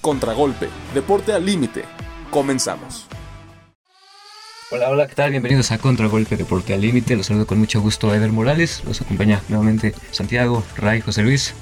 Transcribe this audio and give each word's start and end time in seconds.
Contragolpe, 0.00 0.70
deporte 0.94 1.34
al 1.34 1.44
límite. 1.44 1.84
Comenzamos. 2.30 3.06
Hola, 4.70 4.88
hola, 4.88 5.06
¿qué 5.06 5.14
tal? 5.14 5.30
Bienvenidos 5.30 5.72
a 5.72 5.78
Contragolpe 5.78 6.36
Deporte 6.36 6.72
al 6.72 6.80
Límite. 6.80 7.16
Los 7.16 7.26
saludo 7.26 7.46
con 7.46 7.58
mucho 7.58 7.82
gusto 7.82 8.10
a 8.10 8.16
Eder 8.16 8.32
Morales. 8.32 8.82
Los 8.86 9.02
acompaña 9.02 9.42
nuevamente 9.48 9.94
Santiago, 10.10 10.64
Ray, 10.76 11.02
José 11.02 11.22
Luis. 11.22 11.54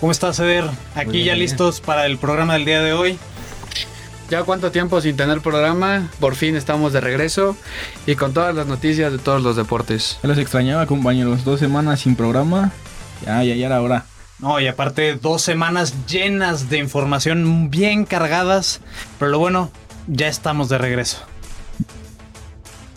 ¿Cómo 0.00 0.10
estás, 0.10 0.40
Eder? 0.40 0.64
Aquí 0.96 1.10
bien, 1.10 1.26
ya 1.26 1.32
bien. 1.34 1.38
listos 1.40 1.80
para 1.80 2.06
el 2.06 2.18
programa 2.18 2.54
del 2.54 2.64
día 2.64 2.82
de 2.82 2.94
hoy. 2.94 3.18
Ya 4.28 4.42
cuánto 4.42 4.72
tiempo 4.72 5.00
sin 5.00 5.16
tener 5.16 5.40
programa, 5.40 6.10
por 6.18 6.34
fin 6.34 6.56
estamos 6.56 6.92
de 6.92 7.00
regreso 7.00 7.54
y 8.06 8.16
con 8.16 8.32
todas 8.32 8.56
las 8.56 8.66
noticias 8.66 9.12
de 9.12 9.18
todos 9.18 9.40
los 9.40 9.54
deportes. 9.54 10.18
Ya 10.22 10.28
los 10.30 10.38
extrañaba, 10.38 10.86
compañeros. 10.86 11.44
Dos 11.44 11.60
semanas 11.60 12.00
sin 12.00 12.16
programa. 12.16 12.72
Ya, 13.24 13.44
ya, 13.44 13.54
ya 13.54 13.66
era 13.66 13.82
hora. 13.82 14.06
No, 14.42 14.58
y 14.58 14.66
aparte 14.66 15.14
dos 15.14 15.40
semanas 15.40 15.94
llenas 16.06 16.68
de 16.68 16.78
información 16.78 17.70
bien 17.70 18.04
cargadas, 18.04 18.80
pero 19.18 19.30
lo 19.30 19.38
bueno, 19.38 19.70
ya 20.08 20.26
estamos 20.26 20.68
de 20.68 20.78
regreso. 20.78 21.18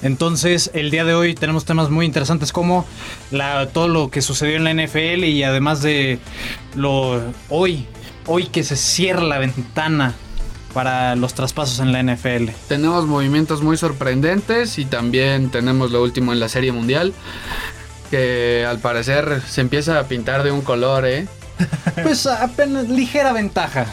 Entonces, 0.02 0.72
el 0.74 0.90
día 0.90 1.06
de 1.06 1.14
hoy 1.14 1.36
tenemos 1.36 1.64
temas 1.64 1.92
muy 1.92 2.08
interesantes 2.08 2.52
como 2.52 2.86
la, 3.30 3.70
todo 3.70 3.88
lo 3.88 4.10
que 4.10 4.24
sucedió 4.24 4.56
en 4.56 4.64
la 4.64 4.74
NFL 4.74 5.24
y 5.24 5.44
además 5.44 5.84
de 5.84 6.20
lo 6.76 7.22
hoy, 7.50 7.86
hoy 8.26 8.48
que 8.48 8.64
se 8.64 8.76
cierra 8.76 9.24
la 9.24 9.38
ventana 9.38 10.16
para 10.74 11.16
los 11.16 11.34
traspasos 11.36 11.80
en 11.80 11.92
la 11.92 12.04
NFL. 12.04 12.50
Tenemos 12.68 13.06
movimientos 13.06 13.62
muy 13.62 13.78
sorprendentes 13.78 14.78
y 14.78 14.86
también 14.86 15.50
tenemos 15.50 15.92
lo 15.92 16.04
último 16.04 16.34
en 16.34 16.40
la 16.40 16.50
Serie 16.50 16.72
Mundial, 16.72 17.14
que 18.10 18.66
al 18.68 18.80
parecer 18.80 19.42
se 19.48 19.62
empieza 19.62 20.00
a 20.00 20.04
pintar 20.04 20.44
de 20.44 20.52
un 20.52 20.62
color, 20.62 21.06
¿eh? 21.06 21.28
Pues 22.04 22.26
apenas 22.28 22.90
ligera 22.90 23.32
ventaja. 23.34 23.86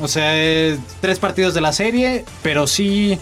O 0.00 0.08
sea, 0.08 0.30
eh, 0.34 0.78
tres 1.02 1.18
partidos 1.18 1.52
de 1.52 1.60
la 1.60 1.72
serie, 1.72 2.24
pero 2.42 2.66
sí 2.66 3.18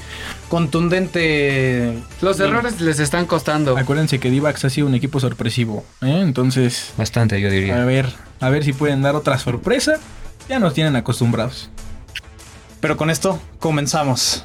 contundente. 0.49 1.95
Los 2.21 2.39
errores 2.39 2.81
les 2.81 3.01
están 3.01 3.27
costando. 3.27 3.77
Acuérdense 3.77 4.21
que 4.21 4.31
Divax 4.31 4.65
ha 4.65 4.71
sido 4.71 4.87
un 4.87 4.95
equipo 4.95 5.19
sorpresivo. 5.19 5.85
¿eh? 6.03 6.21
Entonces, 6.23 6.93
Bastante, 6.97 7.41
yo 7.41 7.49
a 7.49 7.51
diría. 7.51 7.85
ver, 7.85 8.13
a 8.41 8.49
ver 8.51 8.63
si 8.65 8.73
pueden 8.73 9.03
dar 9.03 9.17
otra 9.17 9.39
sorpresa. 9.39 9.97
Ya 10.49 10.59
nos 10.61 10.73
tienen 10.75 10.95
acostumbrados. 10.97 11.69
Pero 12.81 12.97
con 12.97 13.11
esto 13.11 13.41
comenzamos. 13.59 14.45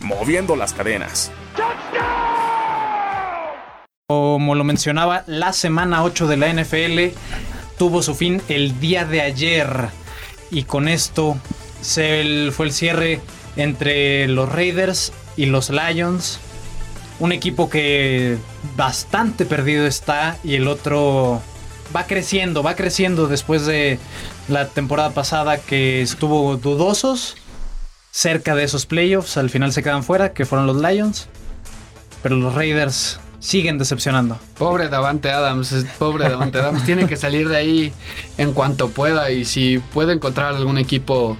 Moviendo 0.00 0.54
las 0.56 0.72
cadenas. 0.72 1.30
Como 4.10 4.56
lo 4.56 4.64
mencionaba, 4.64 5.22
la 5.28 5.52
semana 5.52 6.02
8 6.02 6.26
de 6.26 6.36
la 6.36 6.52
NFL 6.52 7.16
tuvo 7.78 8.02
su 8.02 8.16
fin 8.16 8.42
el 8.48 8.80
día 8.80 9.04
de 9.04 9.20
ayer. 9.20 9.86
Y 10.50 10.64
con 10.64 10.88
esto 10.88 11.36
se 11.80 12.50
fue 12.50 12.66
el 12.66 12.72
cierre 12.72 13.20
entre 13.54 14.26
los 14.26 14.50
Raiders 14.50 15.12
y 15.36 15.46
los 15.46 15.70
Lions. 15.70 16.40
Un 17.20 17.30
equipo 17.30 17.70
que 17.70 18.36
bastante 18.74 19.46
perdido 19.46 19.86
está 19.86 20.38
y 20.42 20.56
el 20.56 20.66
otro 20.66 21.40
va 21.94 22.08
creciendo, 22.08 22.64
va 22.64 22.74
creciendo 22.74 23.28
después 23.28 23.64
de 23.64 24.00
la 24.48 24.66
temporada 24.66 25.10
pasada 25.10 25.58
que 25.58 26.02
estuvo 26.02 26.56
dudosos. 26.56 27.36
Cerca 28.10 28.56
de 28.56 28.64
esos 28.64 28.86
playoffs, 28.86 29.36
al 29.36 29.50
final 29.50 29.72
se 29.72 29.84
quedan 29.84 30.02
fuera, 30.02 30.32
que 30.32 30.46
fueron 30.46 30.66
los 30.66 30.82
Lions. 30.82 31.28
Pero 32.24 32.34
los 32.34 32.56
Raiders 32.56 33.20
siguen 33.40 33.78
decepcionando. 33.78 34.38
Pobre 34.58 34.88
Davante 34.88 35.30
Adams, 35.32 35.74
pobre 35.98 36.28
Davante 36.28 36.58
Adams, 36.58 36.84
tiene 36.84 37.06
que 37.06 37.16
salir 37.16 37.48
de 37.48 37.56
ahí 37.56 37.92
en 38.38 38.52
cuanto 38.52 38.90
pueda 38.90 39.30
y 39.30 39.44
si 39.44 39.78
puede 39.78 40.12
encontrar 40.12 40.54
algún 40.54 40.78
equipo 40.78 41.36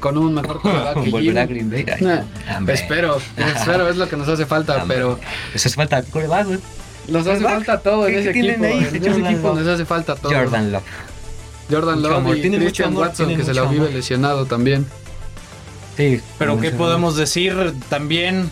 con 0.00 0.16
un 0.18 0.34
mejor 0.34 0.60
quarterback 0.62 1.02
que 1.04 1.10
Volver 1.10 1.38
a 1.38 1.46
Jimmy. 1.46 1.54
Green 1.60 1.70
Bay. 1.70 1.86
Ay, 1.94 2.04
Nah, 2.04 2.56
hombre. 2.58 2.74
espero, 2.74 3.18
espero, 3.36 3.88
es 3.88 3.96
lo 3.96 4.08
que 4.08 4.16
nos 4.16 4.28
hace 4.28 4.46
falta, 4.46 4.76
Hombre. 4.82 4.96
pero 4.96 5.18
Les 5.52 5.64
hace 5.66 5.74
falta 5.74 6.02
coreback, 6.02 6.46
güey. 6.46 6.58
nos 7.08 7.26
hace 7.26 7.42
falta 7.42 7.78
todo 7.80 8.06
en 8.06 8.14
¿Qué- 8.14 8.20
ese 8.20 8.30
equipo. 8.30 8.64
ahí? 8.66 8.78
En 8.78 8.84
ese 8.84 8.98
Jordan 9.00 9.26
equipo 9.26 9.48
Love. 9.48 9.58
nos 9.60 9.68
hace 9.68 9.84
falta 9.84 10.14
todo. 10.16 10.32
Jordan 10.32 10.72
Love. 10.72 10.82
Jordan 11.70 11.96
Mucho 11.96 12.08
Love 12.08 12.18
amor, 12.18 12.36
y 12.36 12.40
tiene 12.40 12.56
mucho 12.58 12.66
Christian 12.66 12.88
amor, 12.88 13.06
Watson 13.06 13.26
tiene 13.28 13.40
que 13.40 13.44
se 13.46 13.50
mucho 13.52 13.62
lo 13.64 13.70
vive 13.70 13.82
amor. 13.84 13.94
lesionado 13.94 14.46
también. 14.46 14.86
Sí. 15.96 16.20
Pero 16.38 16.52
mucho 16.56 16.62
¿qué 16.62 16.68
amor. 16.68 16.78
podemos 16.78 17.16
decir 17.16 17.74
también 17.88 18.50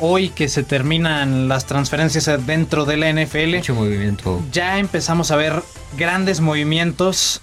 hoy 0.00 0.30
que 0.30 0.48
se 0.48 0.62
terminan 0.62 1.48
las 1.48 1.66
transferencias 1.66 2.46
dentro 2.46 2.84
de 2.84 2.96
la 2.96 3.12
NFL? 3.12 3.56
Mucho 3.56 3.74
movimiento. 3.74 4.42
Ya 4.52 4.78
empezamos 4.78 5.30
a 5.30 5.36
ver 5.36 5.62
grandes 5.96 6.40
movimientos 6.40 7.40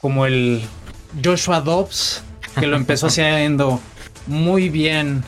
como 0.00 0.26
el 0.26 0.62
Joshua 1.22 1.60
Dobbs, 1.60 2.22
que 2.58 2.66
lo 2.66 2.76
empezó 2.76 3.06
haciendo 3.08 3.80
muy 4.26 4.68
bien 4.68 5.24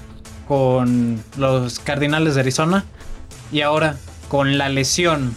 con 0.46 1.22
los 1.36 1.78
Cardinales 1.78 2.34
de 2.34 2.40
Arizona. 2.40 2.84
Y 3.52 3.60
ahora 3.60 3.96
con 4.28 4.58
la 4.58 4.68
lesión 4.68 5.34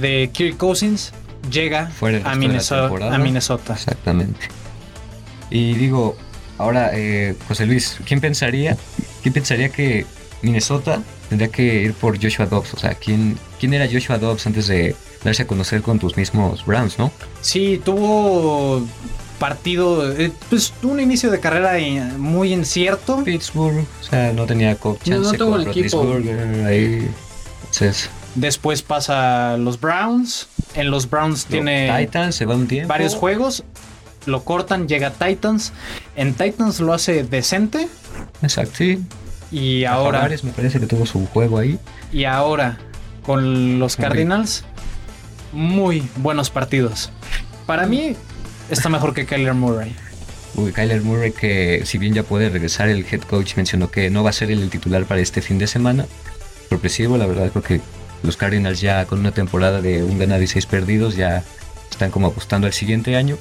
de 0.00 0.30
Kirk 0.32 0.56
Cousins 0.56 1.12
llega 1.50 1.86
Fuera 1.88 2.30
a 2.30 2.34
Minnesota, 2.34 3.14
a 3.14 3.18
Minnesota. 3.18 3.74
Exactamente. 3.74 4.48
Y 5.50 5.74
digo, 5.74 6.16
ahora, 6.58 6.90
eh, 6.92 7.34
José 7.48 7.66
Luis, 7.66 7.98
¿quién 8.04 8.20
pensaría, 8.20 8.76
quién 9.22 9.32
pensaría 9.34 9.68
que 9.70 10.06
Minnesota 10.42 11.02
tendría 11.28 11.48
que 11.50 11.62
ir 11.82 11.94
por 11.94 12.20
Joshua 12.22 12.46
Dobbs? 12.46 12.74
O 12.74 12.78
sea, 12.78 12.94
¿quién, 12.94 13.38
quién 13.58 13.74
era 13.74 13.86
Joshua 13.90 14.18
Dobbs 14.18 14.46
antes 14.46 14.66
de 14.66 14.94
darse 15.24 15.42
a 15.42 15.46
conocer 15.46 15.82
con 15.82 15.98
tus 15.98 16.16
mismos 16.16 16.64
Browns, 16.64 16.98
no? 16.98 17.12
Sí, 17.40 17.80
tuvo 17.84 18.86
partido, 19.38 20.10
eh, 20.12 20.32
pues 20.50 20.72
un 20.82 21.00
inicio 21.00 21.30
de 21.30 21.40
carrera 21.40 21.72
muy 22.18 22.52
incierto. 22.52 23.22
Pittsburgh, 23.24 23.84
o 24.00 24.04
sea, 24.04 24.32
no 24.32 24.46
tenía 24.46 24.76
co- 24.76 24.98
No, 25.06 25.16
no 25.16 25.22
chance 25.24 25.38
tuvo 25.38 25.56
el 25.56 25.68
equipo. 25.68 26.02
Ahí. 26.66 27.08
Entonces, 27.60 28.10
Después 28.36 28.82
pasa 28.82 29.54
a 29.54 29.56
los 29.56 29.80
Browns. 29.80 30.46
En 30.74 30.90
los 30.92 31.10
Browns 31.10 31.46
tiene 31.46 31.92
Titans 31.98 32.36
se 32.36 32.44
va 32.46 32.54
un 32.54 32.68
tiempo. 32.68 32.88
varios 32.88 33.14
juegos. 33.16 33.64
Lo 34.26 34.44
cortan, 34.44 34.86
llega 34.88 35.08
a 35.08 35.10
Titans. 35.12 35.72
En 36.16 36.34
Titans 36.34 36.80
lo 36.80 36.92
hace 36.92 37.24
decente. 37.24 37.88
Exacto, 38.42 38.74
sí. 38.78 39.02
Y 39.50 39.84
A 39.84 39.94
ahora, 39.94 40.18
Jaguares 40.18 40.44
me 40.44 40.52
parece 40.52 40.78
que 40.78 40.86
tuvo 40.86 41.06
su 41.06 41.26
juego 41.26 41.58
ahí. 41.58 41.78
y 42.12 42.24
ahora 42.24 42.78
con 43.24 43.78
los. 43.78 43.96
Cardinals, 43.96 44.64
muy 45.52 46.06
buenos 46.16 46.50
partidos. 46.50 47.10
Para 47.66 47.86
mí 47.86 48.14
está 48.70 48.88
mejor 48.90 49.14
que 49.14 49.26
Kyler 49.26 49.54
Murray. 49.54 49.94
Uy, 50.54 50.72
Kyler 50.72 51.02
Murray 51.02 51.32
que 51.32 51.82
si 51.84 51.98
bien 51.98 52.12
ya 52.14 52.22
puede 52.22 52.48
regresar, 52.48 52.88
el 52.88 53.04
head 53.10 53.22
coach 53.22 53.56
mencionó 53.56 53.90
que 53.90 54.10
no 54.10 54.22
va 54.24 54.30
a 54.30 54.32
ser 54.32 54.50
el 54.50 54.68
titular 54.70 55.04
para 55.04 55.20
este 55.20 55.42
fin 55.42 55.58
de 55.58 55.66
semana. 55.66 56.06
Sorpresivo, 56.68 57.16
la 57.16 57.26
verdad 57.26 57.50
creo 57.50 57.62
que 57.62 57.80
los 58.22 58.36
Cardinals 58.36 58.80
ya 58.80 59.06
con 59.06 59.18
una 59.20 59.32
temporada 59.32 59.80
de 59.80 60.02
un 60.04 60.18
ganado 60.18 60.42
y 60.42 60.46
seis 60.46 60.66
perdidos 60.66 61.16
ya 61.16 61.42
están 61.90 62.10
como 62.10 62.28
apostando 62.28 62.66
al 62.66 62.72
siguiente 62.72 63.16
año. 63.16 63.36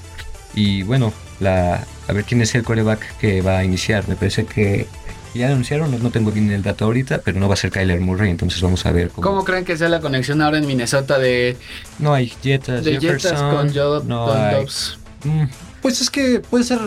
Y 0.56 0.84
bueno, 0.84 1.14
la, 1.40 1.86
a 2.08 2.14
ver 2.14 2.24
quién 2.26 2.42
es 2.42 2.54
el 2.56 2.64
coreback 2.64 3.18
que 3.18 3.42
va 3.42 3.60
a 3.60 3.64
iniciar. 3.64 4.08
Me 4.08 4.16
parece 4.16 4.46
que 4.46 4.88
ya 5.34 5.48
anunciaron, 5.48 5.92
no, 5.92 6.00
no 6.00 6.10
tengo 6.10 6.32
bien 6.32 6.50
el 6.52 6.64
dato 6.64 6.86
ahorita, 6.86 7.22
pero 7.24 7.40
no 7.40 7.48
va 7.48 7.54
a 7.54 7.58
ser 7.58 7.70
Kyler 7.72 8.00
Murray, 8.02 8.32
entonces 8.32 8.60
vamos 8.62 8.86
a 8.86 8.92
ver 8.92 9.10
cómo. 9.10 9.28
¿Cómo 9.28 9.44
creen 9.46 9.64
que 9.64 9.78
sea 9.78 9.88
la 9.90 10.00
conexión 10.02 10.42
ahora 10.42 10.58
en 10.58 10.66
Minnesota 10.66 11.20
de, 11.20 11.56
No 12.00 12.14
hay 12.14 12.28
Jetas, 12.42 12.84
de 12.84 12.94
Jetas 13.00 13.24
Jefferson, 13.24 13.56
con, 13.56 13.74
Joe, 13.74 14.04
no 14.06 14.26
con 14.26 14.38
hay- 14.42 14.56
Dobbs? 14.56 14.98
Mm, 15.24 15.44
Pues 15.84 16.02
es 16.02 16.10
que 16.10 16.40
puede 16.40 16.64
ser 16.64 16.80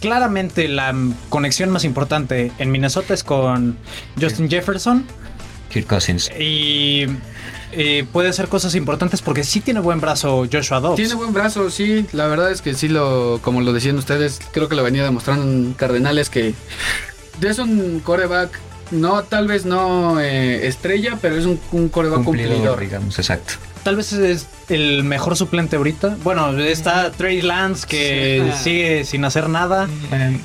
claramente 0.00 0.68
la 0.68 0.94
conexión 1.28 1.70
más 1.70 1.84
importante 1.84 2.52
en 2.58 2.70
Minnesota 2.70 3.14
es 3.14 3.24
con 3.24 3.76
Justin 4.20 4.48
Jefferson. 4.48 5.04
Kirk 5.72 5.86
Cousins. 5.86 6.30
Y 6.38 7.06
eh, 7.72 8.04
puede 8.12 8.28
hacer 8.28 8.48
cosas 8.48 8.74
importantes 8.74 9.22
porque 9.22 9.44
sí 9.44 9.60
tiene 9.60 9.80
buen 9.80 10.00
brazo 10.00 10.46
Joshua 10.52 10.80
Dobbs. 10.80 10.96
Tiene 10.96 11.14
buen 11.14 11.32
brazo, 11.32 11.70
sí. 11.70 12.06
La 12.12 12.26
verdad 12.26 12.50
es 12.50 12.60
que 12.60 12.74
sí 12.74 12.88
lo, 12.88 13.40
como 13.42 13.60
lo 13.62 13.72
decían 13.72 13.96
ustedes, 13.96 14.40
creo 14.52 14.68
que 14.68 14.74
lo 14.76 14.82
venía 14.82 15.02
demostrando 15.04 15.44
en 15.44 15.72
Cardenales 15.72 16.28
que 16.30 16.54
es 17.40 17.58
un 17.58 18.00
coreback, 18.00 18.58
no, 18.90 19.22
tal 19.24 19.48
vez 19.48 19.64
no 19.64 20.20
eh, 20.20 20.66
estrella, 20.66 21.18
pero 21.20 21.36
es 21.36 21.46
un, 21.46 21.58
un 21.72 21.88
coreback 21.88 22.22
Cumplidor, 22.22 22.52
cumplidor. 22.52 22.80
digamos, 22.80 23.18
exacto. 23.18 23.54
Tal 23.82 23.96
vez 23.96 24.12
es 24.12 24.46
el 24.68 25.02
mejor 25.02 25.36
suplente 25.36 25.74
ahorita. 25.76 26.16
Bueno, 26.22 26.56
está 26.58 27.10
Trey 27.10 27.42
Lance 27.42 27.86
que 27.86 28.52
Sí. 28.58 28.62
sigue 28.64 29.04
sin 29.04 29.24
hacer 29.24 29.48
nada. 29.48 29.88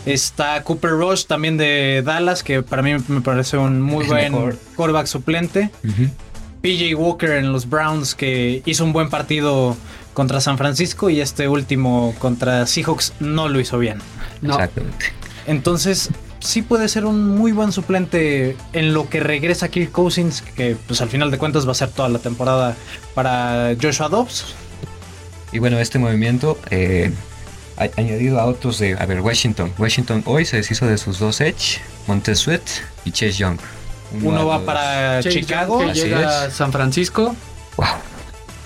Está 0.07 0.63
Cooper 0.63 0.91
Rush 0.91 1.25
también 1.25 1.55
de 1.57 2.01
Dallas, 2.03 2.41
que 2.43 2.63
para 2.63 2.81
mí 2.81 2.95
me 3.07 3.21
parece 3.21 3.57
un 3.57 3.81
muy 3.81 4.03
Es 4.05 4.09
buen 4.09 4.31
mejor. 4.33 4.57
quarterback 4.75 5.05
suplente. 5.07 5.69
ujú. 5.83 6.09
PJ 6.61 6.95
Walker 6.95 7.29
en 7.31 7.51
los 7.53 7.69
Browns, 7.69 8.15
que 8.15 8.63
hizo 8.65 8.83
un 8.83 8.91
buen 8.91 9.09
partido 9.09 9.77
contra 10.13 10.41
San 10.41 10.57
Francisco 10.57 11.11
y 11.11 11.21
este 11.21 11.47
último 11.47 12.15
contra 12.17 12.65
Seahawks 12.65 13.13
no 13.19 13.47
lo 13.47 13.59
hizo 13.59 13.77
bien. 13.77 13.99
No, 14.41 14.53
Exactamente. 14.55 15.05
Entonces, 15.45 16.09
sí 16.39 16.61
puede 16.61 16.87
ser 16.87 17.05
un 17.05 17.35
muy 17.37 17.51
buen 17.51 17.71
suplente 17.71 18.55
en 18.73 18.93
lo 18.93 19.09
que 19.09 19.19
regresa 19.19 19.69
Kirk 19.69 19.91
Cousins, 19.91 20.41
que 20.41 20.75
pues 20.87 21.01
al 21.01 21.09
final 21.09 21.31
de 21.31 21.37
cuentas 21.37 21.67
va 21.67 21.71
a 21.71 21.75
ser 21.75 21.89
toda 21.89 22.09
la 22.09 22.19
temporada 22.19 22.75
para 23.13 23.75
Joshua 23.81 24.09
Dobbs. 24.09 24.45
Y 25.51 25.59
bueno, 25.59 25.79
este 25.79 25.97
movimiento, 25.99 26.59
eh, 26.69 27.11
a- 27.77 27.89
añadido 27.99 28.39
a 28.39 28.45
otros 28.45 28.79
de, 28.79 28.95
a 28.99 29.05
ver, 29.05 29.21
Washington. 29.21 29.73
Washington 29.77 30.23
hoy 30.25 30.45
se 30.45 30.57
deshizo 30.57 30.85
de 30.87 30.97
sus 30.97 31.19
dos 31.19 31.39
Edge, 31.41 31.79
Montez 32.07 32.39
Sweat 32.39 32.61
y 33.05 33.11
Chase 33.11 33.33
Young. 33.33 33.57
Uno 34.21 34.45
va 34.47 34.63
para 34.65 35.21
Chase 35.21 35.41
Chicago. 35.41 35.81
Young, 35.81 35.93
que 35.93 35.99
llega 35.99 36.43
a 36.45 36.49
San 36.51 36.71
Francisco. 36.71 37.35
Wow. 37.77 37.87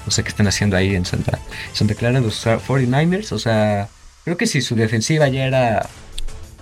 No 0.05 0.11
sé 0.11 0.23
qué 0.23 0.29
están 0.29 0.47
haciendo 0.47 0.75
ahí 0.77 0.95
en 0.95 1.05
Santa, 1.05 1.37
Santa 1.73 1.93
Clara 1.93 2.19
los 2.19 2.45
49ers. 2.45 3.31
O 3.33 3.39
sea, 3.39 3.87
creo 4.23 4.35
que 4.37 4.47
si 4.47 4.61
su 4.61 4.75
defensiva 4.75 5.27
ya 5.27 5.45
era 5.45 5.85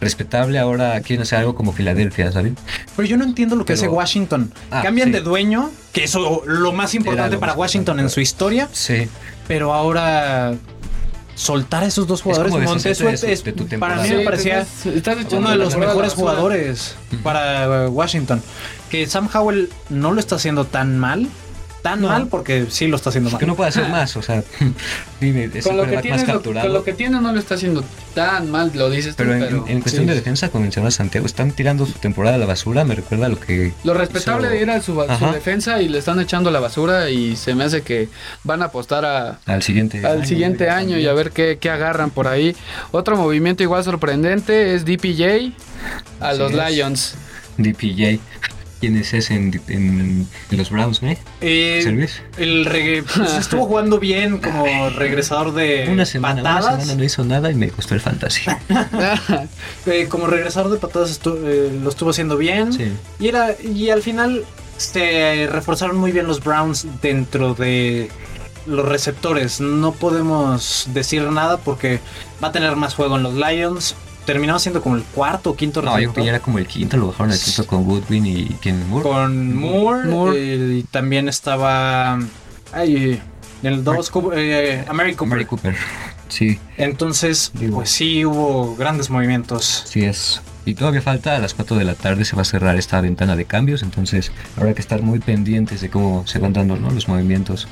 respetable, 0.02 0.60
ahora 0.60 1.00
quieren 1.02 1.24
hacer 1.24 1.40
algo 1.40 1.56
como 1.56 1.74
Filadelfia, 1.74 2.32
¿saben? 2.32 2.56
Pero 2.96 3.08
yo 3.08 3.18
no 3.18 3.24
entiendo 3.26 3.56
lo 3.56 3.66
que 3.66 3.74
Pero- 3.74 3.82
hace 3.88 3.88
Washington. 3.90 4.52
Ah, 4.72 4.82
Cambian 4.82 5.10
sí. 5.10 5.14
de 5.14 5.22
dueño, 5.22 5.70
que 5.94 6.04
eso 6.06 6.42
lo 6.46 6.72
más 6.72 6.94
importante 6.96 7.36
lo 7.36 7.40
para 7.40 7.54
más 7.54 7.60
Washington 7.60 7.98
importante, 8.00 8.04
en 8.04 8.10
su 8.14 8.22
historia, 8.22 8.70
Sí. 8.72 9.08
pero 9.48 9.74
ahora 9.74 10.54
soltar 11.36 11.84
a 11.84 11.88
esos 11.88 12.06
dos 12.06 12.22
jugadores. 12.22 12.52
de 12.54 13.32
es- 13.32 13.44
de 13.46 13.54
tu 13.54 13.66
para 13.80 13.96
mí 14.02 14.10
me 14.10 14.24
parecía 14.26 14.60
estás- 14.62 14.86
estás 14.88 15.16
echando 15.20 15.38
uno 15.38 15.50
de 15.52 15.56
los 15.56 15.78
mejores 15.78 16.14
jugadores 16.14 16.96
para 17.24 17.88
Washington. 17.90 18.42
Que 18.90 19.06
Sam 19.08 19.30
Howell 19.34 19.70
no 19.90 20.12
lo 20.12 20.20
está 20.20 20.36
haciendo 20.36 20.66
tan 20.66 20.98
mal. 21.00 21.28
Tan 21.82 22.02
No. 22.02 22.10
mal 22.10 22.28
porque 22.28 22.66
sí 22.70 22.88
lo 22.88 22.98
está 22.98 23.10
haciendo 23.10 23.30
Que 23.38 23.46
no 23.46 23.52
mal. 23.54 23.58
puede 23.58 23.70
hacer 23.70 23.88
más, 23.90 24.16
o 24.18 24.22
sea, 24.22 24.44
dime, 25.22 25.50
es 25.54 25.66
Con 25.66 25.78
lo, 25.78 25.86
que 25.88 25.98
tiene, 26.00 26.18
más 26.18 26.28
lo- 26.28 26.42
con 26.44 26.74
lo 26.74 26.84
que 26.84 26.94
tiene 26.94 27.22
no 27.22 27.32
lo 27.32 27.40
está 27.40 27.56
haciendo 27.56 27.84
tan 28.14 28.52
mal, 28.52 28.72
lo 28.76 28.90
dices 28.90 29.16
tú, 29.16 29.24
Pero 29.24 29.34
en, 29.36 29.40
pero, 29.40 29.66
en 29.68 29.80
cuestión 29.82 30.04
sí. 30.06 30.10
de 30.10 30.16
defensa, 30.16 30.50
como 30.50 30.64
mencionaba 30.64 30.92
Santiago, 30.92 31.26
están 31.26 31.52
tirando 31.52 31.86
su 31.86 31.94
temporada 31.94 32.36
a 32.36 32.40
la 32.40 32.46
basura. 32.46 32.84
Me 32.84 32.96
recuerda 32.96 33.28
a 33.28 33.30
lo 33.30 33.40
que. 33.40 33.72
Lo 33.84 33.94
respetable 33.94 34.48
hizo 34.56 34.64
era 34.64 34.82
su, 34.82 34.96
defensa 35.32 35.82
y 35.82 35.88
le 35.88 36.00
están 36.00 36.20
echando 36.20 36.52
la 36.52 36.60
basura 36.60 37.10
y 37.10 37.36
se 37.38 37.56
me 37.56 37.64
hace 37.64 37.82
que 37.82 38.10
van 38.44 38.62
a 38.62 38.66
apostar 38.66 39.06
a, 39.06 39.40
al 39.46 39.64
siguiente 39.64 40.06
al 40.06 40.26
siguiente 40.26 40.70
año 40.70 40.98
y 40.98 41.08
a 41.08 41.14
ver 41.14 41.32
qué, 41.32 41.58
qué 41.62 41.70
agarran 41.70 42.10
por 42.10 42.28
ahí. 42.28 42.56
Otro 42.92 43.16
movimiento 43.16 43.64
igual 43.64 43.84
sorprendente 43.84 44.76
es 44.76 44.84
DPJ 44.86 45.54
a 46.20 46.30
Así 46.30 46.40
los 46.40 46.52
es. 46.52 46.58
Lions. 46.58 47.16
DPJ. 47.58 48.20
¿Quién 48.80 48.96
es 48.96 49.14
en, 49.32 49.62
en- 49.68 50.28
en 50.52 50.58
los 50.58 50.70
Browns, 50.70 51.04
eh? 51.04 51.18
Eh, 51.42 51.82
¿Service? 51.84 52.22
el 52.38 52.66
regre- 52.66 53.04
pues, 53.16 53.34
estuvo 53.34 53.66
jugando 53.66 54.00
bien 54.00 54.38
como 54.38 54.90
regresador 54.92 55.54
de 55.54 55.90
Una 55.92 56.06
semana, 56.06 56.42
una 56.42 56.56
patadas. 56.56 56.82
semana 56.84 56.98
no 56.98 57.04
hizo 57.04 57.26
nada 57.26 57.52
y 57.52 57.56
me 57.56 57.70
costó 57.70 57.96
el 57.96 58.02
fantasy. 58.02 58.42
Eh, 59.86 60.08
como 60.08 60.28
regresador 60.28 60.72
de 60.72 60.78
patadas 60.78 61.20
estu- 61.22 61.38
eh, 61.44 61.78
lo 61.82 61.90
estuvo 61.90 62.10
haciendo 62.12 62.38
bien. 62.38 62.74
Sí. 62.74 62.92
Y, 63.20 63.28
era, 63.28 63.56
y 63.62 63.90
al 63.90 64.02
final 64.02 64.46
se 64.78 65.48
reforzaron 65.52 65.98
muy 65.98 66.12
bien 66.12 66.28
los 66.28 66.44
Browns 66.44 66.88
dentro 67.02 67.54
de 67.56 68.10
los 68.66 68.86
receptores. 68.88 69.60
No 69.62 69.94
podemos 69.94 70.88
decir 70.94 71.24
nada 71.24 71.58
porque 71.58 72.00
va 72.44 72.50
a 72.50 72.52
tener 72.52 72.76
más 72.76 72.94
juego 72.94 73.18
en 73.18 73.24
los 73.24 73.34
Lions. 73.34 73.96
Terminó 74.30 74.60
siendo 74.60 74.84
como 74.84 74.96
el 74.96 75.02
cuarto 75.02 75.50
o 75.50 75.56
quinto 75.56 75.82
No, 75.82 76.00
yo 76.00 76.12
creo 76.12 76.14
que 76.14 76.24
ya 76.26 76.30
era 76.30 76.40
como 76.40 76.60
el 76.60 76.68
quinto, 76.68 76.98
lo 76.98 77.08
bajaron 77.08 77.32
al 77.32 77.40
quinto 77.40 77.66
con 77.66 77.84
Goodwin 77.84 78.28
y 78.28 78.46
quien 78.62 78.88
Moore. 78.88 79.10
Con 79.10 79.56
Moore, 79.56 80.08
Moore. 80.08 80.38
eh, 80.38 80.78
y 80.78 80.84
también 80.84 81.28
estaba 81.28 82.20
ay, 82.72 83.20
el 83.64 83.84
2 83.84 84.12
eh, 84.36 84.86
Amari 84.88 85.16
Cooper. 85.16 85.30
Mary 85.30 85.46
Cooper. 85.46 85.76
Sí, 86.28 86.60
Entonces, 86.78 87.50
Digo. 87.56 87.78
pues 87.78 87.90
sí 87.90 88.24
hubo 88.24 88.76
grandes 88.76 89.10
movimientos. 89.10 89.84
sí 89.88 90.04
es. 90.04 90.42
Y 90.70 90.76
todavía 90.76 91.02
falta, 91.02 91.36
a 91.36 91.40
las 91.40 91.56
4 91.56 91.78
de 91.78 91.84
la 91.84 91.96
tarde 91.96 92.26
se 92.26 92.36
va 92.36 92.44
a 92.44 92.46
cerrar 92.46 92.76
esta 92.76 93.02
ventana 93.02 93.36
de 93.36 93.46
cambios, 93.46 93.82
entonces 93.82 94.32
habrá 94.56 94.76
que 94.76 94.82
estar 94.82 95.02
muy 95.02 95.18
pendientes 95.18 95.82
de 95.82 95.90
cómo 95.90 96.28
se 96.28 96.38
van 96.38 96.54
dando 96.54 96.76
¿no? 96.76 96.92
los 96.92 97.08
movimientos. 97.08 97.68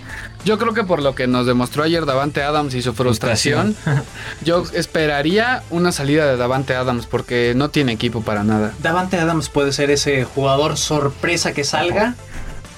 Yo 0.45 0.57
creo 0.57 0.73
que 0.73 0.83
por 0.83 1.03
lo 1.03 1.13
que 1.13 1.27
nos 1.27 1.45
demostró 1.45 1.83
ayer 1.83 2.07
Davante 2.07 2.41
Adams 2.41 2.73
y 2.73 2.81
su 2.81 2.95
frustración, 2.95 3.75
yo 4.43 4.63
esperaría 4.73 5.61
una 5.69 5.91
salida 5.91 6.25
de 6.25 6.37
Davante 6.37 6.73
Adams 6.73 7.05
porque 7.05 7.53
no 7.55 7.69
tiene 7.69 7.91
equipo 7.91 8.21
para 8.21 8.43
nada. 8.43 8.73
Davante 8.81 9.19
Adams 9.19 9.49
puede 9.49 9.73
ser 9.73 9.91
ese 9.91 10.23
jugador 10.23 10.75
sorpresa 10.75 11.53
que 11.53 11.63
salga, 11.63 12.15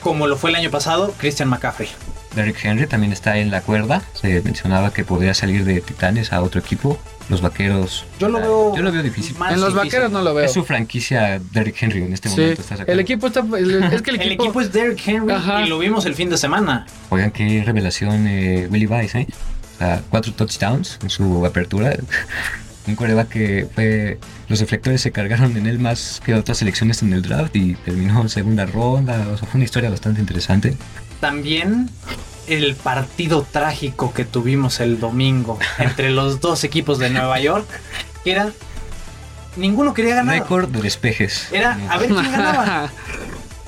como 0.04 0.27
lo 0.27 0.36
fue 0.36 0.50
el 0.50 0.57
año 0.57 0.69
pasado, 0.69 1.13
Christian 1.18 1.48
McCaffrey. 1.48 1.88
Derrick 2.36 2.60
Henry 2.62 2.88
también 2.88 3.13
está 3.13 3.38
en 3.38 3.51
la 3.51 3.62
cuerda. 3.62 4.01
Se 4.13 4.42
mencionaba 4.42 4.92
que 4.92 5.06
podría 5.06 5.33
salir 5.33 5.63
de 5.63 5.80
Titanes 5.80 6.33
a 6.33 6.42
otro 6.42 6.60
equipo. 6.60 7.00
Los 7.30 7.42
vaqueros. 7.42 8.06
Yo 8.20 8.28
lo 8.28 8.40
veo. 8.40 8.76
Yo 8.76 8.81
lo 8.81 8.92
veo 8.92 9.04
difícil. 9.04 9.38
más 9.38 9.54
en 9.54 9.62
los 9.62 9.70
difícil. 9.74 9.88
vaqueros 10.00 10.12
no 10.12 10.22
lo 10.24 10.34
veo. 10.34 10.46
Es 10.46 10.54
su 10.54 10.64
franquicia 10.64 11.40
Derrick 11.52 11.81
Henry 11.81 12.02
en 12.04 12.14
este 12.14 12.28
Sí, 12.30 12.40
momento. 12.42 12.62
¿estás 12.62 12.80
el 12.88 13.00
equipo 13.00 13.28
está. 13.28 13.42
el- 13.58 13.84
es 13.84 14.02
que 14.02 14.12
el 14.12 14.22
El 14.22 14.31
equipo, 14.31 14.60
es 14.62 14.74
Derrick 14.74 15.08
Henry 15.08 15.31
Ajá. 15.34 15.64
y 15.64 15.70
lo 15.70 15.78
vimos 15.80 16.06
el 16.06 16.16
fin 16.16 16.30
de 16.30 16.38
semana. 16.38 16.88
Oigan, 17.10 17.31
qué 17.31 17.64
revelación 17.66 18.26
eh, 18.28 18.68
Willie 18.72 18.88
Vice, 18.88 19.20
¿eh? 19.22 19.28
Cuatro 20.10 20.34
touchdowns 20.34 21.00
en 21.04 21.10
su 21.10 21.46
apertura. 21.46 21.96
Un 22.88 22.96
coreback 22.96 23.30
que 23.30 23.68
fue. 23.76 24.18
Los 24.48 24.60
reflectores 24.60 25.00
se 25.02 25.12
cargaron 25.12 25.56
en 25.56 25.68
él 25.68 25.78
más 25.78 26.20
que 26.26 26.34
otras 26.34 26.58
selecciones 26.58 27.04
en 27.04 27.14
el 27.14 27.22
draft 27.22 27.56
y 27.56 27.76
terminó 27.76 28.22
en 28.22 28.30
segunda 28.30 28.66
ronda. 28.66 29.28
O 29.31 29.38
sea, 29.38 29.48
fue 29.48 29.60
una 29.60 29.66
historia 29.66 29.92
bastante 29.92 30.20
interesante. 30.20 30.76
También 31.20 31.90
el 32.50 32.75
partido 32.75 33.46
trágico 33.50 34.13
que 34.13 34.25
tuvimos 34.25 34.80
el 34.80 35.00
domingo 35.00 35.57
entre 35.80 36.10
los 36.10 36.40
dos 36.42 36.63
equipos 36.63 37.00
de 37.00 37.10
Nueva 37.10 37.40
York, 37.40 37.68
que 38.24 38.31
era. 38.31 38.50
Ninguno 39.56 39.94
quería 39.94 40.16
ganar. 40.16 40.40
Récord 40.40 40.69
de 40.69 40.81
despejes. 40.81 41.48
Era 41.51 41.78
a 41.90 41.98
ver 41.98 42.10
quién 42.10 42.31
ganaba. 42.31 42.90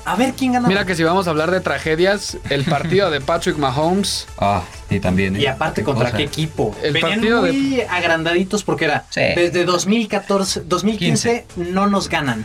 A 0.04 0.16
ver 0.16 0.32
quién 0.34 0.50
ganaba. 0.50 0.68
Mira 0.68 0.84
que 0.84 0.96
si 0.96 1.04
vamos 1.04 1.28
a 1.28 1.30
hablar 1.30 1.52
de 1.52 1.60
tragedias, 1.60 2.36
el 2.50 2.64
partido 2.64 3.08
de 3.08 3.20
Patrick 3.20 3.56
Mahomes, 3.56 4.26
Ah, 4.36 4.64
sí, 4.88 4.98
también. 4.98 5.36
¿eh? 5.36 5.42
Y 5.42 5.46
aparte, 5.46 5.84
¿contra 5.84 6.06
cosa. 6.06 6.16
qué 6.16 6.24
equipo? 6.24 6.74
El 6.82 6.92
Venían 6.94 7.10
partido 7.12 7.42
de- 7.42 7.52
muy 7.52 7.80
agrandaditos 7.82 8.64
porque 8.64 8.86
era 8.86 9.04
Sí. 9.10 9.20
desde 9.36 9.64
2014, 9.64 10.62
2015 10.66 11.46
no 11.54 11.86
nos 11.86 12.08
ganan. 12.08 12.44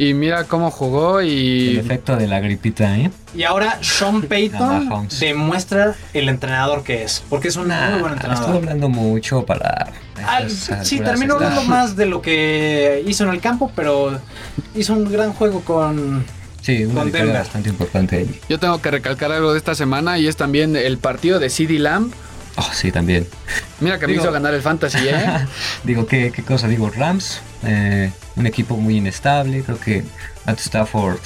Y 0.00 0.14
mira 0.14 0.44
cómo 0.44 0.70
jugó 0.70 1.20
El 1.20 1.28
y 1.28 1.76
efecto 1.76 2.16
de 2.16 2.26
la 2.26 2.40
gripita, 2.40 2.96
¿eh? 2.96 3.10
Y 3.34 3.42
ahora 3.42 3.78
Sean 3.82 4.22
Payton 4.22 5.08
demuestra 5.20 5.94
el 6.14 6.30
entrenador 6.30 6.82
que 6.82 7.02
es, 7.02 7.22
porque 7.28 7.48
es 7.48 7.56
un 7.56 7.68
Nah, 7.68 7.90
muy 7.90 8.00
buen 8.00 8.14
estoy 8.14 8.30
entrenador. 8.30 8.56
hablando 8.56 8.88
mucho 8.88 9.44
para. 9.44 9.88
Ah, 10.24 10.40
sí, 10.48 11.00
terminó 11.00 11.34
hablando 11.34 11.64
más 11.64 11.96
de 11.96 12.06
lo 12.06 12.22
que 12.22 13.04
hizo 13.06 13.24
en 13.24 13.30
el 13.30 13.42
campo, 13.42 13.70
pero 13.76 14.18
hizo 14.74 14.94
un 14.94 15.12
gran 15.12 15.34
juego 15.34 15.60
con... 15.60 16.24
Sí, 16.62 16.84
una 16.86 17.04
bastante 17.04 17.68
importante 17.68 18.16
ahí. 18.16 18.40
yo 18.48 18.58
tengo 18.58 18.80
que 18.80 18.90
recalcar 18.90 19.32
algo 19.32 19.52
de 19.52 19.58
esta 19.58 19.74
semana 19.74 20.18
y 20.18 20.28
es 20.28 20.36
también 20.36 20.76
el 20.76 20.96
partido 20.96 21.38
de 21.38 21.50
CD 21.50 21.78
Lamb. 21.78 22.10
Oh, 22.56 22.68
sí, 22.72 22.90
también. 22.92 23.26
Mira 23.80 23.98
que 23.98 24.06
me 24.06 24.12
Digo- 24.12 24.24
hizo 24.24 24.32
ganar 24.32 24.52
el 24.54 24.62
fantasy, 24.62 25.08
¿eh? 25.08 25.46
Digo, 25.84 26.06
¿qué, 26.06 26.30
qué 26.34 26.42
cosa? 26.42 26.68
Digo, 26.68 26.90
Rams, 26.90 27.40
eh, 27.64 28.12
un 28.36 28.46
equipo 28.46 28.76
muy 28.76 28.96
inestable. 28.96 29.62
Creo 29.62 29.78
que 29.80 30.04
Matt 30.46 30.58
Stafford 30.60 31.18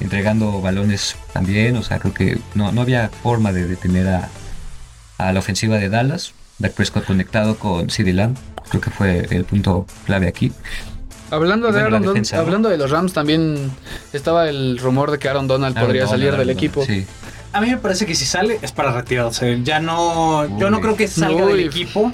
entregando 0.00 0.60
balones 0.60 1.16
también. 1.32 1.76
O 1.76 1.82
sea, 1.82 1.98
creo 1.98 2.14
que 2.14 2.38
no, 2.54 2.70
no 2.72 2.80
había 2.82 3.08
forma 3.22 3.52
de 3.52 3.66
detener 3.66 4.08
a, 4.08 4.28
a 5.18 5.32
la 5.32 5.38
ofensiva 5.40 5.78
de 5.78 5.88
Dallas. 5.88 6.32
Dak 6.58 6.72
Prescott 6.74 7.04
conectado 7.06 7.56
con 7.58 7.90
CD 7.90 8.12
Lamb. 8.12 8.36
Creo 8.68 8.80
que 8.80 8.90
fue 8.90 9.26
el 9.30 9.44
punto 9.44 9.86
clave 10.06 10.28
aquí. 10.28 10.52
hablando 11.30 11.72
de 11.72 11.80
hablando 12.36 12.68
de 12.68 12.76
los 12.78 12.90
Rams 12.90 13.12
también 13.12 13.70
estaba 14.12 14.48
el 14.48 14.78
rumor 14.78 15.10
de 15.10 15.18
que 15.18 15.28
Aaron 15.28 15.48
Donald 15.48 15.76
Aaron 15.76 15.88
podría 15.88 16.04
Donald, 16.04 16.22
salir 16.22 16.38
del 16.38 16.50
equipo. 16.50 16.84
Sí. 16.84 17.06
A 17.52 17.60
mí 17.60 17.68
me 17.70 17.76
parece 17.76 18.06
que 18.06 18.14
si 18.14 18.24
sale 18.24 18.58
es 18.62 18.72
para 18.72 18.92
retirarse. 18.92 19.60
Ya 19.62 19.78
no... 19.80 20.58
Yo 20.58 20.70
no 20.70 20.80
creo 20.80 20.96
que 20.96 21.06
salga 21.08 21.44
Uy. 21.44 21.52
del 21.58 21.66
equipo. 21.68 22.10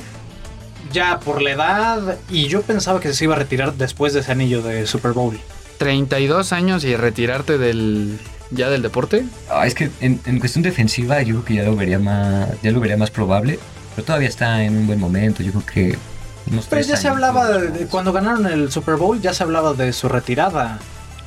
Ya 0.93 1.21
por 1.21 1.43
la 1.43 1.51
edad. 1.53 2.17
Y 2.31 2.47
yo 2.49 2.63
pensaba 2.63 2.99
que 3.01 3.13
se 3.13 3.25
iba 3.25 3.35
a 3.35 3.39
retirar 3.39 3.75
después 3.75 4.13
de 4.15 4.21
ese 4.21 4.33
anillo 4.33 4.63
de 4.63 4.87
Super 4.87 5.13
Bowl. 5.13 5.39
32 5.79 6.53
años 6.53 6.83
y 6.85 6.97
retirarte 6.97 7.57
del 7.59 8.19
ya 8.51 8.69
del 8.71 8.83
deporte. 8.83 9.27
Ah, 9.51 9.67
es 9.67 9.75
que 9.75 9.91
en, 10.01 10.21
en 10.25 10.41
cuestión 10.41 10.63
defensiva 10.63 11.21
yo 11.23 11.35
creo 11.35 11.45
que 11.45 11.55
ya 11.55 11.63
lo 11.65 11.77
vería 11.77 11.99
más, 11.99 12.49
ya 12.63 12.71
lo 12.73 12.81
vería 12.81 12.97
más 12.97 13.11
probable, 13.11 13.59
pero 13.95 14.07
todavía 14.07 14.29
está 14.29 14.65
en 14.65 14.77
un 14.77 14.87
buen 14.87 14.99
momento. 14.99 15.43
Yo 15.43 15.53
creo 15.53 15.67
que 15.67 15.99
Pero 16.71 16.81
ya 16.83 16.97
se 16.97 17.07
hablaba, 17.09 17.45
¿no? 17.51 17.59
de, 17.59 17.69
de- 17.69 17.87
cuando 17.87 18.13
ganaron 18.13 18.47
el 18.47 18.73
Super 18.73 18.97
Bowl, 18.97 19.21
ya 19.21 19.35
se 19.35 19.43
hablaba 19.45 19.75
de 19.75 19.93
su 19.93 20.09
retirada. 20.09 20.79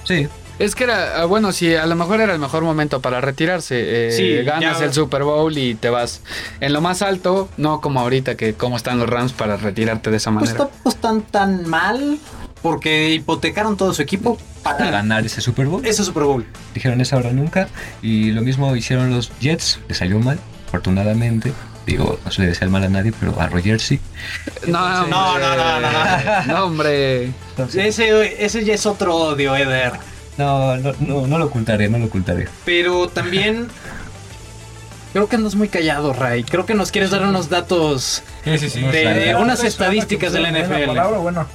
Sí, 0.03 0.27
Es 0.63 0.75
que 0.75 0.84
era, 0.86 1.22
ah, 1.22 1.25
bueno, 1.25 1.51
sí, 1.51 1.74
a 1.75 1.86
lo 1.86 1.96
mejor 1.96 2.22
era 2.22 2.34
el 2.34 2.39
mejor 2.39 2.63
momento 2.63 3.01
para 3.01 3.22
retirarse. 3.22 4.08
eh, 4.08 4.12
Sí, 4.12 4.44
ganas 4.46 4.80
ya- 4.80 4.86
el 4.86 4.94
Super 4.94 5.24
Bowl 5.24 5.58
y 5.58 5.75
te 5.75 5.89
vas 5.89 6.22
en 6.60 6.74
lo 6.74 6.82
más 6.82 7.01
alto, 7.01 7.50
no 7.58 7.82
como 7.82 8.00
ahorita 8.00 8.36
que 8.36 8.53
cómo 8.53 8.77
están 8.77 9.00
los 9.00 9.10
Rams 9.10 9.34
para 9.34 9.58
retirarte 9.58 10.12
de 10.12 10.18
esa 10.18 10.32
Pues 10.32 10.50
manera. 10.51 10.58
tampoco 10.65 10.89
están 10.89 11.22
tan 11.24 11.68
mal 11.70 12.18
porque 12.62 13.10
hipotecaron 13.12 13.75
todo 13.75 13.94
su 13.94 14.01
equipo 14.03 14.38
para 14.63 14.91
ganar 14.91 15.25
ese 15.25 15.41
Super 15.41 15.65
Bowl. 15.65 15.86
ese 15.86 16.03
Super 16.03 16.24
Bowl. 16.24 16.46
Dijeron 16.75 17.01
esa 17.01 17.18
hora 17.18 17.32
nunca. 17.32 17.68
Y 18.03 18.32
lo 18.32 18.41
mismo 18.44 18.75
hicieron 18.75 19.10
los 19.10 19.32
Jets, 19.39 19.80
le 19.88 19.96
salió 19.96 20.20
mal, 20.20 20.39
afortunadamente. 20.68 21.53
Digo, 21.88 22.20
no 22.24 22.32
se 22.32 22.41
le 22.44 22.48
desea 22.50 22.65
el 22.65 22.72
mal 22.72 22.84
a 22.84 22.89
nadie, 22.89 23.12
pero 23.20 23.39
a 23.41 23.48
Rogers 23.48 23.82
sí. 23.82 24.00
no, 24.68 25.08
No, 25.08 25.39
no, 25.39 25.39
no, 25.39 25.56
no, 25.58 25.80
no. 25.82 26.44
no, 26.53 26.65
hombre. 26.65 27.32
Ese, 27.74 28.44
ese 28.46 28.63
ya 28.63 28.75
es 28.75 28.86
otro 28.86 29.15
odio, 29.15 29.56
Eder. 29.56 29.94
No, 30.38 30.77
no, 30.77 30.93
no, 31.00 31.27
no 31.27 31.38
lo 31.38 31.45
ocultaré, 31.45 31.89
no 31.89 31.97
lo 32.00 32.05
ocultaré. 32.05 32.47
Pero 32.65 33.07
también 33.07 33.67
Creo 35.13 35.27
que 35.27 35.35
andas 35.35 35.55
muy 35.55 35.67
callado, 35.67 36.13
Ray. 36.13 36.45
Creo 36.45 36.65
que 36.65 36.73
nos 36.73 36.89
quieres 36.89 37.11
dar 37.11 37.23
unos 37.23 37.50
datos 37.50 38.23
Sí, 38.45 38.57
sí, 38.57 38.69
sí. 38.69 38.81
De- 38.81 39.35
unas 39.35 39.61
estadísticas 39.65 40.31
de 40.31 40.39
la 40.39 40.51
NFL. 40.51 40.79
la 40.79 40.85
palabra, 40.88 41.17
bueno, 41.17 41.47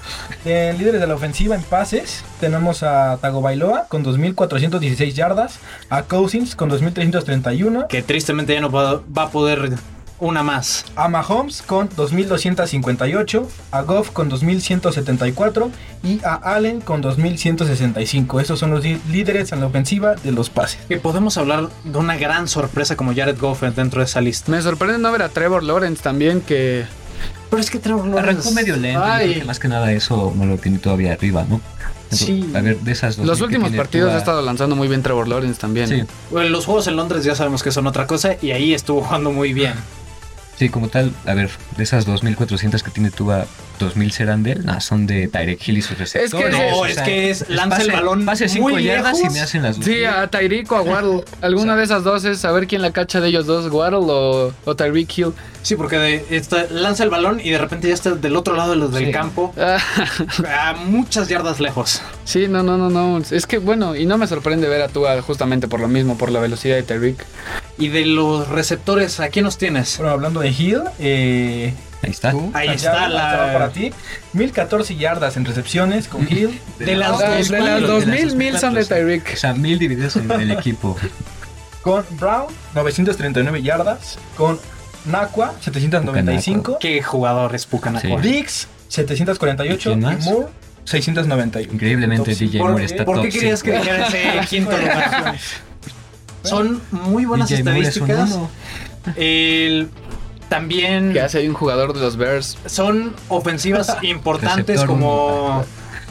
de 0.45 0.75
líderes 0.75 1.00
de 1.00 1.06
la 1.06 1.14
ofensiva 1.14 1.54
en 1.54 1.62
pases, 1.62 2.23
tenemos 2.38 2.83
a 2.83 3.16
Tagovailoa 3.18 3.87
con 3.88 4.04
2.416 4.04 5.14
yardas, 5.14 5.59
a 5.88 6.02
Cousins 6.02 6.54
con 6.54 6.71
2.331, 6.71 7.87
que 7.87 8.02
tristemente 8.02 8.52
ya 8.52 8.61
no 8.61 8.71
va 8.71 9.00
va 9.16 9.23
a 9.23 9.30
poder 9.30 9.73
una 10.19 10.43
más. 10.43 10.85
a 10.97 11.09
Mahomes 11.09 11.63
con 11.63 11.89
2.258, 11.91 13.47
a 13.71 13.83
Goff 13.83 14.11
con 14.11 14.31
2.174 14.31 15.71
y 16.03 16.21
a 16.25 16.35
Allen 16.35 16.81
con 16.81 17.03
2.165. 17.03 18.41
Estos 18.41 18.59
son 18.59 18.71
los 18.71 18.83
lí- 18.85 19.01
líderes 19.11 19.53
en 19.53 19.61
la 19.61 19.67
ofensiva 19.67 20.15
de 20.15 20.33
los 20.33 20.51
pases. 20.51 20.79
Que 20.89 20.97
podemos 20.99 21.37
hablar 21.37 21.69
de 21.85 21.99
una 21.99 22.17
gran 22.17 22.49
sorpresa 22.49 22.97
como 22.97 23.15
Jared 23.15 23.39
Goff 23.39 23.63
dentro 23.63 24.01
de 24.01 24.07
esa 24.07 24.21
lista. 24.21 24.51
Me 24.51 24.61
sorprende 24.63 24.99
no 24.99 25.13
ver 25.13 25.23
a 25.23 25.29
Trevor 25.29 25.63
Lawrence 25.63 26.03
también, 26.03 26.41
que 26.41 26.85
Pero 27.51 27.61
es 27.63 27.71
que 27.71 27.79
Trevor 27.79 28.07
Lawrence- 28.07 28.21
Arrancó 28.31 28.51
medio 28.53 28.77
lento. 28.77 29.03
Ay. 29.05 29.35
que 29.41 29.45
más 29.45 29.59
que 29.59 29.69
nada 29.69 29.93
eso 29.93 30.33
no 30.37 30.47
lo 30.47 30.57
tiene 30.59 30.79
todavía 30.79 31.13
arriba, 31.13 31.45
¿no? 31.49 31.61
Sí. 32.11 32.49
A 32.55 32.61
ver, 32.61 32.79
de 32.81 32.93
esas 32.93 33.17
dos. 33.17 33.27
los 33.27 33.41
últimos 33.41 33.71
partidos 33.73 34.13
ha 34.13 34.19
estado 34.19 34.41
lanzando 34.41 34.77
muy 34.77 34.87
bien 34.89 35.03
Trevor 35.03 35.27
Lawrence 35.29 35.61
también. 35.61 35.89
Sí, 35.89 36.03
Bueno, 36.31 36.51
los 36.51 36.65
juegos 36.65 36.87
en 36.87 36.95
Londres 36.97 37.25
ya 37.25 37.35
sabemos 37.35 37.63
que 37.65 37.73
son 37.73 37.87
otra 37.89 38.07
cosa 38.07 38.37
y 38.41 38.53
ahí 38.53 38.75
estuvo 38.75 39.03
jugando 39.03 39.33
muy 39.33 39.53
bien. 39.53 39.75
Sí, 40.59 40.69
como 40.69 40.89
tal, 40.89 41.13
a 41.27 41.35
ver, 41.35 41.51
de 41.77 41.83
esas 41.83 42.07
2.400 42.07 42.83
que 42.83 42.91
tiene 42.91 43.11
Tua, 43.11 43.47
2.000 43.79 44.11
serán 44.11 44.43
de 44.43 44.53
él, 44.53 44.65
nah, 44.67 44.81
son 44.81 45.07
de 45.07 45.29
Tyreek 45.29 45.67
Hill 45.69 45.79
y 45.79 45.83
sus 45.83 45.99
receptores. 45.99 46.53
No, 46.53 46.79
o 46.79 46.87
es 46.87 46.95
sea, 46.95 47.05
que 47.05 47.31
es 47.31 47.49
lanza 47.49 47.83
el 47.83 47.93
balón 47.93 48.25
Pase 48.25 48.49
5 48.49 48.69
muy 48.69 48.85
yardas 48.85 49.21
y 49.23 49.29
me 49.31 49.41
hacen 49.41 49.63
las 49.63 49.77
dos. 49.77 49.85
Sí, 49.85 50.05
a 50.05 50.27
Tyreek 50.29 50.71
o 50.73 50.77
a 50.77 50.83
Waddle. 50.83 51.25
Alguna 51.41 51.77
de 51.77 51.85
esas 51.85 52.05
dos 52.05 52.25
es 52.25 52.39
saber 52.41 52.67
quién 52.67 52.83
la 52.83 52.91
cacha 52.93 53.21
de 53.21 53.29
ellos 53.29 53.47
dos, 53.47 53.71
Waddle 53.71 53.99
o, 54.01 54.53
o 54.65 54.77
Tyreek 54.77 55.19
Hill. 55.19 55.33
Sí, 55.67 55.75
porque 55.75 55.97
de- 55.99 56.25
está- 56.31 56.67
lanza 56.71 57.03
el 57.03 57.11
balón 57.11 57.41
y 57.43 57.51
de 57.51 57.59
repente 57.59 57.89
ya 57.89 57.95
está 57.95 58.11
del 58.13 58.37
otro 58.37 58.55
lado 58.55 58.71
de 58.71 58.77
los 58.77 58.93
del 58.93 59.07
Sí. 59.07 59.11
campo, 59.11 59.53
a 59.59 60.75
muchas 60.85 61.29
yardas 61.29 61.59
lejos. 61.59 62.01
sí, 62.25 62.47
no, 62.47 62.63
no, 62.63 62.79
no, 62.79 62.89
no. 62.89 63.19
Es 63.31 63.47
que 63.49 63.59
bueno, 63.59 63.97
y 63.97 64.07
no 64.07 64.17
me 64.17 64.29
sorprende 64.29 64.69
ver 64.69 64.83
a 64.83 64.87
Tua 64.89 65.21
justamente 65.23 65.67
por 65.67 65.81
lo 65.81 65.89
mismo, 65.89 66.17
por 66.17 66.31
la 66.31 66.39
velocidad 66.39 66.77
de 66.77 66.85
Tyreek. 66.85 67.25
Y 67.79 67.89
de 67.89 68.07
los 68.07 68.47
receptores, 68.49 69.19
¿a 69.19 69.29
quién 69.29 69.45
nos 69.45 69.59
tienes? 69.59 69.97
Bueno, 69.99 70.13
hablando 70.13 70.39
de 70.39 70.51
Hill, 70.51 70.83
eh, 71.01 71.75
Ahí 72.03 72.11
está. 72.11 72.33
Ahí 72.53 72.69
está 72.69 73.07
ahí 73.07 73.13
va 73.15 73.53
para 73.53 73.59
la... 73.59 73.69
ti. 73.71 73.91
1014 74.35 74.95
yardas 74.95 75.37
en 75.37 75.47
recepciones 75.47 76.07
con 76.07 76.31
Hill. 76.31 76.61
De 76.79 76.95
las 76.95 77.09
Ah, 77.21 77.37
dos 77.39 77.49
de 77.49 77.57
mil. 77.57 77.65
las 77.67 77.81
de 77.81 77.87
2000, 77.89 78.25
las 78.27 78.35
mil 78.37 78.59
son 78.59 78.75
de 78.75 78.81
2400. 78.83 78.89
Tyreek. 78.89 79.33
O 79.35 79.37
sea, 79.37 79.53
mil 79.55 79.79
divididos 79.81 80.15
en 80.15 80.31
el 80.31 80.53
equipo. 80.53 80.97
Con 81.83 82.05
Brown, 82.19 82.47
939 82.75 83.63
yardas. 83.63 84.19
Con 84.37 84.59
Nakua, 85.07 85.55
795. 85.61 86.79
Qué 86.81 87.03
jugador 87.03 87.55
es 87.55 87.67
Pucanacua. 87.67 88.23
Sí. 88.23 88.29
Dix, 88.29 88.69
748. 88.89 89.91
¿Y 89.91 89.93
quién 89.95 89.99
Y 89.99 90.03
más? 90.03 90.25
Moore, 90.25 90.47
691. 90.85 91.73
Increíblemente, 91.75 92.31
Top 92.33 92.39
DJ 92.41 92.59
¿Por, 92.61 92.71
Moore 92.71 92.85
está 92.85 93.05
por 93.05 93.17
qué 93.23 93.29
top 93.29 93.39
querías 93.39 93.63
que 93.63 93.73
dijera 93.73 94.07
ese 94.07 94.41
quinto 94.51 94.77
lugar? 94.77 95.37
Son 96.43 96.81
muy 96.91 97.25
buenas 97.25 97.49
DJ 97.49 97.65
Moore 97.65 97.81
es 97.81 97.97
un 97.97 98.11
estadísticas. 98.11 98.31
uno. 98.37 98.51
El- 99.17 99.91
también 100.49 101.13
Que 101.13 101.21
hace 101.21 101.39
ahí 101.39 101.49
un 101.49 101.55
jugador 101.55 101.93
de 101.93 101.99
los 102.01 102.17
Bears. 102.17 102.57
son 102.67 103.15
ofensivas 103.29 103.97
importantes 104.03 104.67
Receptor 104.67 104.87
como... 104.87 105.65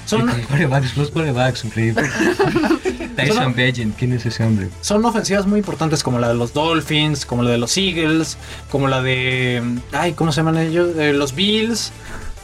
Son, 0.05 0.27
corebacks, 0.47 0.95
los 0.97 1.09
corebacks, 1.09 1.65
increíble. 1.65 2.03
Tyson 3.15 3.55
Bagent, 3.55 3.95
¿quién 3.97 4.13
es 4.13 4.25
ese 4.25 4.43
hombre? 4.43 4.69
son 4.81 5.03
ofensivas 5.05 5.47
muy 5.47 5.59
importantes 5.59 6.03
como 6.03 6.19
la 6.19 6.27
de 6.27 6.35
los 6.35 6.53
Dolphins, 6.53 7.25
como 7.25 7.43
la 7.43 7.51
de 7.51 7.57
los 7.57 7.75
Eagles, 7.77 8.37
como 8.69 8.87
la 8.87 9.01
de... 9.01 9.63
Ay, 9.93 10.13
¿cómo 10.13 10.31
se 10.31 10.37
llaman 10.37 10.57
ellos? 10.57 10.95
Eh, 10.97 11.13
los 11.13 11.33
Bills. 11.33 11.91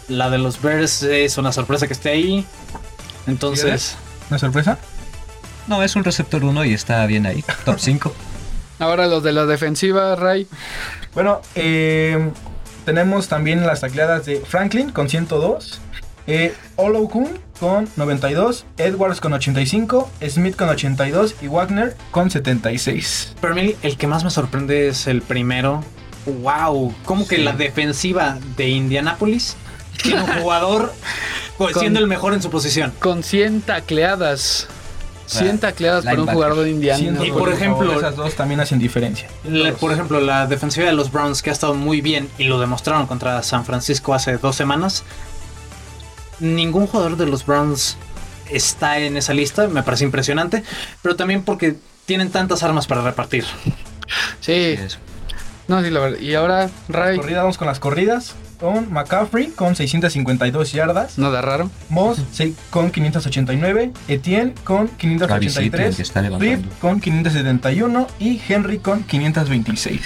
La 0.07 0.29
de 0.29 0.37
los 0.37 0.61
Bears 0.61 1.03
es 1.03 1.37
una 1.37 1.51
sorpresa 1.51 1.87
que 1.87 1.93
esté 1.93 2.09
ahí. 2.09 2.45
Entonces... 3.27 3.95
¿Una 4.29 4.39
sorpresa? 4.39 4.77
No, 5.67 5.83
es 5.83 5.95
un 5.95 6.03
receptor 6.03 6.43
1 6.43 6.65
y 6.65 6.73
está 6.73 7.05
bien 7.05 7.25
ahí. 7.25 7.43
Top 7.65 7.79
5. 7.79 8.13
Ahora 8.79 9.07
los 9.07 9.21
de 9.23 9.31
la 9.31 9.45
defensiva, 9.45 10.15
Ray. 10.15 10.47
Bueno, 11.13 11.41
eh, 11.55 12.31
tenemos 12.85 13.27
también 13.27 13.65
las 13.67 13.81
tacleadas 13.81 14.25
de 14.25 14.37
Franklin 14.39 14.89
con 14.91 15.07
102. 15.07 15.79
Eh, 16.33 16.53
Olokun 16.77 17.27
con 17.59 17.89
92. 17.97 18.63
Edwards 18.77 19.19
con 19.19 19.33
85. 19.33 20.09
Smith 20.29 20.55
con 20.55 20.69
82. 20.69 21.35
Y 21.41 21.47
Wagner 21.47 21.97
con 22.11 22.31
76. 22.31 23.35
Para 23.41 23.53
mí 23.53 23.75
el 23.83 23.97
que 23.97 24.07
más 24.07 24.23
me 24.23 24.29
sorprende 24.29 24.87
es 24.87 25.07
el 25.07 25.21
primero. 25.21 25.83
Wow, 26.25 26.93
como 27.03 27.27
que 27.27 27.35
Sí. 27.37 27.41
la 27.43 27.51
defensiva 27.51 28.37
de 28.55 28.69
Indianapolis 28.69 29.57
tiene 30.03 30.21
un 30.21 30.27
jugador 30.41 30.93
pues, 31.57 31.73
Con- 31.73 31.81
siendo 31.81 31.99
el 31.99 32.07
mejor 32.07 32.33
en 32.33 32.41
su 32.41 32.49
posición. 32.49 32.93
Con 32.99 33.23
100 33.23 33.61
tacleadas. 33.61 34.67
100 35.25 35.59
tacleadas 35.59 36.03
para 36.05 36.21
un 36.21 36.27
jugador 36.27 36.63
de 36.63 36.69
Indiana. 36.71 37.25
Y 37.25 37.31
por 37.31 37.51
ejemplo- 37.51 37.87
favor, 37.87 37.97
esas 38.03 38.15
dos 38.15 38.35
también 38.35 38.59
hacen 38.61 38.79
diferencia. 38.79 39.27
La- 39.43 39.73
por 39.73 39.91
ejemplo, 39.91 40.19
la 40.21 40.45
defensiva 40.47 40.85
de 40.87 40.93
los 40.93 41.11
Browns 41.11 41.41
que 41.41 41.49
ha 41.49 41.53
estado 41.53 41.73
muy 41.73 41.99
bien 42.01 42.29
y 42.37 42.45
lo 42.45 42.57
demostraron 42.59 43.05
contra 43.07 43.41
San 43.43 43.65
Francisco 43.65 44.13
hace 44.13 44.37
dos 44.37 44.55
semanas. 44.55 45.03
Ningún 46.41 46.87
jugador 46.87 47.15
de 47.17 47.27
los 47.27 47.45
Browns 47.45 47.95
está 48.49 48.99
en 48.99 49.15
esa 49.15 49.33
lista, 49.33 49.67
me 49.69 49.83
parece 49.83 50.03
impresionante, 50.03 50.63
pero 51.01 51.15
también 51.15 51.43
porque 51.43 51.77
tienen 52.05 52.31
tantas 52.31 52.63
armas 52.63 52.87
para 52.87 53.01
repartir. 53.01 53.45
Sí, 54.41 54.75
no, 55.67 55.81
sí, 55.81 55.89
la 55.89 56.01
verdad. 56.01 56.19
Y 56.19 56.35
ahora, 56.35 56.69
Ray. 56.89 57.17
Corrida, 57.17 57.39
vamos 57.39 57.57
con 57.57 57.67
las 57.67 57.79
corridas. 57.79 58.35
Con 58.59 58.91
McCaffrey 58.91 59.47
con 59.47 59.75
652 59.75 60.71
yardas. 60.73 61.17
No 61.17 61.31
da 61.31 61.41
raro. 61.41 61.71
Moss 61.89 62.19
con 62.69 62.91
589. 62.91 63.91
Etienne 64.09 64.53
con 64.63 64.89
Travis 64.89 65.57
Etienne, 65.57 65.71
583. 65.71 65.95
que 65.95 66.01
está 66.01 66.21
Reed 66.21 66.31
levantando. 66.31 66.75
con 66.81 66.99
571. 66.99 68.07
Y 68.19 68.41
Henry 68.47 68.79
con 68.79 69.03
526. 69.03 70.01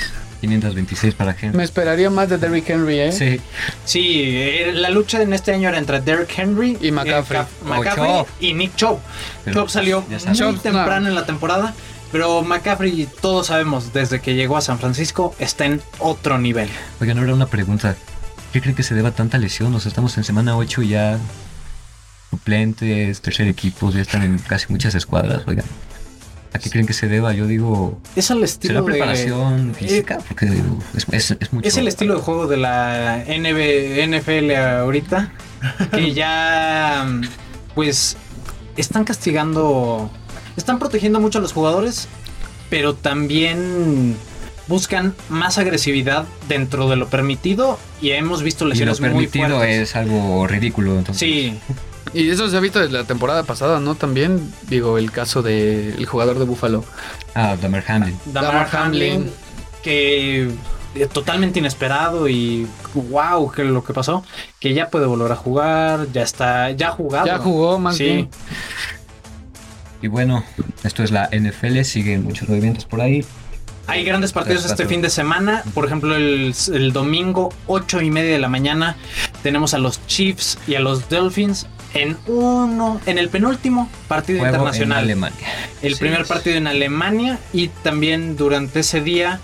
526 0.48 1.14
para 1.16 1.32
Henry. 1.40 1.58
Me 1.58 1.64
esperaría 1.64 2.10
más 2.10 2.30
de 2.30 2.38
Derrick 2.38 2.70
Henry, 2.70 3.00
¿eh? 3.00 3.12
Sí, 3.12 3.40
Sí, 3.84 4.22
eh, 4.26 4.72
la 4.74 4.90
lucha 4.90 5.22
en 5.22 5.34
este 5.34 5.54
año 5.54 5.70
era 5.70 5.78
entre 5.78 6.02
Derrick 6.02 6.38
Henry 6.38 6.78
Y 6.82 6.92
McCaffrey. 6.92 7.42
eh, 7.42 7.46
Ca- 7.64 7.68
McCaffrey 7.68 8.26
y 8.40 8.54
Nick 8.54 8.76
Chubb. 8.76 9.00
Chubb 9.52 9.70
salió 9.70 10.02
muy 10.02 10.56
temprano 10.58 11.02
no. 11.02 11.08
en 11.10 11.16
la 11.16 11.26
temporada, 11.26 11.74
pero 12.12 12.42
McCaffrey, 12.44 13.08
todos 13.22 13.48
sabemos, 13.48 13.92
desde 13.94 14.22
que 14.22 14.36
llegó 14.36 14.58
a 14.58 14.62
San 14.62 14.80
Francisco, 14.80 15.36
está 15.40 15.66
en 15.66 15.82
otro 16.00 16.38
nivel. 16.38 16.70
Oigan, 17.02 17.18
ahora 17.18 17.34
una 17.34 17.48
pregunta. 17.48 17.96
¿Qué 18.54 18.62
creen 18.62 18.76
que 18.76 18.84
se 18.84 18.96
deba 18.96 19.10
a 19.10 19.12
tanta 19.14 19.38
lesión? 19.38 19.74
O 19.76 19.80
sea, 19.82 19.90
estamos 19.90 20.18
en 20.18 20.24
semana 20.24 20.56
8 20.56 20.82
y 20.84 20.88
ya 20.90 21.20
suplentes, 22.30 23.22
tercer 23.22 23.48
equipo, 23.48 23.92
ya 23.92 24.02
están 24.02 24.24
en 24.24 24.38
casi 24.40 24.66
muchas 24.72 24.96
escuadras, 24.96 25.42
oigan. 25.48 25.66
¿A 26.56 26.58
qué 26.60 26.70
creen 26.70 26.88
que 26.88 26.94
se 26.94 27.08
deba? 27.10 27.34
Yo 27.34 27.48
digo, 27.48 28.00
Es 28.16 28.30
el 28.30 28.42
estilo 28.44 28.76
¿será 28.76 28.82
de- 28.86 28.92
preparación 28.92 29.72
eh, 29.72 29.74
física? 29.74 30.20
Porque 30.26 30.46
digo, 30.46 30.80
es, 30.96 31.06
es, 31.12 31.32
es 31.40 31.52
mucho. 31.52 31.68
Es 31.68 31.76
el 31.76 31.88
estilo 31.90 32.16
de 32.16 32.22
juego 32.22 32.48
de 32.48 32.56
la 32.56 33.24
NB 33.28 34.08
NFL 34.08 34.56
ahorita, 34.56 35.34
que 35.92 36.14
ya, 36.14 37.06
pues, 37.76 38.16
están 38.78 39.04
castigando, 39.04 40.10
están 40.56 40.80
protegiendo 40.80 41.20
mucho 41.20 41.40
a 41.40 41.42
los 41.42 41.52
jugadores, 41.52 42.08
pero 42.70 42.94
también 42.96 44.16
buscan 44.68 45.14
más 45.28 45.58
agresividad 45.58 46.26
dentro 46.48 46.90
de 46.90 46.96
lo 46.96 47.08
permitido 47.10 47.78
y 48.02 48.12
hemos 48.12 48.44
visto 48.44 48.64
Y 48.64 48.68
lo 48.68 48.74
lesiones 48.74 49.00
muy 49.02 49.10
permitido 49.10 49.58
fuertes. 49.58 49.90
es 49.90 49.96
algo 49.98 50.48
ridículo, 50.48 50.98
entonces. 50.98 51.20
Sí, 51.20 51.60
Y 52.16 52.30
eso 52.30 52.48
se 52.50 52.56
ha 52.56 52.62
visto 52.62 52.80
desde 52.80 52.94
la 52.94 53.04
temporada 53.04 53.44
pasada, 53.44 53.80
¿no? 53.82 53.96
También, 53.96 54.54
digo, 54.70 54.98
el 54.98 55.12
caso 55.12 55.42
del 55.42 56.06
jugador 56.06 56.40
de 56.40 56.46
Buffalo. 56.46 56.86
Ah, 57.34 57.58
Damar 57.62 57.84
Hamlin. 57.88 58.18
Damar 58.26 58.54
Damar 58.54 58.70
Hamlin, 58.76 59.14
Hamlin. 59.16 59.32
que 59.84 60.50
eh, 60.96 61.08
totalmente 61.12 61.60
inesperado 61.60 62.30
y 62.30 62.68
wow, 62.94 63.52
que 63.52 63.66
lo 63.66 63.84
que 63.84 63.92
pasó, 63.94 64.24
que 64.62 64.74
ya 64.74 64.90
puede 64.90 65.06
volver 65.08 65.34
a 65.34 65.36
jugar, 65.36 66.08
ya 66.14 66.22
está, 66.24 66.72
ya 66.72 66.88
ha 66.88 66.92
jugado. 66.92 67.26
Ya 67.26 67.38
jugó 67.38 67.80
más 67.80 67.98
Sí. 67.98 68.06
bien. 68.06 68.30
Y 70.02 70.08
bueno, 70.08 70.46
esto 70.84 71.04
es 71.04 71.12
la 71.12 71.28
NFL, 71.32 71.82
siguen 71.84 72.24
muchos 72.24 72.48
movimientos 72.48 72.86
por 72.86 73.02
ahí. 73.02 73.26
Hay 73.88 74.04
grandes 74.04 74.32
partidos 74.34 74.66
este 74.66 74.86
fin 74.88 75.02
de 75.02 75.10
semana. 75.10 75.64
Por 75.74 75.86
ejemplo, 75.86 76.16
el, 76.16 76.56
el 76.74 76.92
domingo, 76.94 77.54
8 77.68 78.02
y 78.02 78.10
media 78.10 78.32
de 78.32 78.40
la 78.40 78.50
mañana, 78.50 78.96
tenemos 79.44 79.74
a 79.76 79.78
los 79.78 80.06
Chiefs 80.08 80.58
y 80.68 80.74
a 80.76 80.80
los 80.80 81.08
Dolphins 81.10 81.68
en 81.96 82.16
uno, 82.28 83.02
en 83.08 83.18
el 83.18 83.30
penúltimo 83.30 83.90
partido 84.08 84.40
Juego 84.40 84.54
en 84.54 84.60
internacional. 84.62 84.98
Alemania. 85.04 85.48
el 85.82 85.94
Sí, 85.96 86.00
primer 86.00 86.22
es- 86.22 86.28
partido 86.28 86.58
en 86.58 86.68
Alemania 86.68 87.40
y 87.54 87.70
también 87.70 88.38
durante 88.38 88.82
ese 88.82 89.02
día 89.02 89.40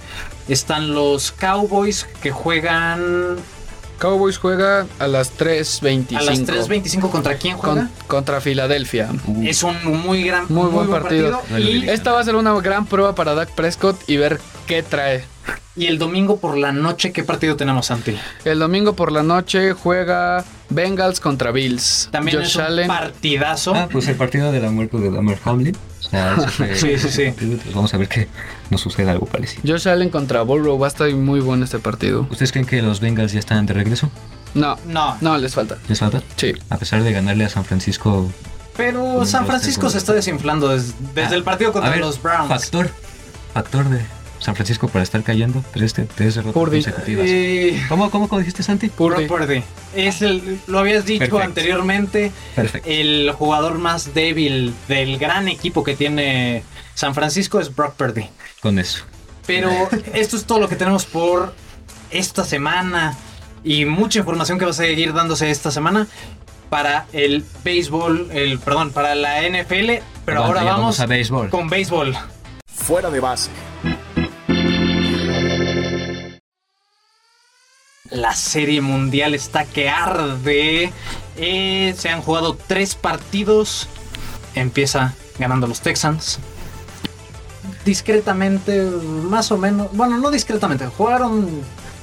están 0.48 0.94
los 0.94 1.32
Cowboys 1.32 2.06
que 2.22 2.30
juegan 2.32 3.38
Cowboys 4.00 4.38
juega 4.40 4.88
a 4.98 5.08
las 5.08 5.32
3.25. 5.38 6.18
a 6.18 6.24
las 6.24 6.40
3.25 6.44 7.12
contra 7.12 7.36
quién 7.38 7.56
juega. 7.56 7.82
con- 7.82 8.08
contra 8.08 8.42
Filadelfia. 8.42 9.10
Uh, 9.28 9.44
Es 9.48 9.62
un 9.62 9.76
muy 10.02 10.24
gran, 10.24 10.46
Muy 10.50 10.70
buen 10.72 10.90
partido. 10.90 11.40
Lo 11.52 11.60
y. 11.60 11.88
Esta 11.88 12.12
va 12.12 12.20
a 12.20 12.24
ser 12.24 12.36
una 12.36 12.52
gran 12.62 12.88
prueba 12.88 13.14
para 13.14 13.36
Dak 13.36 13.52
Prescott 13.52 14.02
y 14.10 14.18
ver 14.18 14.40
qué 14.66 14.82
trae. 14.82 15.24
Y 15.76 15.86
el 15.88 15.98
domingo 16.00 16.38
por 16.38 16.58
la 16.58 16.74
noche, 16.74 17.14
¿qué 17.14 17.24
partido 17.24 17.56
tenemos, 17.56 17.86
Santi? 17.86 18.18
El 18.44 18.60
domingo 18.60 18.94
por 18.94 19.12
la 19.12 19.24
noche 19.24 19.72
juega 19.74 20.44
Bengals 20.70 21.22
contra 21.22 21.52
Bills. 21.52 22.10
También 22.12 22.38
Josh 22.40 22.48
es 22.48 22.56
un 22.58 22.62
Allen. 22.64 22.88
partidazo. 22.88 23.74
Ah, 23.74 23.88
pues 23.90 24.08
el 24.10 24.16
partido 24.16 24.52
de 24.52 24.60
la 24.60 24.70
muerte 24.70 24.98
de 24.98 25.10
Damar 25.10 25.38
Hamlin. 25.46 25.78
O 26.00 26.04
sea, 26.04 26.36
ese 26.36 26.48
fue- 26.50 26.76
Sí, 26.76 26.98
sí, 26.98 27.10
sí. 27.10 27.34
pues 27.38 27.74
Vamos 27.74 27.94
a 27.94 27.98
ver 27.98 28.10
que 28.10 28.28
nos 28.70 28.82
suceda 28.82 29.12
algo 29.12 29.26
parecido. 29.28 29.62
Josh 29.66 29.88
Allen 29.88 30.10
contra 30.10 30.42
Burrow. 30.42 30.78
Va 30.78 30.88
a 30.88 30.90
estar 30.90 31.10
muy 31.14 31.40
bueno 31.40 31.64
este 31.64 31.80
partido. 31.80 32.28
¿Ustedes 32.30 32.52
creen 32.52 32.66
que 32.68 32.82
los 32.82 33.00
Bengals 33.00 33.32
ya 33.32 33.40
están 33.40 33.66
de 33.66 33.74
regreso? 33.74 34.12
No, 34.54 34.78
No, 34.88 35.18
no, 35.22 35.38
les 35.38 35.54
falta. 35.56 35.78
¿Les 35.88 35.98
falta? 36.00 36.22
Sí. 36.36 36.54
A 36.70 36.78
pesar 36.78 37.02
de 37.04 37.14
ganarle 37.14 37.46
a 37.46 37.50
San 37.50 37.64
Francisco. 37.64 38.30
pero 38.76 39.26
San 39.26 39.46
Francisco 39.46 39.90
se 39.90 40.00
está 40.00 40.12
desinflando 40.12 40.68
desde, 40.68 40.94
desde 41.16 41.36
Ah, 41.36 41.38
el 41.38 41.44
partido 41.44 41.70
a 41.70 41.74
contra 41.74 41.92
ver, 41.92 42.00
los 42.02 42.22
Browns. 42.22 42.50
Factor. 42.50 42.90
Factor 43.54 43.88
de 43.90 44.02
San 44.42 44.56
Francisco 44.56 44.88
para 44.90 45.04
estar 45.04 45.22
cayendo. 45.24 45.64
Tres, 45.72 45.94
de- 45.94 46.06
tres 46.06 46.36
derrotas 46.36 46.54
Purdy. 46.56 46.84
consecutivas. 46.84 47.26
Eh, 47.30 47.82
¿Cómo, 47.88 48.10
cómo, 48.10 48.28
cómo 48.28 48.40
dijiste, 48.40 48.64
Santi? 48.64 48.90
Purdy. 48.90 49.28
Brock 49.28 49.40
Purdy. 49.42 49.64
Es 49.96 50.22
el, 50.24 50.60
lo 50.68 50.80
habías 50.80 51.06
dicho 51.06 51.20
Perfecto. 51.20 51.40
anteriormente, 51.46 52.32
Perfecto. 52.56 52.90
el 52.90 53.32
jugador 53.38 53.78
más 53.78 54.14
débil 54.16 54.74
del 54.88 55.18
gran 55.20 55.48
equipo 55.48 55.84
que 55.84 55.96
tiene 55.96 56.64
San 56.96 57.14
Francisco 57.14 57.60
es 57.60 57.74
Brock 57.76 57.94
Purdy. 57.94 58.26
Con 58.62 58.80
eso. 58.80 59.04
Pero 59.46 59.70
esto 60.14 60.36
es 60.38 60.46
todo 60.46 60.60
lo 60.60 60.68
que 60.68 60.76
tenemos 60.76 61.06
por 61.06 61.54
esta 62.10 62.44
semana 62.44 63.16
y 63.64 63.86
mucha 63.86 64.20
información 64.20 64.58
que 64.58 64.66
va 64.66 64.72
a 64.72 64.74
seguir 64.74 65.14
dándose 65.14 65.52
esta 65.52 65.70
semana 65.72 66.08
para 66.72 67.06
el 67.14 67.44
béisbol, 67.64 68.30
el 68.32 68.58
perdón, 68.60 68.92
para 68.92 69.14
la 69.14 69.42
NFL, 69.48 70.02
pero 70.26 70.46
ahora 70.46 70.64
ya 70.64 70.72
vamos 70.72 71.00
a 71.00 71.06
béisbol. 71.06 71.50
con 71.50 71.70
béisbol. 71.70 72.16
Fuera 72.74 73.10
de 73.12 73.20
base. 73.20 73.50
La 78.12 78.36
serie 78.36 78.82
mundial 78.82 79.34
está 79.34 79.66
que 79.66 79.90
arde. 79.90 80.92
Eh, 81.38 81.96
se 81.98 82.10
han 82.10 82.22
jugado 82.22 82.58
tres 82.68 82.96
partidos. 82.96 83.88
Empieza 84.54 85.14
ganando 85.40 85.66
los 85.66 85.80
Texans. 85.80 86.40
Discretamente, 87.86 88.82
más 88.82 89.52
o 89.52 89.58
menos. 89.58 89.88
Bueno, 89.94 90.18
no 90.18 90.30
discretamente. 90.30 90.86
Jugaron. 90.88 91.50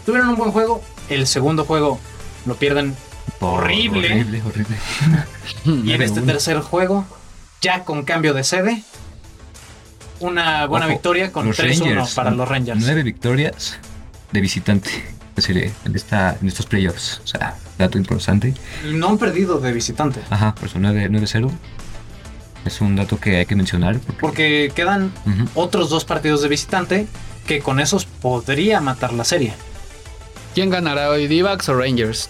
Tuvieron 0.07 0.31
un 0.31 0.37
buen 0.37 0.51
juego. 0.51 0.83
El 1.11 1.27
segundo 1.27 1.67
juego 1.67 2.01
lo 2.47 2.55
pierden. 2.57 2.97
Horrible. 3.41 4.09
Horrible, 4.09 4.43
horrible. 4.43 4.77
Y 5.85 5.93
en 5.93 6.01
este 6.01 6.23
9-1. 6.23 6.27
tercer 6.27 6.61
juego, 6.61 7.05
ya 7.61 7.85
con 7.85 8.05
cambio 8.05 8.33
de 8.33 8.43
sede, 8.43 8.83
una 10.21 10.67
buena 10.67 10.87
Ojo, 10.87 10.95
victoria 10.95 11.31
con 11.31 11.47
los 11.47 11.59
3-1 11.59 11.81
Rangers, 11.81 12.15
para 12.15 12.31
los 12.31 12.49
Rangers. 12.49 12.81
Nueve 12.81 13.03
victorias 13.03 13.79
de 14.33 14.41
visitante 14.41 15.18
serie, 15.43 15.73
en, 15.85 15.95
esta, 15.95 16.37
en 16.41 16.49
estos 16.49 16.67
playoffs. 16.67 17.21
O 17.25 17.27
sea, 17.27 17.57
dato 17.79 17.99
importante. 17.99 18.55
No 18.85 19.09
han 19.09 19.19
perdido 19.19 19.59
de 19.61 19.73
visitante. 19.73 20.21
Ajá, 20.31 20.55
por 20.55 20.69
eso 20.69 20.79
9 20.79 21.09
9-0. 21.11 21.51
Es 22.65 22.81
un 22.81 22.97
dato 22.97 23.19
que 23.19 23.37
hay 23.37 23.47
que 23.47 23.57
mencionar. 23.57 23.99
Porque, 23.99 24.21
Porque 24.21 24.73
quedan 24.75 25.13
otros 25.55 25.91
dos 25.91 26.05
partidos 26.05 26.43
de 26.43 26.49
visitante 26.49 27.07
que 27.47 27.61
con 27.61 27.81
esos 27.81 28.05
podría 28.05 28.81
matar 28.81 29.13
la 29.13 29.25
serie. 29.25 29.55
¿Quién 30.55 30.71
ganará 30.71 31.11
hoy, 31.11 31.27
D-backs 31.29 31.69
o 31.69 31.79
Rangers? 31.79 32.29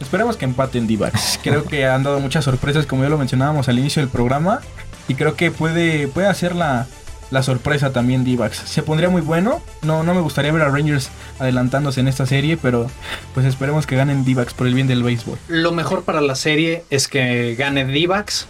Esperemos 0.00 0.36
que 0.36 0.44
empaten 0.44 0.86
D-backs. 0.86 1.40
Creo 1.42 1.64
que 1.64 1.86
han 1.86 2.02
dado 2.02 2.20
muchas 2.20 2.44
sorpresas, 2.44 2.86
como 2.86 3.02
ya 3.02 3.08
lo 3.08 3.18
mencionábamos 3.18 3.68
al 3.68 3.78
inicio 3.78 4.00
del 4.00 4.10
programa. 4.10 4.60
Y 5.08 5.14
creo 5.14 5.34
que 5.34 5.50
puede, 5.50 6.06
puede 6.08 6.28
hacer 6.28 6.54
la, 6.54 6.86
la 7.30 7.42
sorpresa 7.42 7.92
también 7.92 8.24
D-backs. 8.24 8.56
Se 8.66 8.82
pondría 8.82 9.08
muy 9.08 9.20
bueno. 9.22 9.60
No, 9.82 10.02
no 10.02 10.14
me 10.14 10.20
gustaría 10.20 10.52
ver 10.52 10.62
a 10.62 10.68
Rangers 10.68 11.10
adelantándose 11.38 12.00
en 12.00 12.08
esta 12.08 12.26
serie, 12.26 12.56
pero 12.56 12.90
pues 13.34 13.46
esperemos 13.46 13.86
que 13.86 13.96
ganen 13.96 14.24
D-backs 14.24 14.54
por 14.54 14.66
el 14.66 14.74
bien 14.74 14.86
del 14.86 15.02
béisbol. 15.02 15.38
Lo 15.48 15.72
mejor 15.72 16.02
para 16.04 16.20
la 16.20 16.34
serie 16.34 16.84
es 16.90 17.08
que 17.08 17.54
gane 17.56 17.84
D-backs, 17.84 18.46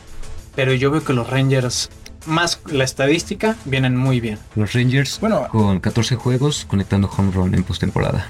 pero 0.54 0.72
yo 0.74 0.90
veo 0.90 1.04
que 1.04 1.12
los 1.12 1.28
Rangers, 1.28 1.90
más 2.26 2.60
la 2.66 2.84
estadística, 2.84 3.56
vienen 3.64 3.96
muy 3.96 4.20
bien. 4.20 4.38
Los 4.56 4.72
Rangers 4.72 5.20
Bueno. 5.20 5.46
con 5.50 5.80
14 5.80 6.16
juegos 6.16 6.64
conectando 6.68 7.08
home 7.14 7.32
run 7.32 7.54
en 7.54 7.62
postemporada. 7.64 8.26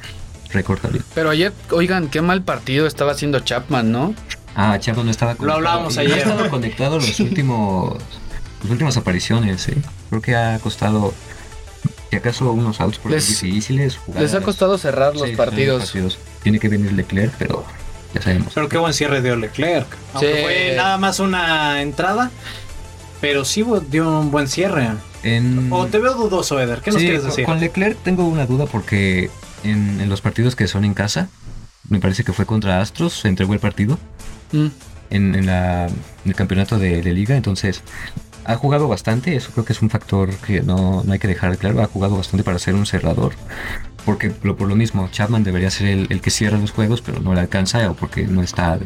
Récord 0.53 0.81
también. 0.81 1.05
Pero 1.15 1.31
ayer, 1.31 1.53
oigan, 1.71 2.09
qué 2.09 2.23
mal 2.23 2.43
partido 2.43 2.89
estaba 2.89 3.13
haciendo 3.13 3.39
Chapman, 3.39 3.93
¿no? 3.93 4.15
Ah, 4.57 4.77
Chavo 4.81 5.05
no 5.05 5.13
estaba 5.13 5.37
conectado. 5.37 5.59
hablábamos 5.59 5.93
Y 5.95 5.97
no 5.97 6.03
ayer. 6.03 6.15
ha 6.15 6.19
estado 6.19 6.51
conectado 6.51 6.97
los 6.97 7.21
últimos. 7.21 7.99
Las 8.63 8.71
últimas 8.71 8.97
apariciones, 8.97 9.69
¿eh? 9.69 9.77
Creo 10.11 10.23
que 10.23 10.37
ha 10.37 10.59
costado. 10.59 11.15
Si 12.11 12.17
acaso 12.17 12.51
unos 12.53 12.81
outs 12.81 12.99
por 12.99 13.13
Les- 13.13 13.27
difíciles. 13.29 13.97
jugadas. 13.97 14.23
Les 14.33 14.35
ha 14.41 14.45
costado 14.45 14.77
cerrar 14.79 15.15
los 15.15 15.29
Sí, 15.29 15.37
partidos. 15.37 15.95
Tiene 16.43 16.59
que 16.59 16.69
venir 16.69 16.93
Leclerc, 16.93 17.33
pero 17.39 17.65
ya 18.15 18.21
sabemos. 18.23 18.53
Pero 18.55 18.69
qué 18.69 18.79
buen 18.79 18.93
cierre 18.93 19.23
dio 19.23 19.37
Leclerc. 19.37 19.87
Aunque 20.15 20.35
Sí. 20.35 20.43
fue 20.43 20.75
nada 20.77 20.99
más 20.99 21.21
una 21.21 21.81
entrada, 21.83 22.31
pero 23.21 23.45
sí 23.45 23.65
dio 23.91 24.21
un 24.21 24.31
buen 24.33 24.49
cierre. 24.49 24.89
En... 25.23 25.69
O 25.73 25.87
te 25.87 25.99
veo 25.99 26.15
dudoso, 26.15 26.59
Eder. 26.61 26.81
¿Qué 26.81 26.91
nos 26.91 26.99
Sí, 27.01 27.07
quieres 27.07 27.21
con- 27.23 27.31
decir? 27.31 27.45
Con 27.45 27.61
Leclerc 27.61 27.97
tengo 28.03 28.27
una 28.27 28.47
duda 28.47 28.67
porque 28.67 29.31
en, 29.63 30.01
en 30.01 30.09
los 30.09 30.21
partidos 30.21 30.57
que 30.57 30.67
son 30.67 30.85
en 30.85 30.95
casa, 30.95 31.29
me 31.89 32.01
parece 32.01 32.25
que 32.25 32.33
fue 32.33 32.45
contra 32.47 32.81
Astros, 32.81 33.13
se 33.21 33.29
entregó 33.29 33.53
el 33.55 33.61
partido 33.61 33.99
Mm. 34.53 34.67
en, 35.11 35.35
en 35.37 35.47
la- 35.47 35.87
en 35.87 35.95
el 36.25 36.35
campeonato 36.35 36.79
de, 36.79 37.03
de 37.03 37.13
liga, 37.13 37.37
entonces 37.37 37.83
ha 38.53 38.57
jugado 38.57 38.89
bastante, 38.89 39.37
eso 39.37 39.51
creo 39.53 39.65
que 39.65 39.73
es 39.73 39.83
un 39.83 39.91
factor 39.91 40.31
que 40.37 40.63
no, 40.63 41.03
no 41.05 41.13
hay 41.13 41.19
que 41.19 41.29
dejar 41.29 41.51
de 41.53 41.57
claro, 41.59 41.83
ha 41.83 41.87
jugado 41.87 42.17
bastante 42.17 42.45
para 42.45 42.59
ser 42.59 42.75
un 42.75 42.87
cerrador, 42.87 43.33
porque 44.05 44.33
lo- 44.43 44.57
por 44.57 44.69
lo 44.69 44.77
mismo, 44.77 45.09
Chapman 45.11 45.45
debería 45.45 45.71
ser 45.71 45.87
el, 45.89 46.07
el 46.11 46.21
que 46.21 46.31
cierra 46.31 46.59
los 46.59 46.71
juegos, 46.73 47.01
pero 47.03 47.21
no 47.21 47.35
le 47.35 47.41
alcanza 47.41 47.91
o 47.91 47.95
porque 47.95 48.27
no 48.27 48.43
está 48.43 48.79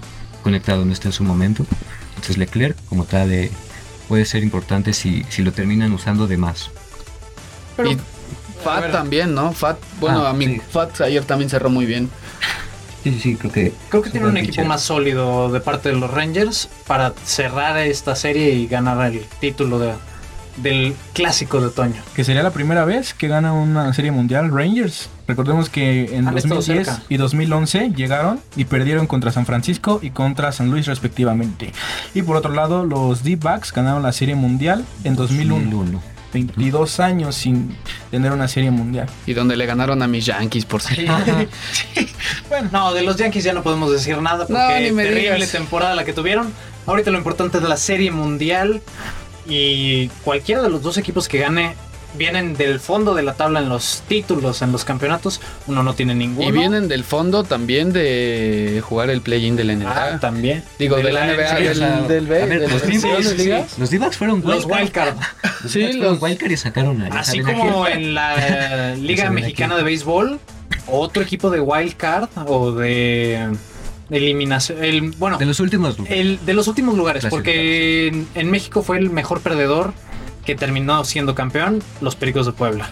conectado, 0.42 0.84
no 0.84 0.92
está 0.92 1.08
en 1.08 1.12
su 1.12 1.24
momento. 1.24 1.64
Entonces 2.10 2.36
Leclerc 2.38 2.76
como 2.88 3.04
tal 3.04 3.32
eh, 3.32 3.50
puede 4.08 4.24
ser 4.24 4.42
importante 4.42 4.92
si, 4.92 5.24
si 5.30 5.42
lo 5.42 5.52
terminan 5.52 5.92
usando 5.92 6.26
de 6.26 6.36
más. 6.36 6.70
Pero- 7.76 7.90
Y 7.92 7.98
Fat 8.62 8.90
también, 8.92 9.34
¿no? 9.34 9.52
Fat, 9.52 9.76
bueno, 10.00 10.24
Ah, 10.26 10.30
a 10.30 10.32
mí 10.32 10.46
sí. 10.46 10.60
Fat 10.70 11.00
ayer 11.02 11.22
también 11.24 11.50
cerró 11.50 11.68
muy 11.70 11.84
bien. 11.86 12.08
Sí, 13.04 13.12
sí, 13.12 13.20
sí, 13.20 13.36
creo 13.36 13.52
que... 13.52 13.72
Creo 13.90 14.02
que 14.02 14.10
tiene 14.10 14.26
un 14.26 14.36
equipo 14.36 14.52
pitcher. 14.52 14.66
más 14.66 14.80
sólido 14.82 15.52
de 15.52 15.60
parte 15.60 15.90
de 15.90 15.94
los 15.96 16.10
Rangers 16.10 16.68
para 16.86 17.12
cerrar 17.24 17.76
esta 17.78 18.16
serie 18.16 18.50
y 18.54 18.66
ganar 18.66 18.98
el 19.12 19.20
título 19.40 19.78
de- 19.78 19.92
del 20.56 20.94
clásico 21.12 21.60
de 21.60 21.66
otoño. 21.66 22.00
Que 22.14 22.22
sería 22.24 22.42
la 22.42 22.52
primera 22.52 22.84
vez 22.84 23.12
que 23.12 23.26
gana 23.28 23.52
una 23.52 23.92
serie 23.92 24.10
mundial 24.12 24.50
Rangers. 24.52 25.10
Recordemos 25.26 25.68
que 25.68 26.16
en 26.16 26.28
Han 26.28 26.36
estado 26.38 26.56
2010 26.56 26.86
cerca. 26.86 27.02
y 27.08 27.16
2011 27.16 27.90
llegaron 27.96 28.40
y 28.56 28.64
perdieron 28.64 29.06
contra 29.08 29.32
San 29.32 29.46
Francisco 29.46 29.98
y 30.00 30.10
contra 30.10 30.52
San 30.52 30.70
Luis 30.70 30.86
respectivamente. 30.86 31.72
Y 32.14 32.22
por 32.22 32.36
otro 32.36 32.52
lado, 32.52 32.84
los 32.84 33.24
D-Backs 33.24 33.72
ganaron 33.72 34.02
la 34.04 34.12
serie 34.12 34.34
mundial 34.36 34.84
en 35.02 35.16
2001. 35.16 35.64
2001. 35.64 36.13
22 36.34 37.00
años 37.00 37.34
sin 37.34 37.74
tener 38.10 38.32
una 38.32 38.46
serie 38.48 38.70
mundial. 38.70 39.08
Y 39.24 39.32
donde 39.32 39.56
le 39.56 39.64
ganaron 39.64 40.02
a 40.02 40.06
mis 40.06 40.26
Yankees, 40.26 40.66
por 40.66 40.82
si. 40.82 41.06
Bueno, 42.50 42.68
no, 42.72 42.92
de 42.92 43.02
los 43.02 43.16
Yankees 43.16 43.44
ya 43.44 43.52
no 43.54 43.62
podemos 43.62 43.90
decir 43.90 44.20
nada 44.20 44.46
porque 44.46 44.52
No, 44.60 44.68
terrible 44.96 45.34
digas. 45.36 45.52
temporada 45.52 45.94
la 45.94 46.04
que 46.04 46.12
tuvieron. 46.12 46.52
Ahorita 46.86 47.10
lo 47.10 47.16
importante 47.18 47.56
es 47.58 47.64
la 47.64 47.76
serie 47.78 48.10
mundial 48.10 48.82
y 49.46 50.08
cualquiera 50.22 50.62
de 50.62 50.68
los 50.70 50.82
dos 50.82 50.98
equipos 50.98 51.28
que 51.28 51.38
gane 51.38 51.74
vienen 52.16 52.56
del 52.56 52.80
fondo 52.80 53.14
de 53.14 53.22
la 53.22 53.34
tabla 53.34 53.60
en 53.60 53.68
los 53.68 54.02
títulos, 54.08 54.62
en 54.62 54.72
los 54.72 54.84
campeonatos. 54.84 55.40
Uno 55.66 55.82
no 55.82 55.94
tiene 55.94 56.14
ninguno. 56.14 56.48
Y 56.48 56.52
vienen 56.52 56.88
del 56.88 57.04
fondo 57.04 57.44
también 57.44 57.92
de 57.92 58.82
jugar 58.84 59.10
el 59.10 59.20
play-in 59.20 59.56
de 59.56 59.64
la 59.64 59.74
NBA. 59.74 60.14
Ah, 60.14 60.20
también. 60.20 60.62
Digo, 60.78 60.96
de 60.96 61.12
la 61.12 61.26
NBA, 61.26 61.56
sí, 61.56 61.82
del, 62.08 62.26
B, 62.26 62.42
a 62.42 62.46
ver, 62.46 62.60
de 62.60 62.68
los 62.68 62.82
grandes 62.82 63.02
sí, 63.28 63.84
sí. 63.86 63.96
D-backs 63.98 64.16
fueron 64.16 64.42
Los 64.44 64.64
wildcard. 64.66 65.16
Los 65.62 65.72
Sí, 65.72 65.80
D-backs 65.80 65.96
los- 65.96 66.22
wildcard 66.22 66.50
y 66.52 66.56
sacaron 66.56 67.02
a... 67.02 67.06
Así 67.20 67.40
como 67.40 67.86
en 67.86 68.14
la 68.14 68.94
Liga 68.98 69.30
Mexicana 69.30 69.76
de 69.76 69.82
Béisbol, 69.82 70.38
otro 70.86 71.22
equipo 71.22 71.50
de 71.50 71.60
wildcard 71.60 72.28
o 72.46 72.72
de 72.72 73.48
eliminación. 74.10 74.82
El, 74.84 75.10
bueno, 75.12 75.38
De 75.38 75.46
los 75.46 75.60
últimos 75.60 75.98
lugares. 75.98 76.18
el, 76.20 76.38
de 76.44 76.52
los 76.54 76.68
últimos 76.68 76.96
lugares, 76.96 77.26
porque 77.30 78.08
en, 78.08 78.28
en 78.34 78.50
México 78.50 78.82
fue 78.82 78.98
el 78.98 79.10
mejor 79.10 79.40
perdedor 79.40 79.94
que 80.44 80.54
terminó 80.54 81.04
siendo 81.04 81.34
campeón, 81.34 81.82
los 82.00 82.16
Pericos 82.16 82.46
de 82.46 82.52
Puebla. 82.52 82.90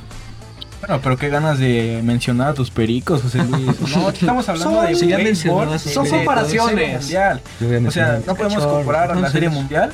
Bueno, 0.80 1.00
pero 1.02 1.16
qué 1.16 1.28
ganas 1.28 1.58
de 1.60 2.00
mencionar 2.02 2.48
a 2.48 2.54
tus 2.54 2.70
pericos, 2.70 3.22
José 3.22 3.38
Luis. 3.50 3.66
No, 3.94 4.08
estamos 4.10 4.48
hablando 4.48 4.82
Son- 4.82 4.86
de 5.00 5.06
ya 5.08 5.16
béisbol, 5.16 5.78
Son 5.78 6.08
comparaciones. 6.08 7.00
mundial. 7.02 7.40
O 7.86 7.90
sea, 7.92 8.20
no 8.26 8.34
podemos 8.34 8.66
comparar 8.66 9.12
a 9.12 9.14
la 9.14 9.30
serie 9.30 9.48
mundial. 9.48 9.92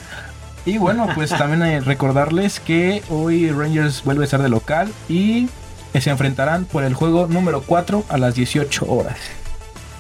Y 0.65 0.79
bueno, 0.79 1.07
pues 1.15 1.31
también 1.31 1.63
eh, 1.63 1.81
recordarles 1.81 2.61
que 2.61 3.03
hoy 3.11 3.51
Rangers 3.51 4.03
vuelve 4.05 4.23
a 4.23 4.25
estar 4.25 4.43
de 4.43 4.49
local 4.49 4.91
y 5.09 5.49
eh, 5.95 6.01
se 6.01 6.11
enfrentarán 6.11 6.65
por 6.67 6.85
el 6.85 6.95
juego 6.95 7.27
número 7.27 7.63
4 7.67 8.05
a 8.09 8.19
las 8.19 8.35
18 8.35 8.85
horas. 8.91 9.17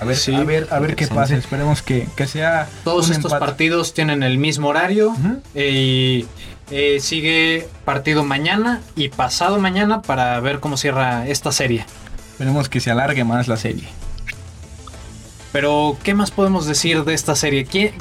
A 0.01 0.05
ver, 0.05 0.17
Sí, 0.17 0.35
a 0.35 0.43
ver, 0.45 0.69
a 0.71 0.79
ver 0.79 0.95
qué 0.95 1.07
pasa. 1.07 1.37
Esperemos 1.37 1.83
que, 1.83 2.07
que 2.17 2.27
sea 2.27 2.67
Todos 2.85 3.07
un 3.09 3.13
estos 3.13 3.33
empate. 3.33 3.47
partidos 3.47 3.95
tienen 3.95 4.23
el 4.23 4.37
mismo 4.39 4.69
horario 4.69 5.15
eh, 5.55 5.71
y 5.71 6.27
Eh, 6.71 6.99
sigue 7.01 7.67
partido 7.85 8.25
mañana 8.25 8.83
y 8.95 9.09
pasado 9.09 9.59
mañana 9.59 10.03
para 10.03 10.39
ver 10.41 10.61
cómo 10.61 10.77
cierra 10.77 11.27
esta 11.27 11.51
serie. 11.53 11.87
Esperemos 12.33 12.69
que 12.69 12.81
se 12.81 12.91
alargue 12.91 13.25
más 13.25 13.49
la 13.49 13.57
serie. 13.57 13.89
Pero, 15.53 15.97
¿qué 16.03 16.15
más 16.15 16.31
podemos 16.31 16.67
decir 16.67 17.05
de 17.05 17.15
esta 17.15 17.35
serie? 17.35 17.65
¿Quién, 17.65 17.93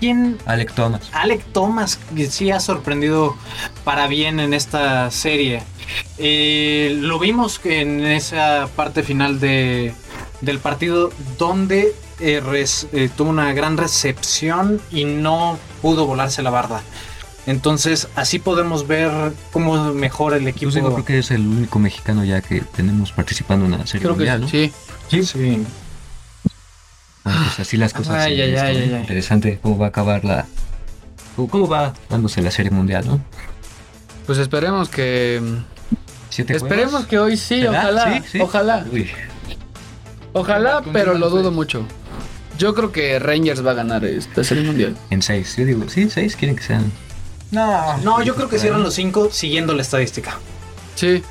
quién 0.00 0.38
Alec 0.46 0.72
Thomas. 0.72 1.02
Alec 1.12 1.44
Thomas 1.52 1.98
que 2.16 2.26
sí 2.30 2.50
ha 2.50 2.58
sorprendido 2.60 3.36
para 3.84 4.06
bien 4.06 4.40
en 4.40 4.54
esta 4.54 5.10
serie. 5.10 5.62
Eh, 6.18 6.96
lo 7.00 7.18
vimos 7.18 7.60
en 7.64 8.04
esa 8.06 8.68
parte 8.74 9.02
final 9.02 9.38
de, 9.40 9.92
del 10.40 10.58
partido 10.58 11.12
donde 11.38 11.94
eh, 12.18 12.40
res- 12.40 12.88
eh, 12.92 13.10
tuvo 13.14 13.28
una 13.28 13.52
gran 13.52 13.76
recepción 13.76 14.80
y 14.90 15.04
no 15.04 15.58
pudo 15.82 16.06
volarse 16.06 16.42
la 16.42 16.50
barda. 16.50 16.82
Entonces 17.46 18.08
así 18.16 18.38
podemos 18.38 18.86
ver 18.88 19.32
cómo 19.52 19.92
mejora 19.94 20.36
el 20.36 20.48
equipo. 20.48 20.70
Incluso 20.70 20.92
creo 20.94 21.04
que 21.04 21.18
es 21.20 21.30
el 21.30 21.46
único 21.46 21.78
mexicano 21.78 22.24
ya 22.24 22.40
que 22.42 22.60
tenemos 22.60 23.12
participando 23.12 23.66
en 23.66 23.74
una 23.74 23.86
serie 23.86 24.02
Creo 24.02 24.14
que 24.14 24.18
mundial, 24.24 24.40
¿no? 24.42 24.48
sí. 24.48 24.72
Sí. 25.08 25.64
Bueno, 27.24 27.40
pues 27.44 27.60
así 27.60 27.76
las 27.76 27.92
cosas. 27.92 28.16
Ay, 28.24 28.40
en 28.40 28.58
ay. 28.58 28.94
Interesante 29.00 29.58
cómo 29.62 29.78
va 29.78 29.86
a 29.86 29.88
acabar 29.90 30.24
la... 30.24 30.46
cómo- 31.36 31.48
¿Cómo 31.48 31.68
va 31.68 31.92
dándose 32.08 32.40
la 32.42 32.50
serie 32.50 32.70
mundial, 32.70 33.06
no? 33.06 33.20
Pues 34.26 34.38
esperemos 34.38 34.88
que. 34.88 35.40
¿Siete 36.30 36.56
Esperemos 36.56 37.06
que 37.06 37.18
hoy 37.20 37.36
sí, 37.36 37.60
¿Será? 37.60 37.70
ojalá. 37.70 38.14
Sí, 38.16 38.22
sí. 38.32 38.40
Ojalá. 38.40 38.84
Uy, 38.92 39.08
Ojalá, 40.32 40.82
pero 40.92 41.14
lo 41.14 41.30
dudo 41.30 41.50
mucho. 41.50 41.86
Yo 42.58 42.74
creo 42.74 42.90
que 42.92 43.18
Rangers 43.18 43.64
va 43.64 43.70
a 43.70 43.74
ganar 43.74 44.04
esta 44.04 44.42
serie 44.44 44.64
mundial. 44.64 44.96
en 45.10 45.22
seis. 45.22 45.56
Yo 45.56 45.64
digo, 45.64 45.88
sí, 45.88 46.10
seis 46.10 46.36
quieren 46.36 46.56
que 46.56 46.62
sean. 46.62 46.90
No, 47.50 47.96
No, 47.98 48.22
yo 48.22 48.34
creo 48.34 48.48
que 48.48 48.58
cierran 48.58 48.82
los 48.82 48.94
cinco 48.94 49.28
siguiendo 49.30 49.72
la 49.74 49.82
estadística. 49.82 50.38
Sí. 50.94 51.22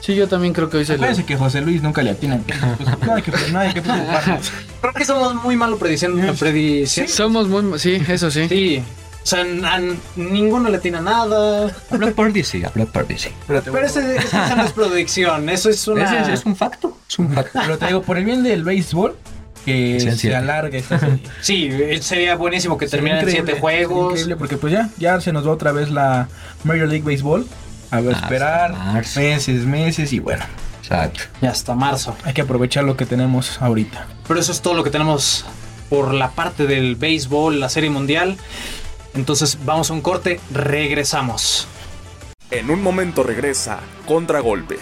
Sí, 0.00 0.14
yo 0.14 0.28
también 0.28 0.52
creo 0.52 0.70
que 0.70 0.76
hoy 0.76 0.84
se 0.84 0.92
lo. 0.92 0.96
Acuérdense 0.98 1.24
que 1.24 1.36
José 1.36 1.60
Luis 1.62 1.82
nunca 1.82 2.02
le 2.02 2.10
atina. 2.10 2.38
Pues, 2.46 3.00
no 3.06 3.14
hay 3.14 3.22
que, 3.22 3.32
no 3.52 3.58
hay 3.58 3.72
que 3.72 3.82
preocuparnos. 3.82 4.52
Creo 4.80 4.92
que 4.92 5.04
somos 5.04 5.34
muy 5.42 5.56
malos 5.56 5.78
prediciendo. 5.78 6.32
prediciendo. 6.34 7.12
Somos 7.12 7.48
muy. 7.48 7.78
Sí, 7.78 8.00
eso 8.06 8.30
sí. 8.30 8.48
Sí. 8.48 8.84
O 9.26 9.28
sea, 9.28 9.40
a 9.40 9.80
ninguno 10.14 10.68
le 10.70 10.78
tiene 10.78 11.00
nada. 11.00 11.66
A 11.90 11.96
Black 11.96 12.14
Party 12.14 12.44
sí, 12.44 12.62
a 12.62 12.68
Black 12.68 12.90
Party 12.90 13.18
sí. 13.18 13.30
Pero 13.48 13.60
Pero 13.60 13.84
ese, 13.84 14.16
esa 14.18 14.54
no 14.54 14.62
es 14.62 14.70
predicción, 14.70 15.48
eso 15.48 15.68
es 15.68 15.88
una... 15.88 16.04
Ese 16.04 16.32
es, 16.32 16.38
es 16.38 16.46
un 16.46 16.54
facto. 16.54 16.96
Es 17.08 17.18
un 17.18 17.32
facto. 17.32 17.50
pero 17.66 17.76
te 17.76 17.86
digo, 17.88 18.02
por 18.02 18.18
el 18.18 18.24
bien 18.24 18.44
del 18.44 18.62
béisbol, 18.62 19.16
que 19.66 20.00
se 20.00 20.16
siete. 20.16 20.36
alargue 20.36 20.78
esta 20.78 20.98
serie. 21.00 21.18
Sí, 21.42 21.68
eh, 21.70 21.98
sería 22.00 22.36
buenísimo 22.36 22.78
que 22.78 22.86
Sería 22.88 23.02
terminaran 23.02 23.22
increíble, 23.28 23.44
siete 23.46 23.60
juegos. 23.60 24.10
Increíble 24.12 24.36
porque 24.36 24.56
pues 24.56 24.72
ya, 24.72 24.88
ya 24.96 25.20
se 25.20 25.32
nos 25.32 25.46
va 25.46 25.50
otra 25.52 25.72
vez 25.72 25.90
la 25.90 26.28
Major 26.64 26.88
League 26.88 27.04
Baseball. 27.04 27.46
A 27.90 28.00
ver, 28.00 28.14
Ah, 28.14 28.20
esperar 28.22 28.72
marzo. 28.72 29.20
meses, 29.20 29.64
meses 29.66 30.12
y 30.12 30.18
bueno, 30.20 30.44
Exacto. 30.80 31.20
Y 31.42 31.46
hasta 31.46 31.74
marzo. 31.74 32.16
hay 32.24 32.32
que 32.32 32.40
aprovechar 32.42 32.84
lo 32.84 32.96
que 32.96 33.04
tenemos 33.06 33.60
ahorita. 33.60 34.06
Pero 34.26 34.40
eso 34.40 34.52
es 34.52 34.60
todo 34.62 34.74
lo 34.74 34.82
que 34.84 34.90
tenemos 34.90 35.44
por 35.90 36.14
la 36.14 36.30
parte 36.30 36.66
del 36.66 36.96
béisbol, 36.96 37.60
la 37.60 37.68
serie 37.68 37.90
mundial. 37.90 38.36
Entonces 39.14 39.58
vamos 39.64 39.90
a 39.90 39.92
un 39.94 40.00
corte, 40.00 40.40
regresamos. 40.52 41.66
En 42.50 42.70
un 42.70 42.82
momento 42.82 43.22
regresa 43.22 43.78
Contragolpe. 44.06 44.78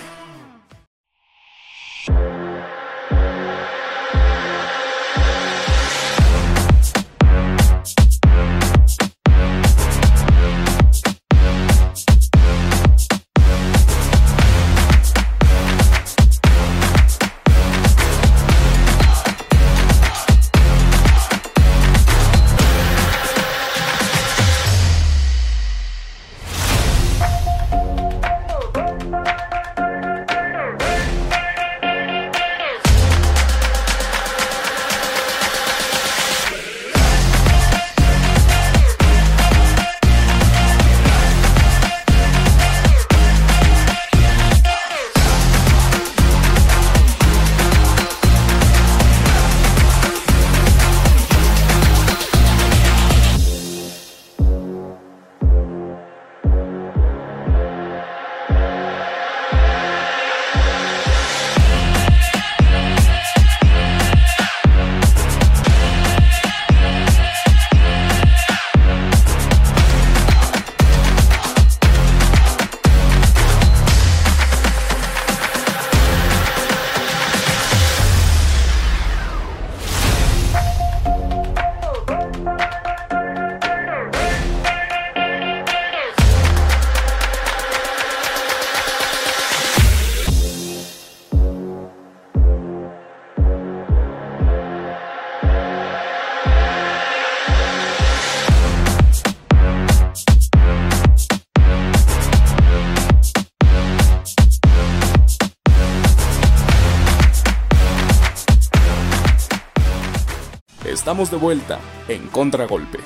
Estamos 111.04 111.30
de 111.30 111.36
vuelta 111.36 111.80
en 112.08 112.28
Contragolpe. 112.28 112.98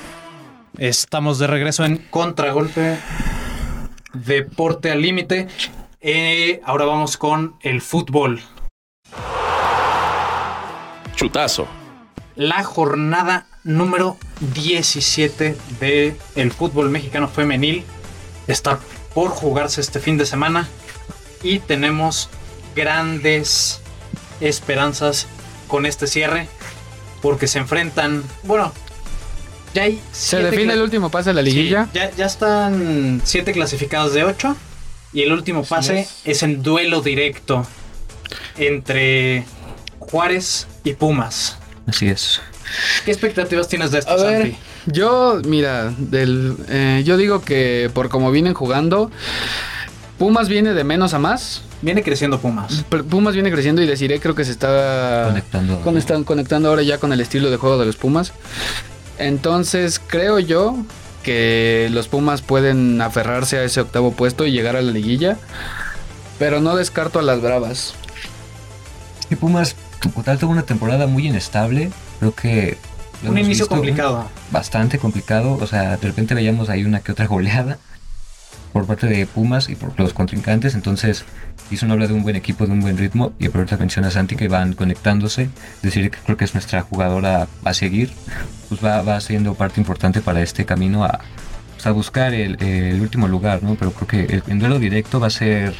Estamos 0.77 1.37
de 1.37 1.47
regreso 1.47 1.83
en 1.83 1.97
Contragolpe 1.97 2.97
Deporte 4.13 4.89
al 4.89 5.01
Límite. 5.01 5.49
Eh, 5.99 6.61
ahora 6.63 6.85
vamos 6.85 7.17
con 7.17 7.57
el 7.59 7.81
fútbol. 7.81 8.41
Chutazo. 11.13 11.67
La 12.37 12.63
jornada 12.63 13.47
número 13.65 14.15
17 14.53 15.57
de 15.81 16.15
el 16.37 16.51
fútbol 16.53 16.89
mexicano 16.89 17.27
femenil 17.27 17.83
está 18.47 18.79
por 19.13 19.31
jugarse 19.31 19.81
este 19.81 19.99
fin 19.99 20.17
de 20.17 20.25
semana 20.25 20.69
y 21.43 21.59
tenemos 21.59 22.29
grandes 22.77 23.81
esperanzas 24.39 25.27
con 25.67 25.85
este 25.85 26.07
cierre 26.07 26.47
porque 27.21 27.47
se 27.47 27.59
enfrentan, 27.59 28.23
bueno, 28.43 28.71
ya 29.73 29.83
hay 29.83 30.01
Se 30.11 30.37
siete 30.37 30.51
define 30.51 30.73
el 30.73 30.81
último 30.81 31.09
pase 31.11 31.29
de 31.29 31.33
la 31.35 31.41
liguilla. 31.41 31.85
Sí, 31.85 31.91
ya, 31.93 32.11
ya 32.15 32.25
están 32.25 33.21
siete 33.23 33.51
clasificados 33.51 34.13
de 34.13 34.23
8 34.23 34.55
y 35.13 35.21
el 35.21 35.31
último 35.31 35.63
pase 35.63 36.01
es. 36.01 36.21
es 36.25 36.43
en 36.43 36.63
duelo 36.63 37.01
directo 37.01 37.65
entre 38.57 39.45
Juárez 39.99 40.67
y 40.83 40.93
Pumas. 40.93 41.57
Así 41.87 42.07
es. 42.07 42.41
¿Qué 43.05 43.11
expectativas 43.11 43.67
tienes 43.67 43.91
de 43.91 43.99
esto, 43.99 44.11
A 44.11 44.15
ver, 44.15 44.41
Santi? 44.41 44.57
yo, 44.85 45.41
mira, 45.45 45.91
del, 45.97 46.55
eh, 46.69 47.01
yo 47.05 47.17
digo 47.17 47.41
que 47.41 47.89
por 47.93 48.09
como 48.09 48.31
vienen 48.31 48.53
jugando, 48.53 49.09
Pumas 50.19 50.49
viene 50.49 50.73
de 50.73 50.83
menos 50.83 51.13
a 51.13 51.19
más. 51.19 51.63
Viene 51.81 52.03
creciendo 52.03 52.39
Pumas. 52.39 52.83
Pumas 53.09 53.33
viene 53.33 53.51
creciendo 53.51 53.81
y 53.81 53.87
deciré 53.87 54.19
creo 54.19 54.35
que 54.35 54.43
se 54.45 54.51
está 54.51 55.25
Conectando. 55.27 55.79
con- 55.81 55.97
están 55.97 56.23
conectando 56.25 56.69
ahora 56.69 56.81
ya 56.83 56.97
con 56.97 57.13
el 57.13 57.21
estilo 57.21 57.49
de 57.49 57.57
juego 57.57 57.77
de 57.77 57.85
los 57.85 57.95
Pumas. 57.95 58.33
Entonces 59.17 59.99
creo 60.05 60.39
yo 60.39 60.77
que 61.23 61.87
los 61.91 62.07
Pumas 62.07 62.41
pueden 62.41 63.01
aferrarse 63.01 63.57
a 63.57 63.63
ese 63.63 63.81
octavo 63.81 64.11
puesto 64.11 64.45
y 64.45 64.51
llegar 64.51 64.75
a 64.75 64.81
la 64.81 64.91
liguilla. 64.91 65.37
Pero 66.37 66.61
no 66.61 66.75
descarto 66.75 67.19
a 67.19 67.21
las 67.21 67.41
Bravas. 67.41 67.93
Y 69.29 69.35
Pumas, 69.35 69.75
como 70.01 70.23
tal, 70.23 70.37
tuvo 70.39 70.51
una 70.51 70.63
temporada 70.63 71.05
muy 71.07 71.27
inestable. 71.27 71.91
Creo 72.19 72.33
que. 72.33 72.77
Un 73.23 73.37
inicio 73.37 73.49
visto, 73.65 73.67
complicado. 73.67 74.29
Bastante 74.49 74.97
complicado. 74.97 75.57
O 75.61 75.67
sea, 75.67 75.97
de 75.97 76.07
repente 76.07 76.33
veíamos 76.33 76.69
ahí 76.69 76.85
una 76.85 77.01
que 77.01 77.11
otra 77.11 77.27
goleada. 77.27 77.77
Por 78.73 78.85
parte 78.85 79.07
de 79.07 79.25
Pumas 79.25 79.69
y 79.69 79.75
por 79.75 79.97
los 79.99 80.13
contrincantes. 80.13 80.75
Entonces, 80.75 81.25
una 81.83 81.93
habla 81.93 82.07
de 82.07 82.13
un 82.13 82.23
buen 82.23 82.35
equipo, 82.35 82.65
de 82.65 82.71
un 82.73 82.79
buen 82.81 82.97
ritmo. 82.97 83.33
Y 83.39 83.45
ahorita 83.47 83.77
menciona 83.77 84.07
a 84.07 84.11
Santi 84.11 84.35
que 84.35 84.47
van 84.47 84.73
conectándose. 84.73 85.49
Decir 85.81 86.09
que 86.11 86.17
creo 86.25 86.37
que 86.37 86.45
es 86.45 86.53
nuestra 86.53 86.81
jugadora 86.81 87.47
a 87.63 87.73
seguir. 87.73 88.11
Pues 88.69 88.83
va, 88.83 89.01
va 89.01 89.19
siendo 89.21 89.53
parte 89.55 89.79
importante 89.79 90.21
para 90.21 90.41
este 90.41 90.65
camino 90.65 91.03
a, 91.03 91.19
pues, 91.75 91.85
a 91.87 91.91
buscar 91.91 92.33
el, 92.33 92.61
el 92.63 92.99
último 93.01 93.27
lugar, 93.27 93.63
¿no? 93.63 93.75
Pero 93.75 93.91
creo 93.91 94.07
que 94.27 94.41
el- 94.47 94.59
duelo 94.59 94.79
directo 94.79 95.19
va 95.19 95.27
a 95.27 95.31
ser 95.31 95.73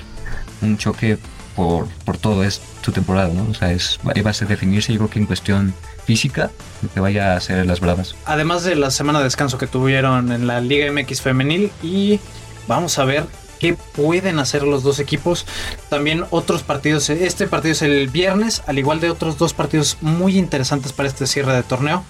un 0.62 0.78
choque 0.78 1.18
por, 1.56 1.88
por 2.06 2.18
todo, 2.18 2.44
es 2.44 2.62
su 2.82 2.92
temporada, 2.92 3.30
¿no? 3.34 3.50
O 3.50 3.54
sea, 3.54 3.72
es, 3.72 4.00
va 4.06 4.30
a 4.30 4.34
ser 4.34 4.48
definirse, 4.48 4.94
yo 4.94 5.00
creo 5.00 5.10
que 5.10 5.20
en 5.20 5.26
cuestión 5.26 5.74
física, 6.06 6.52
que 6.94 7.00
vaya 7.00 7.36
a 7.36 7.40
ser 7.42 7.66
las 7.66 7.80
bravas. 7.82 8.16
Además 8.26 8.64
de 8.64 8.76
la 8.76 8.92
semana 8.92 9.20
de 9.20 9.26
descanso 9.26 9.58
que 9.58 9.68
tuvieron 9.68 10.32
en 10.32 10.48
la 10.48 10.62
Liga 10.62 10.90
MX 10.92 11.22
femenil 11.22 11.72
y 11.84 12.20
vamos 12.68 13.00
a 13.00 13.06
ver 13.06 13.26
qué 13.60 13.74
pueden 13.74 14.40
hacer 14.40 14.64
los 14.64 14.84
dos 14.84 15.00
equipos. 15.00 15.46
También 15.90 16.26
otros 16.30 16.64
partidos, 16.64 17.10
este 17.10 17.48
partido 17.48 17.74
es 17.74 17.82
el 17.82 18.08
viernes, 18.08 18.64
al 18.68 18.80
igual 18.80 19.00
de 19.00 19.10
otros 19.10 19.38
dos 19.38 19.54
partidos 19.54 19.98
muy 20.02 20.38
interesantes 20.38 20.94
para 20.94 21.10
este 21.10 21.28
cierre 21.28 21.54
de 21.54 21.64
torneo. 21.64 22.04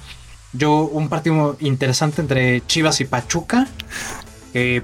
Yo 0.54 0.82
un 0.82 1.10
partido 1.10 1.58
interesante 1.60 2.22
entre 2.22 2.66
Chivas 2.66 3.02
y 3.02 3.06
Pachuca. 3.06 3.68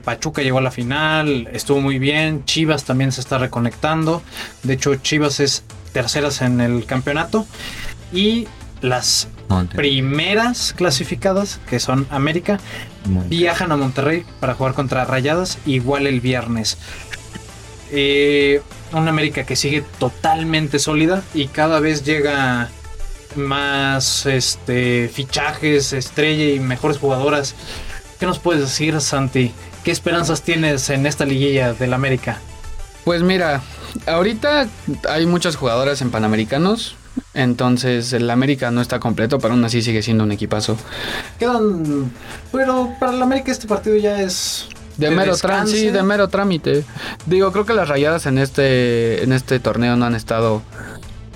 Pachuca 0.04 0.44
llegó 0.44 0.60
a 0.60 0.62
la 0.62 0.72
final, 0.72 1.50
estuvo 1.52 1.82
muy 1.82 1.98
bien. 1.98 2.46
Chivas 2.46 2.84
también 2.84 3.12
se 3.12 3.22
está 3.22 3.38
reconectando. 3.40 4.22
De 4.64 4.74
hecho, 4.74 4.96
Chivas 4.96 5.40
es 5.40 5.64
terceras 5.92 6.42
en 6.42 6.62
el 6.62 6.86
campeonato. 6.86 7.48
Y 8.14 8.48
las 8.82 9.28
Primeras 9.76 10.74
clasificadas, 10.74 11.60
que 11.70 11.80
son 11.80 12.08
América, 12.10 12.60
viajan 13.30 13.72
a 13.72 13.78
Monterrey 13.78 14.26
para 14.40 14.56
jugar 14.56 14.74
contra 14.74 15.06
Rayadas, 15.06 15.58
igual 15.66 16.08
el 16.08 16.22
viernes. 16.22 16.78
Eh, 17.92 18.62
una 18.92 19.10
América 19.10 19.46
que 19.46 19.56
sigue 19.56 19.84
totalmente 20.00 20.80
sólida 20.80 21.24
y 21.34 21.48
cada 21.48 21.80
vez 21.80 22.04
llega 22.04 22.70
más 23.36 24.26
este, 24.26 25.10
fichajes, 25.10 25.94
estrella 25.94 26.50
y 26.50 26.60
mejores 26.60 26.98
jugadoras. 26.98 27.56
¿Qué 28.20 28.26
nos 28.26 28.40
puedes 28.40 28.62
decir, 28.62 29.00
Santi? 29.02 29.52
¿Qué 29.84 29.92
esperanzas 29.92 30.42
tienes 30.42 30.90
en 30.90 31.06
esta 31.06 31.26
liguilla 31.26 31.74
del 31.74 31.94
América? 31.94 32.40
Pues 33.04 33.22
mira, 33.22 33.62
ahorita 34.08 34.68
hay 35.10 35.26
muchas 35.26 35.56
jugadoras 35.56 36.02
en 36.02 36.10
Panamericanos. 36.10 36.96
Entonces 37.34 38.14
el 38.14 38.30
América 38.30 38.72
no 38.72 38.82
está 38.82 39.00
completo, 39.00 39.40
pero 39.40 39.54
aún 39.54 39.64
así 39.66 39.82
sigue 39.82 40.02
siendo 40.02 40.24
un 40.24 40.32
equipazo. 40.32 40.78
Quedan. 41.40 42.12
Pero 42.52 42.90
para 43.00 43.14
el 43.14 43.22
América 43.22 43.52
este 43.52 43.68
partido 43.68 43.96
ya 43.98 44.22
es. 44.22 44.68
De 44.98 45.12
mero 45.12 45.36
trámite, 45.36 45.78
sí, 45.78 45.90
de 45.90 46.04
mero 46.04 46.30
trámite. 46.30 46.86
Digo, 47.26 47.52
creo 47.52 47.66
que 47.66 47.74
las 47.74 47.90
rayadas 47.90 48.26
en 48.28 48.38
este, 48.38 49.24
en 49.24 49.34
este 49.34 49.60
torneo 49.60 49.98
no 49.98 50.06
han 50.06 50.16
estado 50.16 50.62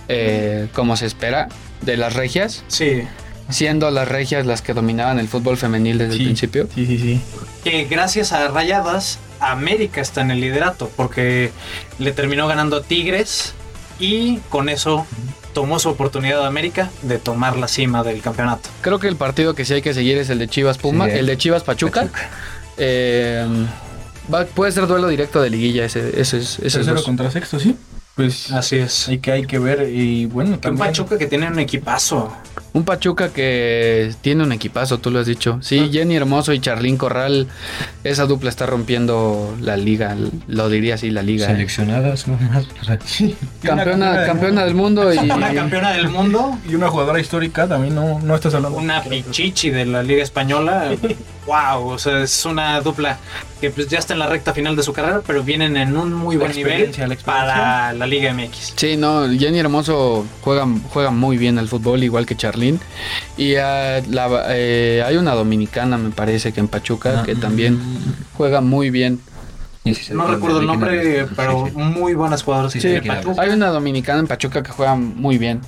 eh, 0.07 0.69
como 0.73 0.95
se 0.95 1.05
espera 1.05 1.49
de 1.81 1.97
las 1.97 2.13
regias, 2.13 2.63
Sí. 2.69 3.03
siendo 3.49 3.91
las 3.91 4.07
regias 4.07 4.45
las 4.45 4.61
que 4.61 4.73
dominaban 4.73 5.19
el 5.19 5.27
fútbol 5.27 5.57
femenil 5.57 5.97
desde 5.97 6.13
Sí. 6.13 6.19
el 6.19 6.25
principio. 6.25 6.69
Sí, 6.73 6.85
sí, 6.85 6.97
sí. 6.97 7.21
que 7.63 7.83
gracias 7.85 8.31
a 8.31 8.47
Rayadas, 8.47 9.19
América 9.41 9.99
está 9.99 10.21
en 10.21 10.31
el 10.31 10.39
liderato, 10.39 10.89
porque 10.95 11.51
le 11.99 12.13
terminó 12.13 12.47
ganando 12.47 12.77
a 12.77 12.83
Tigres 12.83 13.53
y 13.99 14.37
con 14.49 14.69
eso 14.69 15.05
tomó 15.53 15.79
su 15.79 15.89
oportunidad 15.89 16.43
a 16.43 16.47
América 16.47 16.89
de 17.01 17.17
tomar 17.17 17.57
la 17.57 17.67
cima 17.67 18.03
del 18.03 18.21
campeonato. 18.21 18.69
Creo 18.81 18.99
que 18.99 19.07
el 19.07 19.15
partido 19.15 19.53
que 19.55 19.65
sí 19.65 19.73
hay 19.75 19.81
que 19.81 19.93
seguir 19.93 20.17
es 20.17 20.29
el 20.29 20.39
de 20.39 20.47
Chivas 20.47 20.77
Puma, 20.77 21.05
Sí, 21.05 21.11
el 21.13 21.25
de 21.25 21.37
Chivas 21.37 21.63
Pachuca. 21.63 22.07
Eh, 22.77 23.45
va- 24.33 24.45
puede 24.45 24.71
ser 24.71 24.87
duelo 24.87 25.07
directo 25.07 25.41
de 25.41 25.49
liguilla 25.49 25.85
ese, 25.85 26.19
ese 26.19 26.37
es 26.37 26.59
ese 26.59 26.67
es 26.67 26.73
Tercero 26.73 26.95
dos. 26.97 27.05
contra 27.05 27.29
sexto, 27.31 27.59
sí. 27.59 27.75
Pues 28.15 28.51
Así 28.51 28.75
es. 28.77 29.07
hay 29.07 29.19
que, 29.19 29.31
hay 29.31 29.45
que 29.45 29.59
ver. 29.59 29.89
Y 29.89 30.25
bueno, 30.25 30.59
Un. 30.63 30.77
Pachuca 30.77 31.17
que 31.17 31.25
tiene 31.27 31.47
un 31.47 31.57
equipazo. 31.59 32.33
Un 32.73 32.83
Pachuca 32.83 33.29
que 33.29 34.13
tiene 34.21 34.43
un 34.43 34.51
equipazo, 34.51 34.99
tú 34.99 35.09
lo 35.11 35.19
has 35.19 35.25
dicho. 35.25 35.55
Ah. 35.57 35.63
Sí, 35.63 35.89
Jenny 35.91 36.15
Hermoso 36.15 36.53
y 36.53 36.59
Charlín 36.59 36.97
Corral, 36.97 37.47
esa 38.03 38.25
dupla 38.25 38.49
está 38.49 38.65
rompiendo 38.65 39.55
la 39.61 39.75
liga, 39.75 40.15
lo 40.47 40.69
diría 40.69 40.95
así, 40.95 41.09
la 41.09 41.23
liga. 41.23 41.45
¿eh? 41.47 41.51
Seleccionadas 41.53 42.27
nomás. 42.27 42.67
sea, 42.85 42.99
Sí. 43.05 43.35
Campeona, 43.63 44.25
campeona 44.25 44.65
del 44.65 44.75
mundo 44.75 45.11
y 45.13 45.17
Una 45.39 45.53
campeona 45.53 45.93
del 45.93 46.09
mundo, 46.09 46.57
Y 46.69 46.75
una 46.75 46.89
jugadora 46.89 47.19
histórica 47.19 47.67
también 47.67 47.95
no, 47.95 48.19
no 48.19 48.35
estás 48.35 48.53
hablando. 48.53 48.77
una 48.77 49.01
pichichi 49.03 49.71
de 49.71 49.85
la 49.85 50.03
Liga 50.03 50.23
Española. 50.23 50.91
Wow, 51.45 51.87
o 51.87 51.97
sea, 51.97 52.21
es 52.21 52.45
una 52.45 52.79
dupla 52.81 53.17
que 53.59 53.71
pues 53.71 53.87
ya 53.87 53.97
está 53.97 54.13
en 54.13 54.19
la 54.19 54.27
recta 54.27 54.53
final 54.53 54.75
de 54.75 54.83
su 54.83 54.93
carrera, 54.93 55.21
pero 55.25 55.43
vienen 55.43 55.75
en 55.75 55.97
un 55.97 56.13
muy 56.13 56.37
buen 56.37 56.51
nivel 56.51 56.91
la 56.97 57.15
para 57.25 57.93
la 57.93 58.05
Liga 58.05 58.31
MX. 58.33 58.73
Sí, 58.75 58.95
no, 58.95 59.27
Jenny 59.27 59.57
Hermoso 59.59 60.25
juega, 60.41 60.67
juega 60.91 61.09
muy 61.09 61.37
bien 61.37 61.57
al 61.57 61.67
fútbol, 61.67 62.03
igual 62.03 62.25
que 62.25 62.35
Charlín. 62.35 62.58
Y 63.37 63.55
ah, 63.55 64.01
la- 64.09 64.45
eh, 64.49 65.03
hay 65.05 65.17
una 65.17 65.33
dominicana, 65.33 65.97
me 65.97 66.09
parece, 66.11 66.51
que 66.53 66.59
en 66.59 66.67
Pachuca, 66.67 67.19
Ah, 67.21 67.23
que 67.25 67.35
también 67.35 67.79
juega 68.35 68.61
muy 68.61 68.89
bien. 68.89 69.19
si 69.85 70.13
No 70.13 70.27
recuerdo 70.27 70.59
el 70.59 70.67
nombre, 70.67 71.25
pero 71.35 71.65
sí, 71.65 71.71
sí. 71.71 71.77
muy 71.77 72.13
buenas 72.13 72.43
jugadoras. 72.43 72.73
Sí. 72.73 72.79
Hay 73.37 73.49
una 73.49 73.67
dominicana 73.69 74.19
en 74.19 74.27
Pachuca 74.27 74.61
que 74.61 74.71
juega 74.71 74.95
muy 74.95 75.37
bien. 75.37 75.61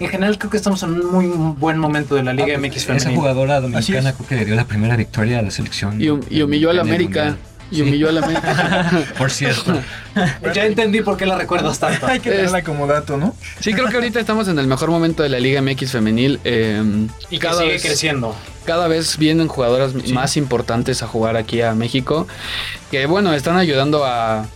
En 0.00 0.08
general 0.08 0.36
creo 0.38 0.50
que 0.50 0.56
estamos 0.56 0.82
en 0.82 0.90
un 0.90 1.12
muy 1.12 1.26
buen 1.26 1.78
momento 1.78 2.16
de 2.16 2.24
la 2.24 2.32
Liga 2.32 2.54
Ah, 2.56 2.58
MX 2.58 2.76
Esa 2.78 2.94
femenil. 2.94 3.16
jugadora 3.16 3.60
dominicana 3.60 4.08
es. 4.10 4.14
creo 4.16 4.28
que 4.28 4.34
le 4.36 4.44
dio 4.44 4.54
la 4.56 4.64
primera 4.64 4.96
victoria 4.96 5.38
a 5.38 5.42
la 5.42 5.50
selección. 5.52 6.00
Y, 6.00 6.08
hum- 6.08 6.24
y 6.30 6.42
humilló 6.42 6.70
al 6.70 6.80
América. 6.80 7.24
Mundial. 7.24 7.38
Y 7.70 7.82
humilló 7.82 8.08
al 8.08 8.18
América. 8.18 9.04
Por 9.18 9.30
cierto. 9.30 9.72
Ya 10.54 10.64
entendí 10.64 11.00
por 11.00 11.16
qué 11.16 11.26
la 11.26 11.36
recuerdas 11.36 11.80
tanto. 11.80 12.06
Hay 12.06 12.20
que 12.20 12.30
tenerla 12.30 12.62
como 12.62 12.86
dato, 12.86 13.16
¿no? 13.16 13.34
Sí, 13.58 13.72
creo 13.72 13.88
que 13.88 13.96
ahorita 13.96 14.20
estamos 14.20 14.46
en 14.46 14.60
el 14.60 14.68
mejor 14.68 14.88
momento 14.90 15.24
de 15.24 15.28
la 15.28 15.40
Liga 15.40 15.60
MX 15.60 15.90
femenil. 15.90 16.38
eh, 16.44 16.80
Y 17.30 17.38
que 17.38 17.46
cada 17.46 17.58
sigue 17.62 17.72
vez- 17.72 17.82
creciendo. 17.82 18.36
cada 18.64 18.86
vez 18.86 19.18
vienen 19.18 19.48
jugadoras 19.48 19.92
más 20.12 20.36
importantes 20.36 21.02
a 21.02 21.08
jugar 21.08 21.36
aquí 21.36 21.62
a 21.62 21.74
México, 21.74 22.28
que 22.92 23.06
bueno, 23.06 23.32
están 23.34 23.56
ayudando 23.56 24.04
a, 24.04 24.46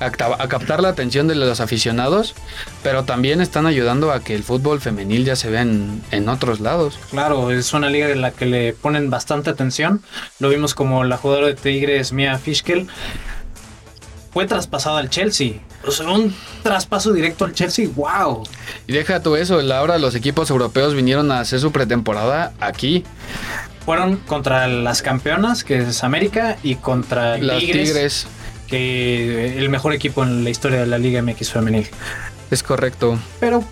a, 0.00 0.10
ca- 0.10 0.36
a 0.38 0.48
captar 0.48 0.80
la 0.80 0.88
atención 0.88 1.26
de 1.28 1.34
los 1.34 1.60
aficionados, 1.60 2.34
pero 2.82 3.04
también 3.04 3.40
están 3.40 3.66
ayudando 3.66 4.12
a 4.12 4.20
que 4.20 4.34
el 4.34 4.42
fútbol 4.42 4.80
femenil 4.80 5.24
ya 5.24 5.36
se 5.36 5.50
vea 5.50 5.62
en, 5.62 6.02
en 6.10 6.28
otros 6.28 6.60
lados. 6.60 6.98
Claro, 7.10 7.50
es 7.50 7.72
una 7.72 7.88
liga 7.90 8.08
en 8.10 8.20
la 8.20 8.30
que 8.30 8.46
le 8.46 8.72
ponen 8.72 9.10
bastante 9.10 9.50
atención. 9.50 10.02
Lo 10.38 10.48
vimos 10.48 10.74
como 10.74 11.04
la 11.04 11.16
jugadora 11.16 11.46
de 11.48 11.54
Tigres, 11.54 12.12
Mia 12.12 12.38
Fischkel, 12.38 12.88
fue 14.32 14.46
traspasada 14.46 14.98
al 14.98 15.08
Chelsea. 15.08 15.54
O 15.86 15.90
sea, 15.90 16.08
un 16.10 16.34
traspaso 16.62 17.12
directo 17.12 17.44
al 17.44 17.54
Chelsea, 17.54 17.88
wow. 17.94 18.42
Y 18.86 18.92
deja 18.92 19.22
tú 19.22 19.36
eso, 19.36 19.60
ahora 19.72 19.98
los 19.98 20.14
equipos 20.14 20.50
europeos 20.50 20.94
vinieron 20.94 21.30
a 21.32 21.40
hacer 21.40 21.60
su 21.60 21.72
pretemporada 21.72 22.52
aquí. 22.60 23.04
Fueron 23.86 24.16
contra 24.16 24.66
las 24.66 25.00
campeonas, 25.00 25.62
que 25.62 25.78
es 25.78 26.02
América, 26.02 26.58
y 26.64 26.74
contra 26.74 27.38
Las 27.38 27.60
Tigres, 27.60 27.88
Tigres, 27.88 28.26
que 28.66 29.58
el 29.58 29.68
mejor 29.68 29.92
equipo 29.92 30.22
en 30.22 30.44
la 30.44 30.50
historia 30.50 30.80
de 30.80 30.86
la 30.86 30.98
Liga 30.98 31.22
MX 31.22 31.52
femenil. 31.52 31.88
es 32.50 32.62
correcto. 32.62 33.18
Pero 33.40 33.64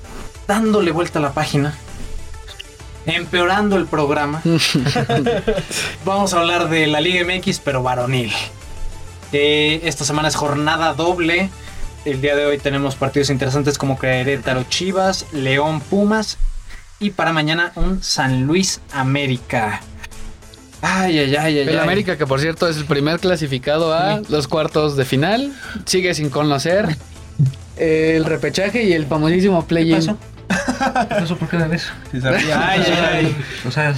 dándole 0.46 0.90
vuelta 0.90 1.18
a 1.18 1.22
la 1.22 1.32
página, 1.32 1.74
empeorando 3.06 3.76
el 3.76 3.86
programa, 3.86 4.42
vamos 6.04 6.34
a 6.34 6.40
hablar 6.40 6.68
de 6.68 6.86
la 6.86 7.00
Liga 7.00 7.24
MX, 7.24 7.60
pero 7.60 7.82
varonil. 7.82 8.32
Eh, 9.32 9.80
esta 9.84 10.04
semana 10.04 10.28
es 10.28 10.36
jornada 10.36 10.94
doble. 10.94 11.50
El 12.04 12.20
día 12.20 12.36
de 12.36 12.46
hoy 12.46 12.58
tenemos 12.58 12.96
partidos 12.96 13.30
interesantes 13.30 13.78
como 13.78 13.98
Querétaro 13.98 14.64
Chivas, 14.64 15.26
León 15.32 15.80
Pumas 15.80 16.38
y 17.00 17.10
para 17.10 17.32
mañana 17.32 17.72
un 17.74 18.02
San 18.02 18.46
Luis 18.46 18.80
América. 18.92 19.80
Ay, 20.86 21.18
ay, 21.18 21.34
ay, 21.36 21.58
ay. 21.58 21.58
El 21.60 21.68
ay. 21.70 21.76
América, 21.78 22.18
que 22.18 22.26
por 22.26 22.40
cierto 22.40 22.68
es 22.68 22.76
el 22.76 22.84
primer 22.84 23.18
clasificado 23.18 23.94
a 23.94 24.20
los 24.28 24.48
cuartos 24.48 24.96
de 24.96 25.04
final, 25.06 25.52
sigue 25.86 26.12
sin 26.14 26.28
conocer 26.28 26.96
el 27.78 28.24
repechaje 28.24 28.84
y 28.84 28.92
el 28.92 29.06
famosísimo 29.06 29.62
¿Qué 29.62 29.68
play-in. 29.68 29.96
pasó? 29.96 30.18
¿Qué 31.08 31.14
pasó 31.14 31.36
por 31.36 31.48
vez? 31.68 31.84
Sí, 32.12 32.20
sabía. 32.20 32.68
Ay, 32.68 32.82
ay, 32.86 33.04
ay. 33.14 33.36
O 33.66 33.70
sea, 33.70 33.94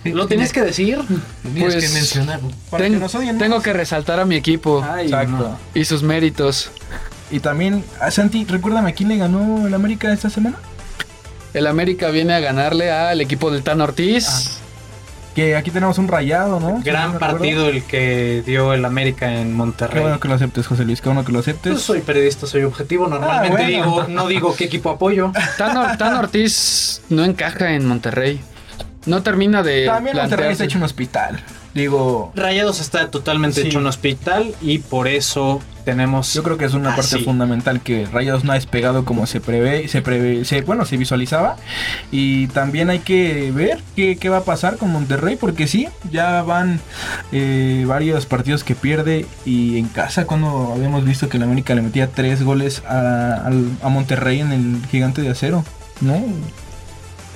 ¿qué? 0.00 0.10
¿Lo 0.10 0.26
tienes 0.26 0.52
que 0.52 0.60
decir? 0.62 0.98
Tienes 1.42 1.62
Pues- 1.74 1.86
que 1.88 1.94
mencionarlo. 1.94 2.50
Para 2.70 2.84
Ten- 2.84 2.92
que 2.94 2.98
nos 2.98 3.14
odien 3.14 3.36
más. 3.36 3.42
tengo 3.42 3.62
que 3.62 3.72
resaltar 3.72 4.20
a 4.20 4.24
mi 4.26 4.34
equipo 4.36 4.84
Ay, 4.86 5.06
Exacto. 5.06 5.32
no. 5.32 5.58
y 5.74 5.84
sus 5.86 6.02
méritos. 6.02 6.70
Y 7.30 7.40
también, 7.40 7.84
a 8.00 8.10
Santi, 8.10 8.44
recuérdame, 8.44 8.90
¿a 8.90 8.92
quién 8.94 9.08
le 9.08 9.16
ganó 9.16 9.66
el 9.66 9.72
América 9.72 10.12
esta 10.12 10.28
semana? 10.28 10.56
El 11.54 11.66
América 11.66 12.10
viene 12.10 12.34
a 12.34 12.40
ganarle 12.40 12.90
al 12.90 13.20
equipo 13.20 13.50
del 13.50 13.62
Tan 13.62 13.80
Ortiz. 13.80 14.59
Que 15.34 15.54
aquí 15.56 15.70
tenemos 15.70 15.96
un 15.98 16.08
rayado, 16.08 16.58
¿no? 16.58 16.68
Si 16.68 16.74
no 16.74 16.82
Gran 16.84 17.18
partido 17.18 17.68
el 17.68 17.84
que 17.84 18.42
dio 18.44 18.72
el 18.74 18.84
América 18.84 19.32
en 19.32 19.48
Qué 19.48 19.54
Monterrey. 19.54 20.02
bueno 20.02 20.18
que 20.18 20.26
lo 20.28 20.34
aceptes, 20.34 20.66
José 20.66 20.84
Luis, 20.84 21.00
qué 21.00 21.08
bueno 21.08 21.24
que 21.24 21.30
lo 21.32 21.38
aceptes. 21.38 21.72
Pues 21.72 21.82
soy 21.84 22.00
periodista, 22.00 22.46
soy 22.48 22.64
objetivo. 22.64 23.06
Normalmente 23.06 23.56
Ah, 23.56 23.68
bueno. 23.68 23.68
digo, 23.68 24.06
no 24.08 24.26
digo 24.26 24.56
qué 24.56 24.64
equipo 24.64 24.90
apoyo. 24.90 25.32
Tan, 25.56 25.76
Or- 25.76 25.96
Tan 25.96 26.14
Ortiz 26.16 27.02
no 27.10 27.24
encaja 27.24 27.74
en 27.74 27.86
Monterrey. 27.86 28.40
no 29.06 29.22
termina 29.22 29.62
de 29.62 29.86
También 29.86 30.16
Monterrey 30.16 30.28
plantearse. 30.28 30.52
está 30.52 30.64
hecho 30.64 30.78
un 30.78 30.84
hospital. 30.84 31.40
Digo, 31.74 32.32
Rayados 32.34 32.80
está 32.80 33.10
totalmente 33.10 33.62
Sí. 33.62 33.68
hecho 33.68 33.78
un 33.78 33.86
hospital 33.86 34.54
y 34.60 34.78
por 34.78 35.06
eso 35.06 35.60
tenemos. 35.84 36.34
yo 36.34 36.42
creo 36.42 36.58
que 36.58 36.64
es 36.64 36.74
una 36.74 36.94
parte 36.96 37.18
fundamental 37.20 37.80
que 37.80 38.06
Rayados 38.06 38.42
no 38.44 38.50
ha 38.52 38.56
despegado 38.56 39.04
como 39.04 39.26
se 39.26 39.40
prevé, 39.40 39.86
se 39.88 40.02
prevé, 40.02 40.44
se, 40.44 40.62
bueno, 40.62 40.84
se 40.84 40.96
visualizaba. 40.96 41.56
Y 42.10 42.48
también 42.48 42.90
hay 42.90 42.98
que 42.98 43.52
ver 43.52 43.78
qué, 43.94 44.16
qué 44.16 44.28
va 44.28 44.38
a 44.38 44.44
pasar 44.44 44.78
con 44.78 44.90
Monterrey, 44.90 45.36
porque 45.36 45.68
sí, 45.68 45.86
ya 46.10 46.42
van 46.42 46.80
eh, 47.32 47.84
varios 47.86 48.26
partidos 48.26 48.64
que 48.64 48.74
pierde. 48.74 49.26
Y 49.44 49.78
en 49.78 49.86
casa, 49.88 50.26
cuando 50.26 50.72
habíamos 50.74 51.04
visto 51.04 51.28
que 51.28 51.38
la 51.38 51.44
América 51.44 51.74
le 51.76 51.82
metía 51.82 52.08
tres 52.10 52.42
goles 52.42 52.82
a, 52.88 53.46
a 53.82 53.88
Monterrey 53.88 54.40
en 54.40 54.52
el 54.52 54.86
gigante 54.90 55.22
de 55.22 55.30
acero, 55.30 55.64
¿no? 56.00 56.20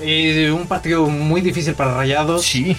Eh, 0.00 0.50
un 0.52 0.66
partido 0.66 1.06
muy 1.06 1.40
difícil 1.40 1.74
para 1.74 1.94
Rayados. 1.94 2.44
Sí. 2.44 2.76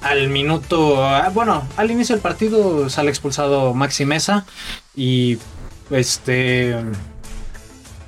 Al 0.00 0.28
minuto, 0.28 1.04
ah, 1.04 1.30
bueno, 1.32 1.66
al 1.76 1.90
inicio 1.90 2.14
del 2.14 2.22
partido 2.22 2.88
sale 2.90 3.10
expulsado 3.10 3.74
Maxi 3.74 4.04
Mesa 4.04 4.46
y 4.94 5.38
este 5.90 6.76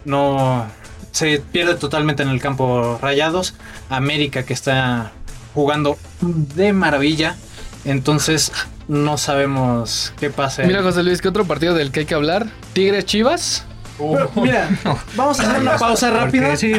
no 0.05 0.67
se 1.13 1.41
pierde 1.41 1.75
totalmente 1.75 2.23
en 2.23 2.29
el 2.29 2.41
campo 2.41 2.99
Rayados. 3.01 3.55
América 3.89 4.45
que 4.45 4.53
está 4.53 5.13
jugando 5.55 5.99
de 6.21 6.73
maravilla, 6.73 7.37
entonces 7.85 8.53
no 8.87 9.19
sabemos 9.19 10.13
qué 10.19 10.31
pasa. 10.31 10.63
Mira, 10.65 10.83
José 10.83 11.03
Luis, 11.03 11.21
¿qué 11.21 11.29
otro 11.29 11.45
partido 11.45 11.75
del 11.75 11.91
que 11.91 12.01
hay 12.01 12.07
que 12.07 12.15
hablar? 12.15 12.47
Tigres 12.73 13.05
Chivas. 13.05 13.65
Pero, 13.99 14.31
mira, 14.37 14.69
vamos 15.17 15.41
a 15.41 15.43
hacer 15.43 15.61
una 15.61 15.77
pausa 15.77 16.11
rápida. 16.11 16.57
Sí, 16.57 16.73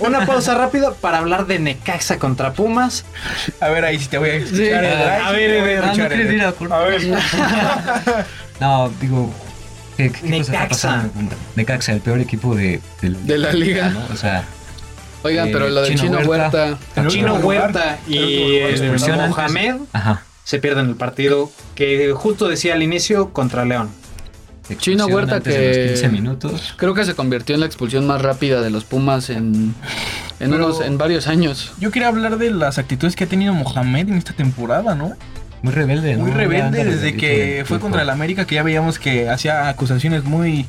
Una 0.00 0.26
pausa 0.26 0.54
rápida 0.54 0.92
para 0.92 1.18
hablar 1.18 1.46
de 1.46 1.58
Necaxa 1.60 2.18
contra 2.18 2.52
Pumas. 2.52 3.04
A 3.60 3.68
ver, 3.68 3.84
ahí 3.84 3.98
sí 3.98 4.08
te 4.08 4.18
voy 4.18 4.30
a 4.30 4.34
escuchar. 4.34 4.56
Sí. 4.56 4.70
Ahí 4.72 5.22
A 5.22 5.30
ver, 5.32 5.84
no 6.60 6.74
a 6.74 6.78
ver. 6.80 7.02
No, 8.60 8.90
digo. 9.00 9.32
¿Qué, 9.96 10.10
qué 10.10 10.20
cosa 10.20 10.36
está 10.36 10.52
Necaxa. 10.52 10.68
pasando? 10.68 11.36
Necaxa, 11.56 11.92
el 11.92 12.00
peor 12.00 12.20
equipo 12.20 12.54
de, 12.54 12.80
De 13.00 13.38
la 13.38 13.52
liga. 13.52 13.90
¿no? 13.90 14.00
O 14.12 14.16
sea, 14.16 14.44
Oigan, 15.22 15.48
Eh, 15.48 15.50
pero 15.52 15.68
lo 15.70 15.82
de 15.82 15.88
Chino, 15.88 16.02
Chino 16.02 16.18
Huerta. 16.28 16.64
Huerta. 16.64 16.78
El 17.00 17.06
Chino 17.08 17.34
Huerta 17.36 17.98
y. 18.06 18.60
Mohamed 19.28 19.76
se 20.44 20.58
pierden 20.58 20.88
el 20.90 20.96
partido 20.96 21.50
que 21.74 22.12
justo 22.14 22.48
decía 22.48 22.74
al 22.74 22.82
inicio 22.82 23.32
contra 23.32 23.64
León. 23.64 23.88
Expulsión 24.68 25.12
Huerta 25.12 25.36
antes 25.36 25.54
de 25.54 25.66
los 25.68 25.76
que- 25.76 25.86
15 25.88 26.08
minutos. 26.08 26.74
Creo 26.76 26.94
que 26.94 27.04
se 27.04 27.14
convirtió 27.14 27.54
en 27.54 27.60
la 27.60 27.66
expulsión 27.66 28.06
más 28.06 28.22
rápida 28.22 28.60
de 28.62 28.70
los 28.70 28.84
Pumas 28.84 29.30
en, 29.30 29.74
en, 30.40 30.50
Pero- 30.50 30.66
unos, 30.66 30.80
en 30.80 30.96
varios 30.98 31.26
años. 31.26 31.72
Yo 31.78 31.90
quería 31.90 32.08
hablar 32.08 32.38
de 32.38 32.50
las 32.50 32.78
actitudes 32.78 33.14
que 33.16 33.24
ha 33.24 33.26
tenido 33.26 33.52
Mohamed 33.52 34.08
en 34.08 34.14
esta 34.14 34.32
temporada, 34.32 34.94
¿no? 34.94 35.12
Muy 35.64 35.72
rebelde, 35.72 36.14
¿no? 36.16 36.24
Muy 36.24 36.30
rebelde 36.32 36.84
desde 36.84 37.16
que 37.16 37.64
fue 37.66 37.80
contra 37.80 38.02
el. 38.02 38.10
América, 38.10 38.44
que 38.44 38.54
ya 38.54 38.62
veíamos 38.62 38.98
que 38.98 39.30
hacía 39.30 39.68
acusaciones 39.70 40.22
muy, 40.24 40.66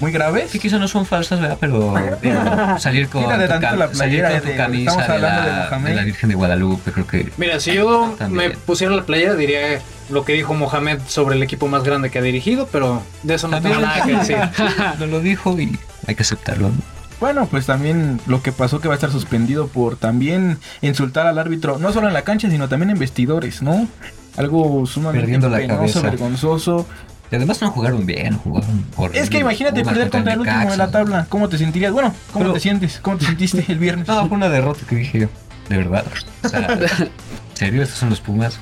muy 0.00 0.12
graves. 0.12 0.50
Sí, 0.50 0.58
quizá 0.58 0.78
no 0.78 0.86
son 0.86 1.06
falsas, 1.06 1.40
¿verdad? 1.40 1.56
Pero 1.58 1.94
salir 2.78 3.08
con 3.08 3.22
tu, 3.24 3.28
cam- 3.30 3.76
la 3.76 3.94
salir 3.94 4.20
playera 4.20 4.30
con 4.32 4.40
tu 4.42 4.48
de- 4.48 4.56
camisa 4.56 4.90
estamos 4.90 5.08
de 5.08 5.14
hablando 5.14 5.40
de 5.40 5.46
la, 5.56 5.64
Mohamed. 5.70 5.88
de 5.88 5.96
la 5.96 6.02
Virgen 6.04 6.28
de 6.28 6.34
Guadalupe, 6.34 6.92
creo 6.92 7.06
que... 7.06 7.32
Mira, 7.38 7.58
si 7.58 7.72
yo 7.72 8.14
También. 8.18 8.50
me 8.50 8.56
pusiera 8.58 8.94
la 8.94 9.04
playera 9.04 9.34
diría 9.34 9.80
lo 10.10 10.26
que 10.26 10.34
dijo 10.34 10.52
Mohamed 10.52 10.98
sobre 11.08 11.36
el 11.36 11.42
equipo 11.42 11.66
más 11.66 11.82
grande 11.82 12.10
que 12.10 12.18
ha 12.18 12.22
dirigido, 12.22 12.68
pero 12.70 13.02
de 13.22 13.34
eso 13.36 13.48
no 13.48 13.62
tengo 13.62 13.80
nada 13.80 14.02
que 14.04 14.14
decir. 14.14 14.36
No 14.98 15.06
lo 15.06 15.20
dijo 15.20 15.58
y 15.58 15.78
hay 16.06 16.14
que 16.14 16.22
aceptarlo, 16.22 16.68
¿no? 16.68 16.74
Bueno, 17.20 17.46
pues 17.46 17.64
también 17.64 18.20
lo 18.26 18.42
que 18.42 18.52
pasó 18.52 18.80
que 18.80 18.88
va 18.88 18.94
a 18.94 18.96
estar 18.96 19.10
suspendido 19.10 19.68
por 19.68 19.96
también 19.96 20.58
insultar 20.82 21.26
al 21.26 21.38
árbitro, 21.38 21.78
no 21.78 21.90
solo 21.92 22.08
en 22.08 22.12
la 22.12 22.22
cancha, 22.22 22.50
sino 22.50 22.68
también 22.68 22.90
en 22.90 22.98
vestidores, 22.98 23.62
¿no? 23.62 23.88
Algo 24.36 24.84
sumamente 24.86 25.20
Perdiendo 25.22 25.48
la 25.48 25.58
penoso, 25.58 25.76
cabeza. 25.78 26.00
vergonzoso. 26.02 26.86
Y 27.30 27.36
además 27.36 27.60
no 27.62 27.70
jugaron 27.70 28.04
bien, 28.06 28.36
jugaron 28.38 28.84
horrible. 28.96 29.20
Es 29.20 29.30
que 29.30 29.38
imagínate 29.38 29.82
perder 29.84 30.10
contra 30.10 30.34
el 30.34 30.40
último 30.40 30.70
de 30.70 30.76
la 30.76 30.90
tabla. 30.90 31.26
¿Cómo 31.28 31.48
te 31.48 31.58
sentirías? 31.58 31.92
Bueno, 31.92 32.14
¿cómo 32.32 32.44
Pero- 32.44 32.54
te 32.54 32.60
sientes? 32.60 32.98
¿Cómo 33.00 33.16
te 33.16 33.26
sentiste 33.26 33.64
el 33.68 33.78
viernes? 33.78 34.06
No, 34.06 34.28
fue 34.28 34.36
una 34.36 34.48
derrota 34.48 34.80
que 34.88 34.96
dije 34.96 35.20
yo, 35.20 35.28
de 35.68 35.76
verdad. 35.78 36.04
O 36.44 36.48
sea, 36.48 36.60
¿en 36.68 37.10
serio? 37.54 37.82
¿Estos 37.82 37.98
son 37.98 38.10
los 38.10 38.20
Pumas? 38.20 38.58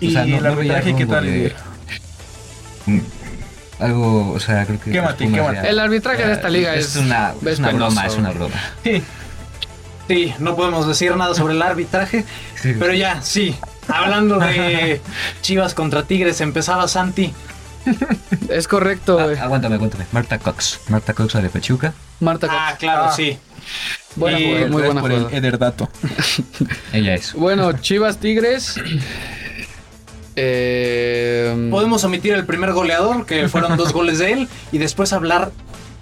y 0.00 0.08
o 0.08 0.10
sea, 0.10 0.26
no- 0.26 0.36
el 0.36 0.42
no 0.42 0.56
veía 0.56 0.76
arbitraje, 0.76 0.94
¿qué 0.96 1.04
rumbo 1.04 1.14
tal? 1.14 1.24
de- 1.24 1.52
Mm, 2.86 3.00
Algo, 3.80 4.32
o 4.32 4.40
sea, 4.40 4.64
creo 4.64 4.80
que... 4.80 4.90
los 4.90 4.94
Quémate, 5.00 5.24
Pumas 5.24 5.40
quémate. 5.40 5.56
ya- 5.62 5.70
El 5.70 5.78
arbitraje 5.80 6.26
de 6.26 6.32
esta 6.32 6.48
liga 6.48 6.74
es 6.74 6.96
es, 6.96 7.02
una, 7.02 7.32
es 7.42 7.46
es 7.46 7.58
una 7.58 7.68
penoso. 7.68 7.86
broma, 7.86 8.06
es 8.06 8.16
una 8.16 8.30
broma. 8.30 8.54
Sí, 8.84 9.02
Sí, 10.08 10.32
no 10.38 10.54
podemos 10.54 10.86
decir 10.86 11.16
nada 11.16 11.34
sobre 11.34 11.54
el 11.54 11.62
arbitraje, 11.62 12.24
Sí. 12.62 12.74
pero 12.78 12.92
ya, 12.94 13.20
sí. 13.22 13.56
Hablando 13.88 14.38
de 14.38 15.00
Chivas 15.42 15.74
contra 15.74 16.02
Tigres, 16.04 16.40
empezaba 16.40 16.88
Santi. 16.88 17.32
Es 18.48 18.66
correcto. 18.66 19.18
Ah, 19.20 19.44
aguántame, 19.44 19.76
aguántame. 19.76 20.06
Marta 20.12 20.38
Cox. 20.38 20.80
Marta 20.88 21.14
Cox, 21.14 21.34
de 21.34 21.48
Pachuca. 21.48 21.94
Marta 22.20 22.48
Cox. 22.48 22.58
Ah, 22.60 22.76
claro, 22.78 23.04
Ah. 23.04 23.12
sí. 23.14 23.38
Buena 24.16 24.40
y- 24.40 24.44
jugada, 24.46 24.66
muy 24.68 24.82
buena 24.82 25.00
por 25.00 25.12
el 25.12 25.18
jugada. 25.20 25.36
Eder 25.36 25.58
dato. 25.58 25.88
Ella 26.92 27.14
es. 27.14 27.32
Bueno, 27.34 27.72
Chivas 27.74 28.18
Tigres. 28.18 28.74
Eh, 30.36 31.68
Podemos 31.70 32.02
omitir 32.04 32.32
el 32.34 32.44
primer 32.44 32.72
goleador, 32.72 33.26
que 33.26 33.48
fueron 33.48 33.76
dos 33.76 33.92
goles 33.92 34.18
de 34.18 34.32
él, 34.32 34.48
y 34.72 34.78
después 34.78 35.12
hablar 35.12 35.52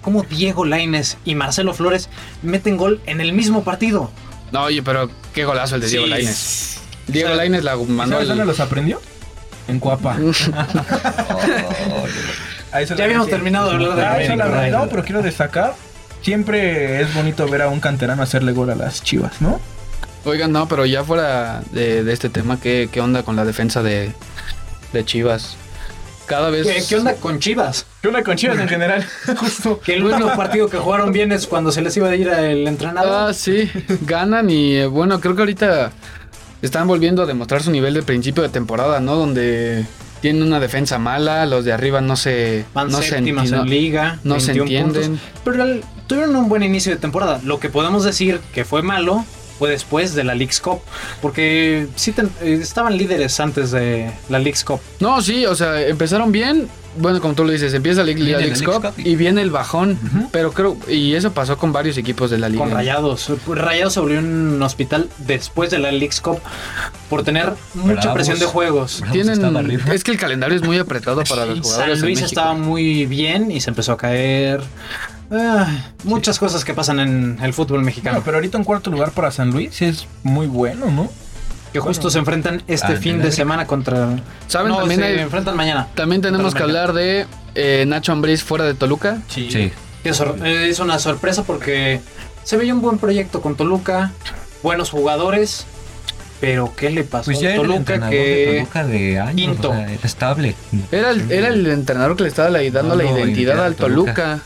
cómo 0.01 0.23
Diego 0.23 0.65
Laines 0.65 1.17
y 1.25 1.35
Marcelo 1.35 1.73
Flores 1.73 2.09
meten 2.41 2.77
gol 2.77 3.01
en 3.05 3.21
el 3.21 3.33
mismo 3.33 3.63
partido. 3.63 4.11
No, 4.51 4.63
oye, 4.63 4.83
pero 4.83 5.09
qué 5.33 5.45
golazo 5.45 5.75
el 5.75 5.81
de 5.81 5.87
Diego 5.87 6.05
Sí. 6.05 6.74
Diego 7.07 7.27
O 7.27 7.31
sea, 7.31 7.37
Lainez 7.37 7.63
la 7.63 7.75
mandó 7.75 8.15
¿Sabes 8.15 8.27
dónde 8.27 8.45
los 8.45 8.59
aprendió? 8.59 9.01
En 9.67 9.79
Cuapa. 9.79 10.17
Ya 12.97 13.05
habíamos 13.05 13.29
terminado 13.29 13.69
de 13.69 13.75
hablar 13.75 14.17
de 14.17 14.41
Ah. 14.43 14.67
No, 14.69 14.89
pero 14.89 15.03
quiero 15.03 15.21
destacar. 15.21 15.75
Siempre 16.21 17.01
es 17.01 17.13
bonito 17.13 17.47
ver 17.47 17.61
a 17.61 17.69
un 17.69 17.79
canterano 17.79 18.21
hacerle 18.21 18.51
gol 18.51 18.69
a 18.69 18.75
las 18.75 19.01
chivas, 19.03 19.41
¿no? 19.41 19.61
Oigan, 20.25 20.51
no, 20.51 20.67
pero 20.67 20.85
ya 20.85 21.03
fuera 21.03 21.61
de, 21.71 22.03
de 22.03 22.11
este 22.13 22.29
tema, 22.29 22.59
¿qué, 22.59 22.89
qué 22.91 22.99
onda 22.99 23.23
con 23.23 23.35
la 23.35 23.45
defensa 23.45 23.83
de, 23.83 24.11
de 24.91 25.05
Chivas? 25.05 25.55
Cada 26.25 26.49
vez... 26.49 26.65
¿Qué, 26.65 26.83
qué 26.89 26.95
onda 26.95 27.13
con 27.13 27.39
Chivas? 27.39 27.85
¿Qué 28.01 28.07
onda 28.07 28.23
con 28.23 28.35
chivas 28.35 28.57
en 28.57 28.67
general? 28.67 29.05
Justo. 29.37 29.79
Que 29.79 29.93
el 29.93 30.03
único 30.03 30.35
partido 30.35 30.67
que 30.67 30.77
jugaron 30.77 31.11
bien 31.11 31.31
es 31.31 31.45
cuando 31.45 31.71
se 31.71 31.83
les 31.83 31.95
iba 31.97 32.09
a 32.09 32.15
ir 32.15 32.27
el 32.27 32.67
entrenador. 32.67 33.29
Ah, 33.29 33.33
sí, 33.33 33.69
ganan 34.01 34.49
y 34.49 34.77
eh, 34.77 34.87
bueno, 34.87 35.19
creo 35.21 35.35
que 35.35 35.43
ahorita 35.43 35.91
están 36.61 36.87
volviendo 36.87 37.23
a 37.23 37.25
demostrar 37.25 37.61
su 37.63 37.71
nivel 37.71 37.93
de 37.93 38.03
principio 38.03 38.43
de 38.43 38.49
temporada, 38.49 38.99
¿no? 38.99 39.15
Donde 39.15 39.85
tienen 40.21 40.43
una 40.43 40.59
defensa 40.59 40.97
mala, 40.97 41.45
los 41.45 41.65
de 41.65 41.73
arriba 41.73 42.01
no 42.01 42.15
se, 42.15 42.65
Van 42.73 42.89
no 42.89 43.01
se 43.01 43.17
en 43.17 43.25
liga. 43.69 44.19
no 44.23 44.39
se 44.39 44.53
21 44.53 44.63
entienden. 44.63 45.03
puntos. 45.11 45.41
Pero 45.43 45.63
el- 45.63 45.83
tuvieron 46.07 46.35
un 46.35 46.49
buen 46.49 46.63
inicio 46.63 46.91
de 46.93 46.97
temporada. 46.99 47.39
Lo 47.43 47.59
que 47.59 47.69
podemos 47.69 48.03
decir 48.03 48.39
que 48.53 48.65
fue 48.65 48.81
malo 48.81 49.25
fue 49.59 49.69
después 49.69 50.13
de 50.15 50.23
la 50.23 50.35
League's 50.35 50.59
Cup. 50.59 50.79
Porque 51.21 51.87
sí 51.95 52.11
ten- 52.11 52.31
estaban 52.41 52.97
líderes 52.97 53.39
antes 53.39 53.71
de 53.71 54.11
la 54.29 54.39
League's 54.39 54.63
Cup. 54.63 54.79
No, 54.99 55.21
sí, 55.21 55.45
o 55.45 55.55
sea, 55.55 55.81
empezaron 55.87 56.31
bien. 56.31 56.67
Bueno, 56.97 57.19
como 57.19 57.33
tú 57.33 57.43
lo 57.43 57.51
dices, 57.51 57.73
empieza 57.73 58.05
la, 58.05 58.13
Viene 58.13 58.31
la 58.31 58.37
Leagues 58.39 58.63
Cup 58.63 58.81
Cup 58.81 58.93
y 58.97 59.17
viene 59.17 59.41
el 59.41 59.51
bajón. 59.51 59.99
Pero 60.31 60.53
creo, 60.53 60.77
y 60.87 61.13
eso 61.15 61.33
pasó 61.33 61.57
con 61.57 61.73
varios 61.73 61.97
equipos 61.97 62.31
de 62.31 62.37
la 62.37 62.47
liga. 62.47 62.63
Con 62.63 62.73
Rayados. 62.73 63.29
Rayados 63.47 63.93
se 63.95 63.99
volvió 63.99 64.19
un 64.19 64.61
hospital 64.63 65.09
después 65.17 65.69
de 65.71 65.79
la 65.79 65.91
League's 65.91 66.21
Cup 66.21 66.39
por 67.09 67.23
tener 67.23 67.51
mucha 67.73 67.93
Bravos. 67.95 68.13
presión 68.13 68.39
de 68.39 68.45
juegos. 68.45 69.03
Tienen, 69.11 69.43
es 69.91 70.03
que 70.05 70.11
el 70.11 70.17
calendario 70.17 70.55
es 70.55 70.63
muy 70.63 70.77
apretado 70.77 71.21
para 71.25 71.45
los 71.45 71.59
jugadores. 71.59 71.73
San 71.75 71.89
en 71.91 72.01
Luis 72.01 72.21
México. 72.21 72.25
estaba 72.27 72.53
muy 72.53 73.05
bien 73.05 73.51
y 73.51 73.59
se 73.59 73.71
empezó 73.71 73.91
a 73.91 73.97
caer. 73.97 74.61
Ah, 75.31 75.67
muchas 76.03 76.37
cosas 76.39 76.63
que 76.65 76.73
pasan 76.73 76.99
en 76.99 77.39
el 77.41 77.53
fútbol 77.53 77.83
mexicano. 77.83 78.15
Bueno, 78.15 78.25
pero 78.25 78.37
ahorita 78.37 78.57
un 78.57 78.63
cuarto 78.63 78.89
lugar 78.91 79.11
para 79.11 79.31
San 79.31 79.51
Luis 79.51 79.81
es 79.81 80.07
muy 80.23 80.47
bueno, 80.47 80.87
¿no? 80.91 81.09
que 81.73 81.81
justo 81.81 82.09
se 82.09 82.19
enfrentan 82.19 82.63
este 82.67 82.93
Ah, 82.93 82.95
fin 82.95 83.15
en 83.15 83.21
de 83.23 83.33
semana 83.33 83.67
contra. 83.67 84.17
¿Saben? 84.47 84.69
No, 84.69 84.77
también, 84.77 85.01
se 85.01 85.05
hay- 85.07 85.19
enfrentan 85.19 85.57
mañana. 85.57 85.87
también 85.93 86.21
tenemos 86.21 86.55
que 86.55 86.63
hablar 86.63 86.93
de 86.93 87.25
eh, 87.53 87.83
Nacho 87.85 88.13
Ambriz 88.13 88.43
fuera 88.43 88.63
de 88.63 88.75
Toluca. 88.75 89.17
Sí. 89.27 89.71
Que 90.01 90.13
sor- 90.13 90.37
eh, 90.45 90.69
Es 90.69 90.79
una 90.79 90.99
sorpresa 90.99 91.43
porque 91.43 91.99
se 92.45 92.55
veía 92.55 92.73
un 92.73 92.79
buen 92.81 92.97
proyecto 92.97 93.41
con 93.41 93.55
Toluca, 93.57 94.13
buenos 94.63 94.89
jugadores, 94.89 95.65
pero 96.39 96.71
¿qué 96.77 96.89
le 96.91 97.03
pasó 97.03 97.25
Pues 97.25 97.41
ya 97.41 97.49
a 97.49 97.55
el 97.55 97.61
Toluca 97.61 98.09
que 98.09 98.15
de 98.15 98.55
Toluca 98.59 98.83
de 98.85 99.19
años, 99.19 99.35
quinto. 99.35 99.71
o 99.71 99.73
sea, 99.73 99.91
era 99.91 100.01
estable. 100.05 100.55
Era 100.93 101.09
el, 101.09 101.29
era 101.29 101.47
el 101.49 101.67
entrenador 101.67 102.15
que 102.15 102.23
le 102.23 102.29
estaba 102.29 102.51
dando 102.71 102.95
la 102.95 103.03
identidad 103.03 103.65
al 103.65 103.75
Toluca. 103.75 104.39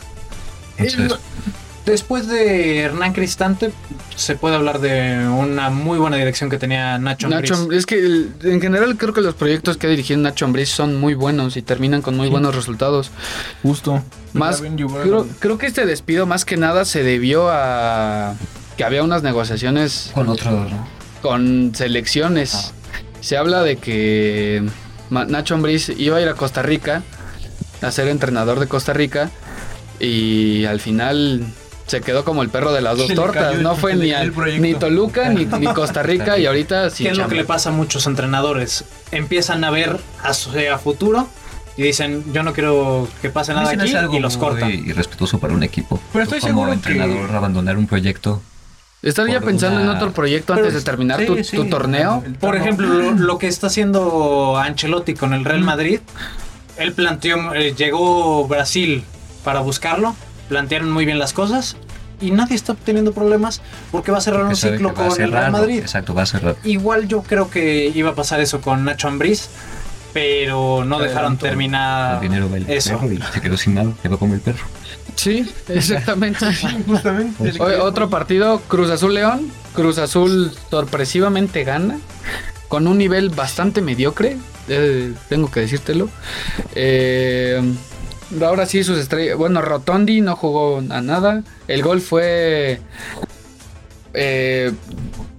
Después 1.86 2.28
de 2.28 2.78
Hernán 2.80 3.14
Cristante 3.14 3.72
se 4.14 4.36
puede 4.36 4.54
hablar 4.54 4.80
de 4.80 5.26
una 5.26 5.70
muy 5.70 5.98
buena 5.98 6.16
dirección 6.18 6.50
que 6.50 6.58
tenía 6.58 6.98
Nacho 6.98 7.28
Nacho, 7.28 7.54
Ambriz. 7.54 7.78
es 7.80 7.86
que 7.86 7.94
el- 7.98 8.32
en 8.44 8.60
general 8.60 8.96
creo 8.98 9.14
que 9.14 9.22
los 9.22 9.34
proyectos 9.34 9.76
que 9.78 9.86
ha 9.86 9.90
dirigido 9.90 10.20
Nacho 10.20 10.44
Ambriz 10.44 10.68
son 10.68 10.96
muy 11.00 11.14
buenos 11.14 11.56
y 11.56 11.62
terminan 11.62 12.02
con 12.02 12.16
muy 12.18 12.28
buenos 12.28 12.54
resultados. 12.54 13.10
Justo. 13.62 14.02
Más, 14.34 14.60
creo, 14.60 15.26
creo 15.40 15.58
que 15.58 15.66
este 15.66 15.86
despido 15.86 16.26
más 16.26 16.44
que 16.44 16.56
nada 16.58 16.84
se 16.84 17.02
debió 17.02 17.48
a 17.50 18.34
que 18.76 18.84
había 18.84 19.02
unas 19.02 19.22
negociaciones 19.22 20.10
con 20.14 20.28
otro. 20.28 20.68
con 21.22 21.72
selecciones. 21.74 22.72
Se 23.22 23.36
habla 23.38 23.62
de 23.62 23.76
que 23.76 24.62
Nacho 25.10 25.54
Ambriz 25.54 25.88
iba 25.96 26.18
a 26.18 26.20
ir 26.20 26.28
a 26.28 26.34
Costa 26.34 26.62
Rica 26.62 27.02
a 27.82 27.90
ser 27.90 28.08
entrenador 28.08 28.60
de 28.60 28.68
Costa 28.68 28.92
Rica 28.92 29.30
y 30.00 30.64
al 30.64 30.80
final 30.80 31.44
se 31.86 32.00
quedó 32.00 32.24
como 32.24 32.42
el 32.42 32.48
perro 32.50 32.72
de 32.72 32.80
las 32.80 32.96
dos 32.96 33.12
tortas. 33.14 33.50
cayó- 33.52 33.62
No 33.62 33.76
fue 33.76 33.94
ni, 33.96 34.12
al- 34.12 34.32
ni 34.60 34.74
Toluca 34.74 35.28
ni, 35.28 35.44
ni 35.44 35.66
Costa 35.74 36.02
Rica 36.02 36.38
y 36.38 36.46
ahorita 36.46 36.90
sí. 36.90 37.04
¿Qué 37.04 37.10
es 37.10 37.18
lo 37.18 37.28
que 37.28 37.34
le 37.34 37.44
pasa 37.44 37.68
a 37.70 37.72
muchos 37.72 38.06
entrenadores? 38.06 38.84
Empiezan 39.12 39.64
a 39.64 39.70
ver 39.70 39.98
a, 40.22 40.32
su- 40.34 40.50
a 40.72 40.78
futuro 40.78 41.28
y 41.76 41.82
dicen, 41.82 42.24
yo 42.32 42.42
no 42.42 42.52
quiero 42.52 43.08
que 43.22 43.30
pase 43.30 43.54
nada 43.54 43.70
aquí 43.70 43.94
algo 43.94 44.16
y 44.16 44.20
los 44.20 44.36
cortan. 44.36 44.70
irrespetuoso 44.70 45.38
para 45.38 45.54
un 45.54 45.62
equipo. 45.62 46.00
Pero 46.12 46.24
estoy 46.24 46.40
Como 46.40 46.50
seguro 46.52 46.68
que- 46.70 46.74
entrenador 46.74 47.30
abandonar 47.34 47.76
un 47.76 47.86
proyecto. 47.86 48.42
¿Estás 49.02 49.28
ya 49.28 49.40
pensando 49.40 49.80
en 49.80 49.88
otro 49.88 50.12
proyecto 50.12 50.52
Pero 50.54 50.66
antes 50.66 50.78
de 50.78 50.84
terminar 50.84 51.20
sí, 51.20 51.26
tu, 51.26 51.42
sí, 51.42 51.56
tu 51.56 51.64
torneo? 51.70 52.22
el 52.26 52.34
Por 52.34 52.54
ejemplo, 52.54 52.86
lo, 52.86 53.12
lo 53.12 53.38
que 53.38 53.46
está 53.48 53.68
haciendo 53.68 54.58
Ancelotti 54.58 55.14
con 55.14 55.32
el 55.32 55.42
Real 55.44 55.62
Madrid, 55.62 56.00
él 56.76 56.92
planteó, 56.92 57.54
eh, 57.54 57.74
llegó 57.74 58.46
Brasil 58.46 59.02
para 59.44 59.60
buscarlo, 59.60 60.14
plantearon 60.48 60.90
muy 60.90 61.04
bien 61.04 61.18
las 61.18 61.32
cosas 61.32 61.76
y 62.20 62.30
nadie 62.32 62.54
está 62.54 62.74
teniendo 62.74 63.12
problemas 63.12 63.62
porque 63.90 64.12
va 64.12 64.18
a 64.18 64.20
cerrar 64.20 64.44
un 64.44 64.56
ciclo 64.56 64.94
con 64.94 65.20
el 65.20 65.32
Real 65.32 65.52
Madrid. 65.52 65.78
Exacto, 65.78 66.14
va 66.14 66.22
a 66.22 66.26
cerrar. 66.26 66.56
Igual 66.64 67.08
yo 67.08 67.22
creo 67.22 67.50
que 67.50 67.90
iba 67.94 68.10
a 68.10 68.14
pasar 68.14 68.40
eso 68.40 68.60
con 68.60 68.84
Nacho 68.84 69.08
Ambriz, 69.08 69.48
pero 70.12 70.84
no 70.84 70.98
dejaron 70.98 71.18
adelantó. 71.18 71.46
terminar 71.46 72.14
el 72.16 72.20
dinero 72.20 72.50
eso. 72.68 72.98
perro 72.98 73.12
y 73.12 73.20
se 73.32 73.40
quedó 73.40 73.56
sin 73.56 73.74
nada, 73.74 73.92
quedó 74.02 74.18
como 74.18 74.34
el 74.34 74.40
perro. 74.40 74.64
Sí, 75.14 75.50
exactamente. 75.68 76.46
Justamente. 76.86 77.60
Otro 77.60 78.08
partido, 78.08 78.60
Cruz 78.68 78.90
Azul 78.90 79.14
León. 79.14 79.50
Cruz 79.74 79.98
Azul 79.98 80.52
sorpresivamente 80.70 81.64
gana. 81.64 81.98
Con 82.68 82.86
un 82.86 82.98
nivel 82.98 83.30
bastante 83.30 83.82
mediocre. 83.82 84.36
eh, 84.68 85.12
tengo 85.28 85.50
que 85.50 85.60
decírtelo. 85.60 86.08
Eh, 86.74 87.60
ahora 88.42 88.66
sí, 88.66 88.84
sus 88.84 88.98
estrellas. 88.98 89.36
Bueno, 89.36 89.60
Rotondi 89.62 90.20
no 90.20 90.36
jugó 90.36 90.78
a 90.90 91.00
nada. 91.00 91.42
El 91.68 91.82
gol 91.82 92.00
fue. 92.00 92.80
eh, 94.14 94.72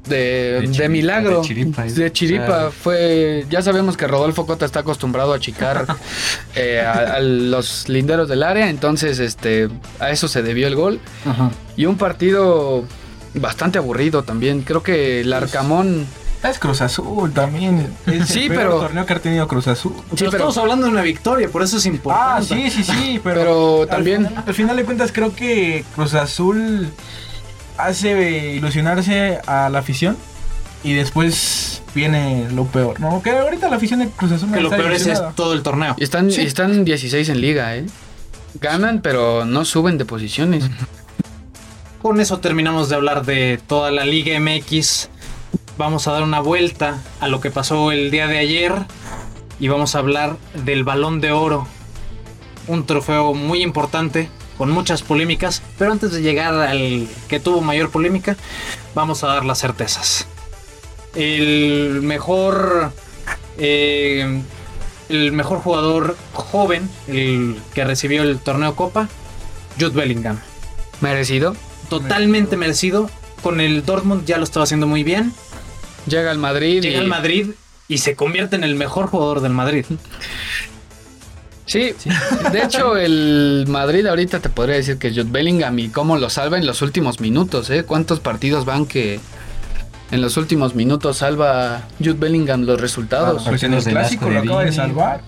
de, 0.08 0.68
de 0.68 0.90
milagro. 0.90 1.42
de 1.42 1.48
chiripa, 1.48 1.86
¿eh? 1.88 1.92
De 1.92 2.12
chiripa. 2.12 2.66
Ah. 2.68 2.72
Fue. 2.72 3.46
Ya 3.50 3.62
sabemos 3.62 3.96
que 3.98 4.08
Rodolfo 4.08 4.46
Cota 4.46 4.66
está 4.66 4.80
acostumbrado 4.82 5.34
a 5.34 5.38
achicar 5.38 5.86
eh, 6.56 6.82
a, 6.82 7.16
a 7.16 7.20
los 7.20 7.88
linderos 7.88 8.28
del 8.28 8.44
área. 8.44 8.70
Entonces, 8.70 9.20
este. 9.20 9.70
A 10.00 10.10
eso 10.12 10.28
se 10.28 10.42
debió 10.42 10.68
el 10.68 10.76
gol. 10.76 11.00
Ajá. 11.26 11.52
Y 11.78 11.86
un 11.86 11.98
partido 11.98 12.84
bastante 13.36 13.78
aburrido 13.78 14.24
también. 14.24 14.62
Creo 14.62 14.84
que 14.84 15.22
el 15.22 15.32
Arcamón. 15.34 16.06
Es 16.44 16.58
Cruz 16.58 16.82
Azul 16.82 17.32
también. 17.34 17.88
Es 18.08 18.30
Sí, 18.30 18.44
el 18.44 18.48
peor 18.50 18.62
pero- 18.64 18.80
torneo 18.80 19.06
que 19.06 19.14
ha 19.14 19.20
tenido 19.20 19.48
Cruz 19.48 19.68
Azul. 19.68 19.94
Sí, 19.96 20.02
pero, 20.10 20.16
pero, 20.18 20.30
estamos 20.32 20.58
hablando 20.58 20.88
de 20.88 20.92
una 20.92 21.02
victoria, 21.04 21.48
por 21.50 21.62
eso 21.62 21.78
es 21.78 21.86
Ah, 21.86 21.90
importante. 21.90 22.56
sí, 22.56 22.70
sí, 22.72 22.84
sí, 22.84 23.20
pero, 23.24 23.40
pero 23.42 23.82
al 23.84 23.88
también. 23.88 24.28
final- 24.28 24.44
al 24.48 24.54
final 24.56 24.76
de 24.78 24.84
cuentas 24.84 25.12
creo 25.14 25.36
que 25.36 25.86
Cruz 25.96 26.16
Azul 26.16 26.90
hace 27.78 28.56
ilusionarse 28.56 29.40
a 29.46 29.70
la 29.70 29.80
afición 29.80 30.18
y 30.84 30.94
después 30.94 31.84
viene 31.94 32.48
lo 32.52 32.66
peor. 32.66 33.00
No, 33.00 33.22
que 33.22 33.30
ahorita 33.32 33.70
la 33.70 33.76
afición 33.76 34.00
de 34.00 34.08
Cruz 34.10 34.32
Azul 34.32 34.50
no 34.50 34.56
Que 34.56 34.62
lo 34.62 34.70
está 34.70 34.78
peor 34.78 34.94
es, 34.94 35.10
todo 35.36 35.54
el 35.54 35.62
torneo. 35.62 35.96
y 36.00 36.04
Están, 36.04 36.32
Sí. 36.32 36.42
y 36.42 36.46
están 36.46 36.84
16 36.86 37.30
en 37.30 37.40
liga, 37.40 37.76
¿eh? 37.76 37.86
Ganan, 38.60 39.02
pero 39.02 39.46
no 39.46 39.64
suben 39.64 39.98
de 40.00 40.06
posiciones. 40.06 40.66
Con 42.02 42.20
eso 42.20 42.40
terminamos 42.40 42.90
de 42.90 42.96
hablar 42.96 43.26
de 43.26 43.60
toda 43.68 43.92
la 43.92 44.06
Liga 44.06 44.36
MX. 44.40 45.10
Vamos 45.78 46.08
a 46.08 46.12
dar 46.12 46.24
una 46.24 46.40
vuelta 46.40 47.02
a 47.20 47.28
lo 47.28 47.42
que 47.42 47.52
pasó 47.52 47.92
el 47.92 48.12
día 48.12 48.28
de 48.28 48.38
ayer 48.38 48.74
y 49.60 49.68
vamos 49.68 49.96
a 49.96 50.00
hablar 50.00 50.38
del 50.66 50.84
Balón 50.84 51.22
de 51.22 51.32
Oro. 51.32 51.68
Un 52.68 52.86
trofeo 52.86 53.34
muy 53.34 53.64
importante 53.64 54.30
con 54.58 54.70
muchas 54.70 55.02
polémicas, 55.02 55.64
pero 55.78 55.92
antes 55.92 56.12
de 56.12 56.22
llegar 56.22 56.54
al 56.54 57.08
que 57.28 57.40
tuvo 57.40 57.62
mayor 57.62 57.90
polémica, 57.90 58.38
vamos 58.94 59.24
a 59.24 59.28
dar 59.28 59.46
las 59.46 59.60
certezas. 59.60 60.28
El 61.16 62.02
mejor 62.04 62.92
eh, 63.58 64.42
el 65.10 65.32
mejor 65.32 65.60
jugador 65.60 66.16
joven, 66.34 66.90
el 67.08 67.60
que 67.74 67.84
recibió 67.84 68.24
el 68.24 68.40
torneo 68.40 68.76
Copa, 68.76 69.10
Jude 69.80 69.96
Bellingham 69.96 70.40
Merecido. 71.02 71.56
totalmente 71.90 72.58
merecido. 72.58 73.10
Con 73.44 73.60
el 73.60 73.84
Dortmund 73.86 74.26
ya 74.26 74.38
lo 74.38 74.44
estaba 74.44 74.64
haciendo 74.64 74.88
muy 74.88 75.04
bien. 75.04 75.34
Llega 76.08 76.32
al 76.32 76.38
Madrid. 76.38 76.82
Llega 76.82 76.98
y- 76.98 77.00
al 77.02 77.08
Madrid 77.08 77.48
y 77.88 77.98
se 78.00 78.16
convierte 78.16 78.56
en 78.56 78.64
el 78.64 78.76
mejor 78.76 79.08
jugador 79.08 79.42
del 79.42 79.52
Madrid. 79.54 79.86
Sí, 81.66 81.94
de 82.52 82.64
hecho, 82.64 82.98
el 82.98 83.66
Madrid 83.70 84.06
ahorita 84.06 84.40
te 84.40 84.50
podría 84.50 84.76
decir 84.76 84.98
que 84.98 85.10
Jude 85.12 85.30
Bellingham 85.32 85.78
y 85.80 85.88
cómo 85.90 86.18
lo 86.18 86.30
salva 86.30 86.58
en 86.58 86.66
los 86.66 86.82
últimos 86.82 87.22
minutos, 87.22 87.70
¿eh? 87.70 87.84
¿Cuántos 87.86 88.20
partidos 88.20 88.66
van 88.66 88.86
que 88.86 89.22
en 90.12 90.22
los 90.22 90.36
últimos 90.36 90.76
minutos 90.76 91.18
salva 91.20 91.84
Jude 92.00 92.14
Bellingham 92.20 92.64
los 92.64 92.82
resultados? 92.82 93.44
Pues 93.48 93.64
en 93.64 93.74
el 93.74 93.84
clásico 93.84 94.30
lo 94.30 94.40
acaba 94.40 94.66
de 94.66 94.72
salvar. 94.74 95.22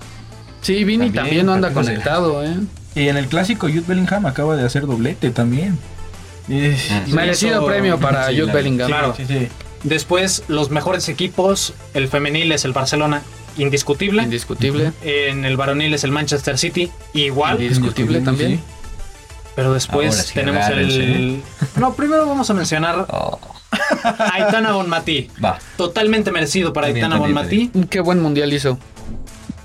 Sí, 0.61 0.83
Vini 0.83 1.05
también, 1.05 1.23
También, 1.25 1.45
no 1.45 1.53
anda 1.53 1.71
conectado, 1.73 2.43
¿eh? 2.43 2.55
Y 2.95 3.07
en 3.07 3.15
el 3.17 3.27
clásico 3.27 3.67
Jude 3.67 3.83
Bellingham 3.87 4.25
acaba 4.25 4.55
de 4.57 4.65
hacer 4.65 4.85
doblete 4.85 5.29
también. 5.31 5.77
Sí. 6.47 6.75
Merecido 7.13 7.59
hizo- 7.61 7.65
premio 7.67 7.99
para 7.99 8.27
Sí, 8.27 8.39
Jude. 8.39 8.51
Bellingham. 8.51 8.87
Claro. 8.87 9.13
Sí, 9.15 9.23
sí. 9.25 9.47
Después, 9.83 10.43
los 10.47 10.69
mejores 10.69 11.09
equipos. 11.09 11.73
El 11.93 12.07
femenil 12.07 12.51
es 12.51 12.65
el 12.65 12.73
Barcelona, 12.73 13.21
indiscutible. 13.57 14.23
Indiscutible. 14.23 14.93
En 15.03 15.45
el 15.45 15.57
varonil 15.57 15.93
es 15.93 16.03
el 16.03 16.11
Manchester 16.11 16.57
City, 16.57 16.91
igual. 17.13 17.61
Indiscutible 17.61 18.21
también. 18.21 18.61
Pero 19.55 19.73
después 19.73 20.15
sí, 20.15 20.33
tenemos 20.33 20.65
el. 20.67 20.73
agárrense. 20.73 21.39
No, 21.79 21.93
primero 21.93 22.25
vamos 22.25 22.49
a 22.49 22.53
mencionar 22.55 23.05
Oh, 23.09 23.39
a 24.03 24.33
Aitana 24.33 24.71
Bonmatí. 24.71 25.29
va. 25.43 25.59
Totalmente 25.77 26.31
merecido 26.31 26.73
para 26.73 26.87
También, 26.87 27.05
Aitana 27.05 27.19
Bonmatí. 27.19 27.69
Qué 27.89 27.99
buen 27.99 28.19
mundial 28.21 28.51
hizo. 28.51 28.79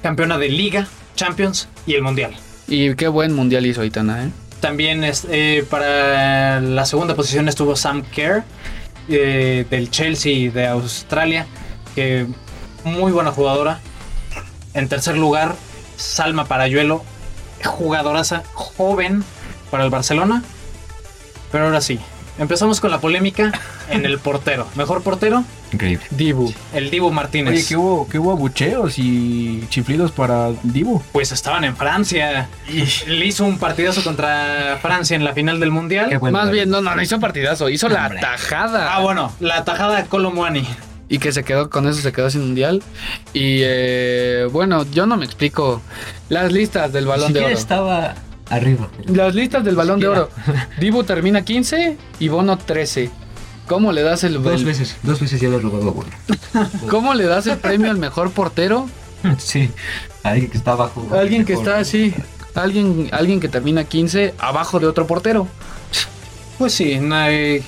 Campeona 0.03 0.37
de 0.37 0.49
Liga, 0.51 0.87
Champions 1.17 1.69
y 1.87 1.95
el 1.95 2.03
Mundial. 2.03 2.37
Y 2.67 2.95
qué 2.97 3.09
buen 3.09 3.33
mundial 3.35 3.65
hizo 3.67 3.81
Aitana, 3.81 4.25
¿eh? 4.25 4.31
También 4.61 5.05
es, 5.05 5.27
eh, 5.31 5.65
para 5.71 6.61
la 6.61 6.85
segunda 6.85 7.15
posición 7.15 7.49
estuvo 7.49 7.75
Sam 7.77 8.03
Kerr 8.15 8.43
del 9.09 9.91
Chelsea 9.91 10.51
de 10.51 10.67
Australia, 10.67 11.47
que 11.95 12.27
muy 12.85 13.13
buena 13.13 13.33
jugadora. 13.33 13.81
En 14.75 14.89
tercer 14.89 15.17
lugar, 15.17 15.57
Salma 15.97 16.45
Parayuelo, 16.45 17.03
jugadoraza 17.65 18.43
joven 18.55 19.25
para 19.71 19.85
el 19.85 19.91
Barcelona. 19.91 20.43
Pero 21.51 21.65
ahora 21.65 21.81
sí, 21.81 21.99
empezamos 22.39 22.81
con 22.81 22.91
la 22.91 23.01
polémica 23.01 23.53
en 23.91 24.05
el 24.05 24.19
portero. 24.19 24.67
Mejor 24.75 25.03
portero, 25.03 25.45
Increíble. 25.73 26.07
Dibu. 26.11 26.53
el 26.73 26.91
Dibu 26.91 27.11
Martínez. 27.11 27.53
Oye, 27.55 27.65
que 27.67 27.77
hubo, 27.77 28.09
que 28.09 28.19
hubo 28.19 28.33
abucheos 28.33 28.99
y 28.99 29.65
chiflidos 29.69 30.13
para 30.13 30.51
Dibu. 30.63 31.03
Pues 31.13 31.33
estaban 31.33 31.65
en 31.65 31.77
Francia. 31.77 32.49
Le 33.07 33.27
hizo 33.27 33.45
un 33.45 33.59
partidazo 33.59 34.03
contra 34.03 34.79
Francia 34.81 35.15
en 35.17 35.25
la 35.25 35.33
final 35.35 35.61
del 35.61 35.71
Mundial. 35.71 36.11
Más 36.21 36.33
lugar. 36.33 36.51
bien, 36.51 36.71
no, 36.71 36.81
no, 36.81 36.95
no 36.95 37.03
hizo 37.03 37.21
partidazo, 37.21 37.69
hizo 37.69 37.89
la 37.89 38.09
tajada. 38.21 38.95
Ah, 38.95 39.01
bueno, 39.01 39.33
la 39.41 39.65
tajada 39.65 40.03
de 40.03 40.09
Colomwani. 40.09 40.67
Y 41.11 41.19
que 41.19 41.33
se 41.33 41.43
quedó 41.43 41.71
con 41.71 41.89
eso, 41.89 42.01
se 42.01 42.13
quedó 42.13 42.29
sin 42.29 42.43
mundial. 42.43 42.83
Y 43.33 43.61
eh, 43.63 44.47
bueno, 44.53 44.85
yo 44.91 45.07
no 45.07 45.17
me 45.17 45.25
explico 45.25 45.81
las 46.29 46.53
listas 46.53 46.93
del 46.93 47.07
balón 47.07 47.33
de 47.33 47.41
oro. 47.41 47.49
estaba 47.49 48.15
arriba. 48.51 48.89
Las 49.07 49.35
listas 49.35 49.65
del 49.65 49.75
balón 49.75 50.01
de 50.01 50.09
oro. 50.09 50.31
Dibu 50.79 51.05
termina 51.05 51.43
15 51.43 51.97
y 52.19 52.29
Bono 52.29 52.59
13. 52.59 53.11
¿Cómo 53.69 53.93
le 53.93 54.03
das 54.03 54.25
el, 54.25 54.43
Dos 54.43 54.61
el- 54.61 54.65
veces, 54.65 54.97
dos 55.03 55.21
veces 55.21 55.41
ya 55.41 55.49
le 55.49 55.57
he 55.57 55.61
robado. 55.61 55.95
¿Cómo 56.91 57.15
le 57.15 57.25
das 57.25 57.47
el 57.47 57.59
premio 57.59 57.91
al 57.91 57.99
mejor 57.99 58.31
portero? 58.33 58.89
Sí, 59.39 59.69
alguien 60.23 60.49
que 60.51 60.57
está 60.57 60.73
abajo. 60.73 61.07
Alguien 61.13 61.45
que 61.45 61.53
está 61.53 61.79
así. 61.79 62.15
Alguien, 62.55 63.09
alguien 63.13 63.41
que 63.41 63.49
termina 63.49 63.83
15 63.85 64.35
abajo 64.39 64.79
de 64.81 64.87
otro 64.87 65.07
portero. 65.09 65.49
Pues 66.57 66.73
sí, 66.73 66.99
no 67.01 67.15
hay 67.17 67.65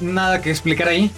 nada 0.00 0.40
que 0.40 0.50
explicar 0.50 0.88
ahí. 0.88 1.10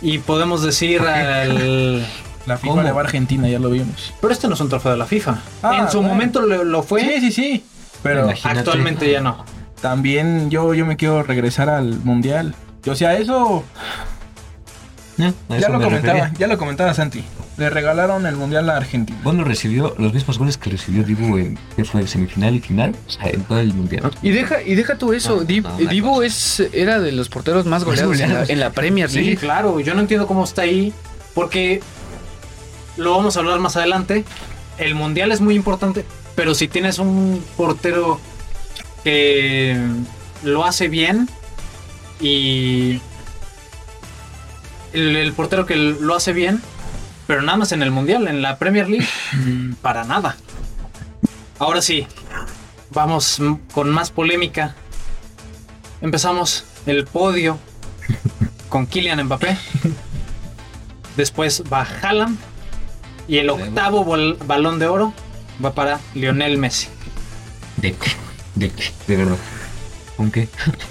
Y 0.00 0.18
podemos 0.18 0.62
decir 0.62 1.00
al... 1.02 2.06
La 2.46 2.56
FIFA 2.56 2.70
¿Cómo? 2.70 2.82
le 2.82 2.92
va 2.92 3.00
a 3.02 3.04
Argentina, 3.04 3.46
ya 3.48 3.58
lo 3.58 3.68
vimos. 3.68 4.14
Pero 4.22 4.32
este 4.32 4.48
no 4.48 4.54
es 4.54 4.60
un 4.60 4.68
trofeo 4.70 4.92
de 4.92 4.96
la 4.98 5.04
FIFA. 5.06 5.38
Ah, 5.62 5.78
en 5.80 5.90
su 5.90 5.98
bueno. 5.98 6.14
momento 6.14 6.40
lo, 6.40 6.64
lo 6.64 6.82
fue, 6.82 7.02
Sí, 7.02 7.20
sí, 7.20 7.32
sí. 7.32 7.64
Pero 8.02 8.24
Imagínate. 8.24 8.60
actualmente 8.60 9.10
ya 9.12 9.20
no. 9.20 9.44
también 9.82 10.48
yo, 10.50 10.72
yo 10.72 10.86
me 10.86 10.96
quiero 10.96 11.22
regresar 11.24 11.68
al 11.68 11.98
mundial. 12.04 12.54
O 12.86 12.94
sea, 12.94 13.14
eso 13.14 13.64
Eh, 15.18 15.32
ya 15.60 15.68
lo 15.68 15.78
me 15.78 15.84
comentaba, 15.84 16.12
refería. 16.20 16.32
ya 16.38 16.46
lo 16.46 16.58
comentaba 16.58 16.94
Santi. 16.94 17.24
le 17.56 17.70
regalaron 17.70 18.24
el 18.26 18.36
mundial 18.36 18.70
a 18.70 18.76
Argentina. 18.76 19.18
Bueno, 19.24 19.42
recibió 19.42 19.94
los 19.98 20.12
mismos 20.14 20.38
goles 20.38 20.56
que 20.56 20.70
recibió 20.70 21.02
Dibu 21.02 21.36
en 21.38 21.58
que 21.74 21.84
fue 21.84 22.06
semifinal 22.06 22.54
y 22.54 22.60
final, 22.60 22.94
o 23.06 23.10
sea, 23.10 23.26
en 23.30 23.42
todo 23.42 23.58
el 23.58 23.74
mundial. 23.74 24.10
Y 24.22 24.30
deja, 24.30 24.62
y 24.62 24.76
deja 24.76 24.96
tú 24.96 25.12
eso, 25.12 25.38
No, 25.38 25.42
Dibu 25.44 26.14
cosa. 26.14 26.26
es, 26.26 26.60
era 26.72 27.00
de 27.00 27.10
los 27.10 27.28
porteros 27.28 27.66
más 27.66 27.82
goleados 27.82 28.20
en 28.20 28.32
la, 28.32 28.44
en 28.44 28.60
la 28.60 28.70
Premier 28.70 29.10
Sí, 29.10 29.36
claro, 29.36 29.80
yo 29.80 29.94
no 29.94 30.00
entiendo 30.00 30.28
cómo 30.28 30.44
está 30.44 30.62
ahí, 30.62 30.92
porque 31.34 31.80
lo 32.96 33.16
vamos 33.16 33.36
a 33.36 33.40
hablar 33.40 33.58
más 33.58 33.76
adelante. 33.76 34.24
El 34.78 34.94
mundial 34.94 35.32
es 35.32 35.40
muy 35.40 35.56
importante, 35.56 36.04
pero 36.36 36.54
si 36.54 36.68
tienes 36.68 37.00
un 37.00 37.42
portero 37.56 38.20
que 39.02 39.76
lo 40.44 40.64
hace 40.64 40.86
bien 40.86 41.28
y 42.20 43.00
el, 44.92 45.16
el 45.16 45.32
portero 45.32 45.66
que 45.66 45.76
lo 45.76 46.14
hace 46.14 46.32
bien, 46.32 46.62
pero 47.26 47.42
nada 47.42 47.58
más 47.58 47.72
en 47.72 47.82
el 47.82 47.90
mundial, 47.90 48.28
en 48.28 48.42
la 48.42 48.58
Premier 48.58 48.88
League, 48.88 49.08
para 49.82 50.04
nada. 50.04 50.36
Ahora 51.58 51.82
sí, 51.82 52.06
vamos 52.90 53.40
con 53.72 53.90
más 53.90 54.10
polémica. 54.10 54.74
Empezamos 56.00 56.64
el 56.86 57.04
podio 57.04 57.58
con 58.68 58.86
Kylian 58.86 59.24
Mbappé. 59.24 59.58
Después 61.16 61.64
va 61.72 61.86
Haaland. 62.02 62.38
Y 63.26 63.38
el 63.38 63.50
octavo 63.50 64.06
balón 64.46 64.78
de 64.78 64.86
oro 64.86 65.12
va 65.62 65.74
para 65.74 66.00
Lionel 66.14 66.56
Messi. 66.56 66.88
De, 67.76 67.94
de, 68.54 68.72
de 69.06 69.16
verdad. 69.16 69.36
¿Con 70.18 70.30
qué? 70.32 70.48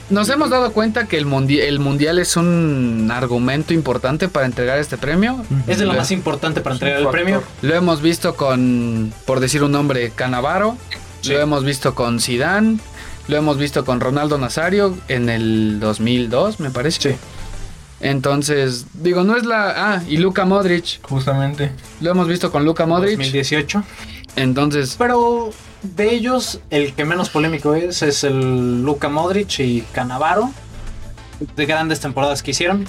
Nos 0.10 0.28
hemos 0.30 0.50
dado 0.50 0.72
cuenta 0.72 1.06
que 1.08 1.18
el, 1.18 1.28
mundi- 1.28 1.60
el 1.60 1.80
mundial 1.80 2.18
es 2.18 2.36
un 2.38 3.10
argumento 3.14 3.74
importante 3.74 4.30
para 4.30 4.46
entregar 4.48 4.80
este 4.80 4.98
premio. 4.98 5.46
Es 5.68 5.78
de 5.80 5.86
lo 5.86 5.94
más 5.94 6.10
importante 6.12 6.62
para 6.62 6.74
entregar 6.76 7.02
el 7.02 7.10
premio. 7.10 7.44
Lo 7.62 7.76
hemos 7.76 8.02
visto 8.02 8.36
con, 8.36 9.14
por 9.26 9.40
decir 9.42 9.64
un 9.64 9.74
nombre, 9.74 10.12
Canavaro. 10.16 10.78
Sí. 11.22 11.34
Lo 11.34 11.42
hemos 11.42 11.64
visto 11.66 11.94
con 11.94 12.20
Zidane. 12.22 12.80
Lo 13.28 13.36
hemos 13.36 13.58
visto 13.58 13.84
con 13.84 14.00
Ronaldo 14.00 14.38
Nazario 14.38 14.98
en 15.10 15.28
el 15.28 15.80
2002, 15.82 16.62
me 16.62 16.70
parece. 16.72 17.12
Sí. 17.12 17.18
Entonces, 18.00 18.86
digo, 18.94 19.24
no 19.24 19.36
es 19.36 19.46
la... 19.46 19.96
Ah, 19.96 20.04
y 20.08 20.18
Luka 20.18 20.46
Modric. 20.46 21.02
Justamente. 21.02 21.72
Lo 22.00 22.12
hemos 22.12 22.28
visto 22.28 22.52
con 22.52 22.64
Luka 22.64 22.86
Modric. 22.86 23.18
2018. 23.18 23.84
Entonces, 24.38 24.96
Pero 24.98 25.50
de 25.84 26.14
ellos, 26.14 26.60
el 26.70 26.94
que 26.94 27.06
menos 27.06 27.30
polémico 27.30 27.76
es 27.76 28.02
es 28.02 28.24
el 28.24 28.84
Luka 28.84 29.10
Modric 29.10 29.60
y 29.60 29.82
Canavaro. 29.92 30.52
De 31.56 31.66
grandes 31.66 32.00
temporadas 32.00 32.42
que 32.42 32.52
hicieron. 32.52 32.86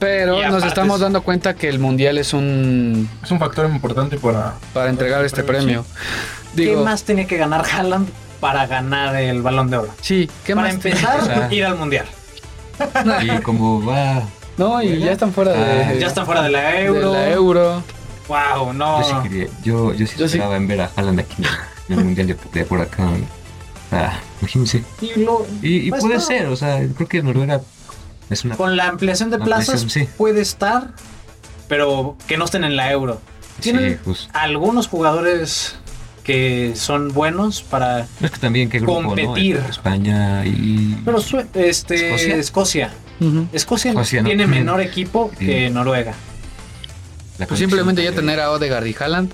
pero 0.00 0.40
Y 0.42 0.50
nos 0.50 0.64
estamos 0.64 0.96
es- 0.96 1.00
dando 1.02 1.22
cuenta 1.22 1.54
que 1.54 1.68
el 1.68 1.78
mundial 1.78 2.18
es 2.18 2.32
un... 2.32 3.08
Es 3.22 3.30
un 3.30 3.38
factor 3.38 3.68
importante 3.70 4.18
para. 4.18 4.54
para 4.72 4.90
entregar 4.90 5.24
este 5.24 5.42
premio. 5.44 5.84
¿Qué 6.56 6.62
Digo, 6.62 6.84
más 6.84 7.04
tenía 7.04 7.26
que 7.26 7.36
ganar 7.36 7.64
Haaland 7.64 8.08
para 8.40 8.66
ganar 8.66 9.14
el 9.16 9.42
balón 9.42 9.70
de 9.70 9.76
oro? 9.78 9.94
sí, 10.00 10.28
¿qué 10.44 10.54
para 10.56 10.66
más? 10.68 10.74
empezar, 10.74 11.20
O 11.20 11.24
sea- 11.24 11.52
ir 11.52 11.64
al 11.64 11.76
mundial. 11.76 12.06
Y 13.22 13.40
como 13.42 13.84
va. 13.84 14.22
No, 14.56 14.82
y 14.82 14.98
ya 14.98 15.12
están 15.12 15.32
fuera 15.32 15.52
de... 15.52 15.82
Ah, 15.84 15.94
Ya 15.94 16.06
están 16.08 16.26
fuera 16.26 16.42
de 16.42 16.50
la 16.50 16.60
de 16.70 16.84
euro. 16.84 17.12
la 17.12 17.30
euro. 17.30 17.82
Wow, 18.28 18.72
no. 18.72 19.00
Yo 19.00 19.06
sí 19.22 19.28
quería. 19.28 19.46
Yo, 19.62 19.92
yo 19.94 20.06
sí 20.06 20.14
Yo 20.18 20.26
sí. 20.28 20.36
esperaba 20.36 20.56
en 20.56 20.66
ver 20.66 20.80
a 20.80 20.90
Haaland 20.96 21.20
aquí 21.20 21.42
en 21.88 21.98
el 21.98 22.04
mundial 22.04 22.26
de, 22.26 22.36
de 22.52 22.64
por 22.64 22.80
acá. 22.80 23.08
Ah, 23.92 24.18
imagínense. 24.40 24.84
Y 25.00 25.20
lo- 25.20 25.46
Y, 25.62 25.76
y 25.86 25.90
Pues 25.90 26.02
puede 26.02 26.14
no. 26.16 26.20
ser, 26.20 26.46
o 26.46 26.56
sea, 26.56 26.80
creo 26.96 27.08
que 27.08 27.22
Noruega 27.22 27.60
es 28.30 28.44
una. 28.44 28.56
con 28.56 28.76
la 28.76 28.88
ampliación 28.88 29.30
de 29.30 29.38
plazas 29.38 29.82
Ampliación, 29.82 30.06
sí. 30.06 30.12
puede 30.18 30.40
estar, 30.42 30.90
pero 31.68 32.16
que 32.26 32.36
no 32.36 32.44
estén 32.44 32.64
en 32.64 32.76
la 32.76 32.90
euro. 32.92 33.20
Tienen 33.60 33.92
Sí, 33.94 33.98
pues. 34.04 34.28
algunos 34.34 34.86
jugadores 34.88 35.76
que 36.22 36.72
son 36.76 37.12
buenos 37.14 37.62
para. 37.62 38.06
No 38.20 38.26
es 38.26 38.30
que 38.30 38.38
también 38.38 38.68
qué 38.68 38.78
grupo, 38.80 39.02
Competir. 39.02 39.58
¿no? 39.60 39.68
España 39.68 40.44
y. 40.44 40.96
Pero 41.04 41.18
este, 41.54 42.06
¿Escocia? 42.14 42.36
Escocia. 42.36 42.90
Ujú. 43.20 43.46
Escocia, 43.52 43.90
Escocia, 43.92 44.22
¿no? 44.22 44.28
tiene 44.28 44.46
menor 44.46 44.80
equipo 44.82 45.30
Sí. 45.38 45.46
que 45.46 45.70
Noruega. 45.70 46.12
la 47.38 47.46
Pues 47.46 47.58
simplemente 47.58 48.04
ya 48.04 48.12
tener 48.12 48.38
a 48.40 48.50
Odegaard 48.52 48.86
y 48.86 48.94
Haaland 49.00 49.30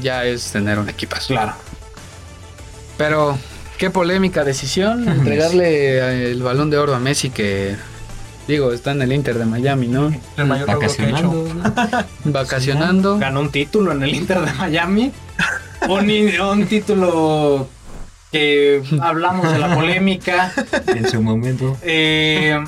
ya 0.00 0.24
es 0.24 0.52
tener 0.52 0.78
un 0.78 0.88
equipazo. 0.88 1.28
Claro. 1.28 1.54
Pero 2.96 3.38
qué 3.78 3.90
polémica 3.90 4.44
decisión 4.44 5.08
entregarle 5.08 6.30
el 6.30 6.42
balón 6.42 6.70
de 6.70 6.78
oro 6.78 6.94
a 6.94 6.98
Messi 6.98 7.30
que 7.30 7.76
digo, 8.46 8.72
está 8.72 8.92
en 8.92 9.02
el 9.02 9.12
Inter 9.12 9.38
de 9.38 9.44
Miami, 9.44 9.88
¿no? 9.88 10.12
El 10.36 10.46
mayor 10.46 10.68
logro 10.68 10.88
que 10.88 11.02
ha 11.02 11.10
hecho. 11.10 11.44
Vacacionando. 12.24 13.18
Ganó 13.18 13.40
un 13.40 13.50
título 13.50 13.92
en 13.92 14.02
el 14.02 14.14
Inter 14.14 14.40
de 14.40 14.52
Miami. 14.52 15.12
un, 15.88 16.66
título 16.66 17.68
que 18.30 18.82
hablamos 19.00 19.50
de 19.52 19.58
la 19.58 19.74
polémica. 19.74 20.52
en 20.86 21.08
su 21.08 21.20
momento. 21.20 21.76
Eh, 21.82 22.62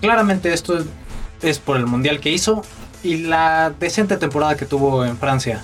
claramente 0.00 0.52
esto 0.52 0.78
es, 0.78 0.84
es 1.42 1.58
por 1.58 1.76
el 1.76 1.86
mundial 1.86 2.20
que 2.20 2.30
hizo 2.30 2.62
y 3.02 3.18
la 3.18 3.72
decente 3.78 4.16
temporada 4.16 4.56
que 4.56 4.66
tuvo 4.66 5.04
en 5.04 5.16
Francia. 5.16 5.62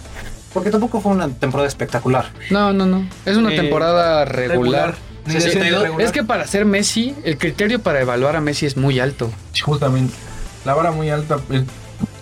Porque 0.55 0.71
tampoco 0.71 1.01
fue 1.01 1.13
una 1.13 1.29
temporada 1.29 1.67
espectacular. 1.69 2.27
No, 2.51 2.73
no, 2.73 2.85
no. 2.87 3.07
Es 3.25 3.37
una 3.37 3.53
Eh, 3.53 3.57
temporada 3.57 4.25
regular. 4.25 4.95
Ni 5.25 5.35
62. 5.35 5.55
decente, 5.55 5.83
regular. 5.85 6.07
Es 6.07 6.13
que 6.13 6.25
para 6.25 6.47
ser 6.47 6.65
Messi, 6.65 7.15
el 7.25 7.39
criterio 7.39 7.81
para 7.81 8.01
evaluar 8.01 8.37
a 8.37 8.41
Messi 8.41 8.67
es 8.67 8.77
muy 8.77 8.99
alto. 9.01 9.31
Justamente. 9.65 10.13
La 10.65 10.75
vara 10.75 10.91
muy 10.93 11.11
alta. 11.11 11.39
eh, 11.51 11.65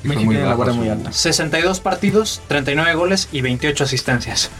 México 0.02 0.24
muy 0.26 0.34
tiene 0.36 0.48
la 0.48 0.54
vara 0.54 0.72
muy 0.72 0.88
alta. 0.88 1.10
62 1.12 1.80
partidos, 1.80 2.40
39 2.48 2.94
goles 2.94 3.28
y 3.32 3.40
28 3.40 3.84
asistencias. 3.84 4.50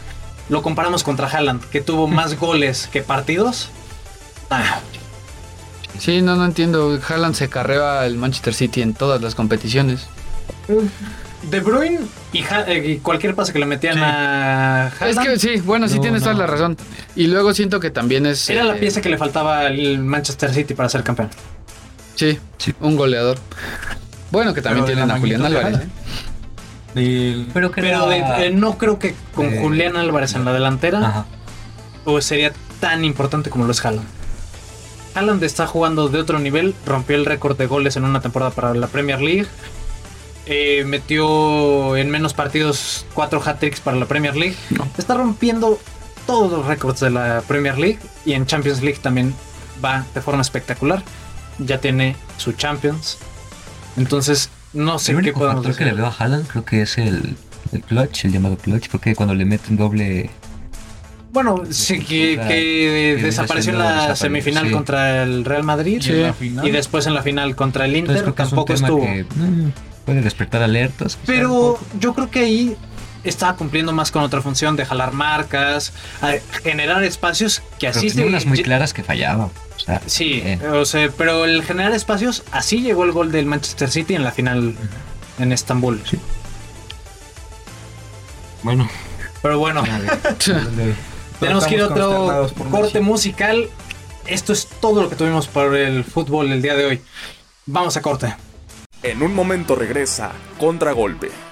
Lo 0.49 0.61
comparamos 0.61 1.03
contra 1.03 1.27
Haaland, 1.27 1.63
que 1.69 1.81
tuvo 1.81 2.07
más 2.19 2.37
goles 2.39 2.89
que 2.91 3.01
partidos. 3.01 3.69
Ah, 4.49 4.79
Sí, 5.99 6.21
no, 6.21 6.35
no 6.35 6.45
entiendo. 6.45 6.99
Haaland 7.07 7.35
se 7.35 7.47
carrea 7.47 8.01
al 8.01 8.15
Manchester 8.17 8.53
City 8.55 8.81
en 8.81 8.93
todas 8.95 9.21
las 9.21 9.35
competiciones. 9.35 10.07
De 11.43 11.59
Bruyne 11.59 11.99
y, 12.33 12.39
eh, 12.67 12.83
y 12.85 12.97
cualquier 12.97 13.33
pase 13.35 13.51
que 13.51 13.59
le 13.59 13.65
metían 13.65 13.95
Sí. 13.95 13.99
a 14.03 14.91
Es 14.93 15.01
Haaland 15.17 15.27
que 15.27 15.39
sí, 15.39 15.57
bueno, 15.61 15.87
sí 15.87 15.95
No, 15.95 16.01
tienes 16.01 16.21
toda 16.21 16.35
la 16.35 16.45
razón. 16.47 16.77
Y 17.15 17.27
luego 17.27 17.53
siento 17.53 17.79
que 17.79 17.89
también 17.89 18.25
es... 18.27 18.49
era 18.49 18.63
la 18.63 18.75
eh, 18.75 18.79
pieza 18.79 19.01
que 19.01 19.09
le 19.09 19.17
faltaba 19.17 19.61
al 19.61 19.97
Manchester 19.99 20.53
City 20.53 20.73
para 20.75 20.87
ser 20.89 21.03
campeón. 21.03 21.29
Sí, 22.15 22.37
Sí. 22.57 22.73
un 22.79 22.95
goleador. 22.95 23.37
Bueno, 24.31 24.53
que 24.53 24.61
también 24.61 24.85
Pero 24.85 24.97
tienen 24.97 25.11
a 25.15 25.19
Julián 25.19 25.43
Álvarez. 25.45 25.79
¿eh? 26.95 27.45
Pero 27.53 27.71
que 27.71 27.81
Pero 27.81 28.07
de- 28.07 28.47
eh, 28.47 28.51
no 28.53 28.77
creo 28.77 28.99
que 28.99 29.15
con 29.33 29.45
Eh, 29.47 29.59
Julián 29.61 29.95
Álvarez 29.97 30.35
en 30.35 30.45
la 30.45 30.53
delantera 30.53 30.99
Ajá. 30.99 31.25
o 32.05 32.19
sería 32.21 32.51
tan 32.79 33.03
importante 33.05 33.49
como 33.49 33.65
lo 33.65 33.71
es 33.71 33.83
Haaland. 33.83 34.07
Haaland 35.15 35.43
está 35.43 35.67
jugando 35.67 36.07
de 36.09 36.19
otro 36.19 36.39
nivel, 36.39 36.75
rompió 36.85 37.15
el 37.15 37.25
récord 37.25 37.57
de 37.57 37.65
goles 37.67 37.95
en 37.97 38.03
una 38.05 38.21
temporada 38.21 38.51
para 38.51 38.73
la 38.73 38.87
Premier 38.87 39.21
League. 39.21 39.47
Eh, 40.45 40.83
metió 40.85 41.95
en 41.97 42.09
menos 42.09 42.33
partidos 42.33 43.05
cuatro 43.13 43.41
hat-tricks 43.43 43.79
para 43.79 43.97
la 43.97 44.05
Premier 44.05 44.35
League. 44.35 44.55
Está 44.97 45.13
rompiendo 45.15 45.79
todos 46.27 46.51
los 46.51 46.65
récords 46.65 46.99
de 46.99 47.09
la 47.09 47.43
Premier 47.47 47.77
League 47.77 47.99
y 48.25 48.33
en 48.33 48.45
Champions 48.45 48.81
League 48.81 48.99
también 49.01 49.33
va 49.83 50.05
de 50.13 50.21
forma 50.21 50.41
espectacular. 50.41 51.03
Ya 51.59 51.79
tiene 51.79 52.15
su 52.37 52.53
Champions. 52.53 53.17
Entonces, 53.97 54.49
no 54.73 54.99
sé 54.99 55.11
El 55.11 55.21
qué 55.21 55.33
podemos 55.33 55.65
factor 55.65 55.77
que 55.77 55.85
le 55.85 55.91
decir. 55.91 56.03
veo 56.03 56.11
a 56.11 56.15
Haaland 56.17 56.47
creo 56.47 56.65
que 56.65 56.81
es 56.81 56.97
el, 56.97 57.35
el 57.71 57.81
clutch, 57.83 58.25
el 58.25 58.31
llamado 58.31 58.57
clutch, 58.57 58.89
porque 58.89 59.15
cuando 59.15 59.35
le 59.35 59.45
meten 59.45 59.75
doble 59.77 60.29
Bueno, 61.31 61.63
sí, 61.69 61.99
que, 61.99 62.39
que 62.47 63.19
desapareció 63.21 63.73
en 63.73 63.79
la 63.79 63.85
desapareció, 63.91 64.15
semifinal 64.15 64.67
sí. 64.67 64.71
contra 64.71 65.23
el 65.23 65.45
Real 65.45 65.63
Madrid. 65.63 66.01
y 66.63 66.71
después 66.71 67.05
en 67.07 67.13
la 67.13 67.21
final 67.21 67.55
contra 67.55 67.85
el 67.85 67.95
Entonces 67.95 68.21
Inter 68.21 68.33
creo 68.33 68.35
que 68.35 68.43
es 68.43 68.51
un 68.51 68.55
tampoco 68.55 68.73
estuvo. 68.73 69.01
que 69.01 69.25
mm, 69.35 69.71
puede 70.05 70.21
despertar 70.21 70.61
alertas. 70.63 71.17
Pero 71.25 71.79
yo 71.99 72.13
creo 72.13 72.29
que 72.31 72.39
ahí 72.39 72.75
estaba 73.23 73.55
cumpliendo 73.55 73.91
más 73.93 74.11
con 74.11 74.23
otra 74.23 74.41
función 74.41 74.75
de 74.75 74.85
jalar 74.85 75.11
marcas, 75.13 75.93
a 76.21 76.33
generar 76.63 77.03
espacios 77.03 77.59
que 77.79 77.87
Pero 77.87 77.99
así 77.99 78.09
tenía 78.09 78.23
se- 78.25 78.29
unas 78.29 78.45
muy 78.45 78.63
claras 78.63 78.93
que 78.93 79.03
fallaba. 79.03 79.45
O 79.75 79.79
sea, 79.83 80.01
Sí, 80.05 80.41
eh, 80.45 80.59
o 80.73 80.85
sea, 80.85 81.09
pero 81.17 81.45
el 81.45 81.63
generar 81.63 81.91
espacios, 81.93 82.43
así 82.51 82.81
llegó 82.81 83.03
el 83.03 83.11
gol 83.11 83.31
del 83.31 83.45
Manchester 83.45 83.89
City 83.91 84.15
en 84.15 84.23
la 84.23 84.31
final 84.31 84.75
en 85.39 85.51
Estambul. 85.51 86.01
Sí. 86.09 86.17
bueno, 88.63 88.87
Pero 89.41 89.57
bueno, 89.57 89.79
a 89.81 89.97
ver, 89.99 90.19
¿dónde- 90.45 90.93
tenemos 91.39 91.65
que 91.65 91.73
ir 91.75 91.81
a 91.81 91.87
otro 91.87 92.47
corte 92.69 92.99
Messi. 92.99 92.99
musical. 92.99 93.69
Esto 94.27 94.53
es 94.53 94.67
todo 94.79 95.01
lo 95.01 95.09
que 95.09 95.15
tuvimos 95.15 95.47
por 95.47 95.75
el 95.75 96.03
fútbol 96.03 96.51
el 96.51 96.61
día 96.61 96.75
de 96.75 96.85
hoy. 96.85 97.01
Vamos 97.65 97.97
a 97.97 98.01
corte. 98.03 98.35
En 99.03 99.23
un 99.23 99.33
momento 99.33 99.73
regresa 99.75 100.31
Contragolpe. 100.59 101.50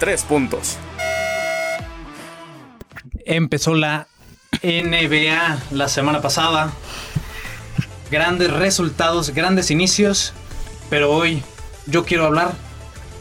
3 0.00 0.22
puntos. 0.24 0.76
Empezó 3.26 3.74
la 3.74 4.08
NBA 4.62 5.58
la 5.70 5.88
semana 5.88 6.20
pasada. 6.20 6.72
Grandes 8.10 8.50
resultados, 8.52 9.30
grandes 9.30 9.70
inicios. 9.70 10.32
Pero 10.88 11.12
hoy 11.12 11.42
yo 11.86 12.04
quiero 12.04 12.26
hablar 12.26 12.52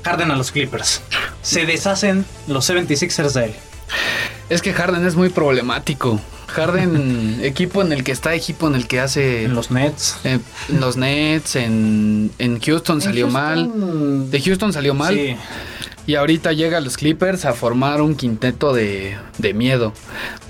Harden 0.04 0.32
a 0.32 0.36
los 0.36 0.52
Clippers. 0.52 1.02
Se 1.44 1.66
deshacen 1.66 2.26
los 2.48 2.68
76ers 2.70 3.34
de 3.34 3.46
él. 3.46 3.54
Es 4.50 4.62
que 4.62 4.74
Harden 4.74 5.06
es 5.06 5.16
muy 5.16 5.30
problemático. 5.30 6.20
Harden, 6.48 7.40
equipo 7.44 7.84
en 7.84 7.92
el 7.92 8.04
que 8.04 8.12
está, 8.12 8.34
equipo 8.34 8.68
en 8.68 8.74
el 8.76 8.88
que 8.88 9.00
hace. 9.00 9.44
En 9.44 9.54
los 9.54 9.70
Nets. 9.70 10.16
eh, 10.24 10.40
en 10.70 10.80
los 10.80 10.98
Nets, 10.98 11.56
en, 11.56 12.32
en 12.40 12.60
Houston 12.60 13.02
salió 13.02 13.28
mal. 13.28 14.32
De 14.32 14.42
Houston 14.42 14.74
salió 14.74 14.96
mal. 14.96 15.14
Sí. 15.14 15.36
Y 16.10 16.16
ahorita 16.16 16.54
llega 16.54 16.80
a 16.80 16.82
los 16.82 16.98
Clippers 16.98 17.46
a 17.46 17.54
formar 17.54 18.02
un 18.02 18.16
quinteto 18.16 18.74
de, 18.74 19.16
de 19.38 19.54
miedo. 19.54 19.94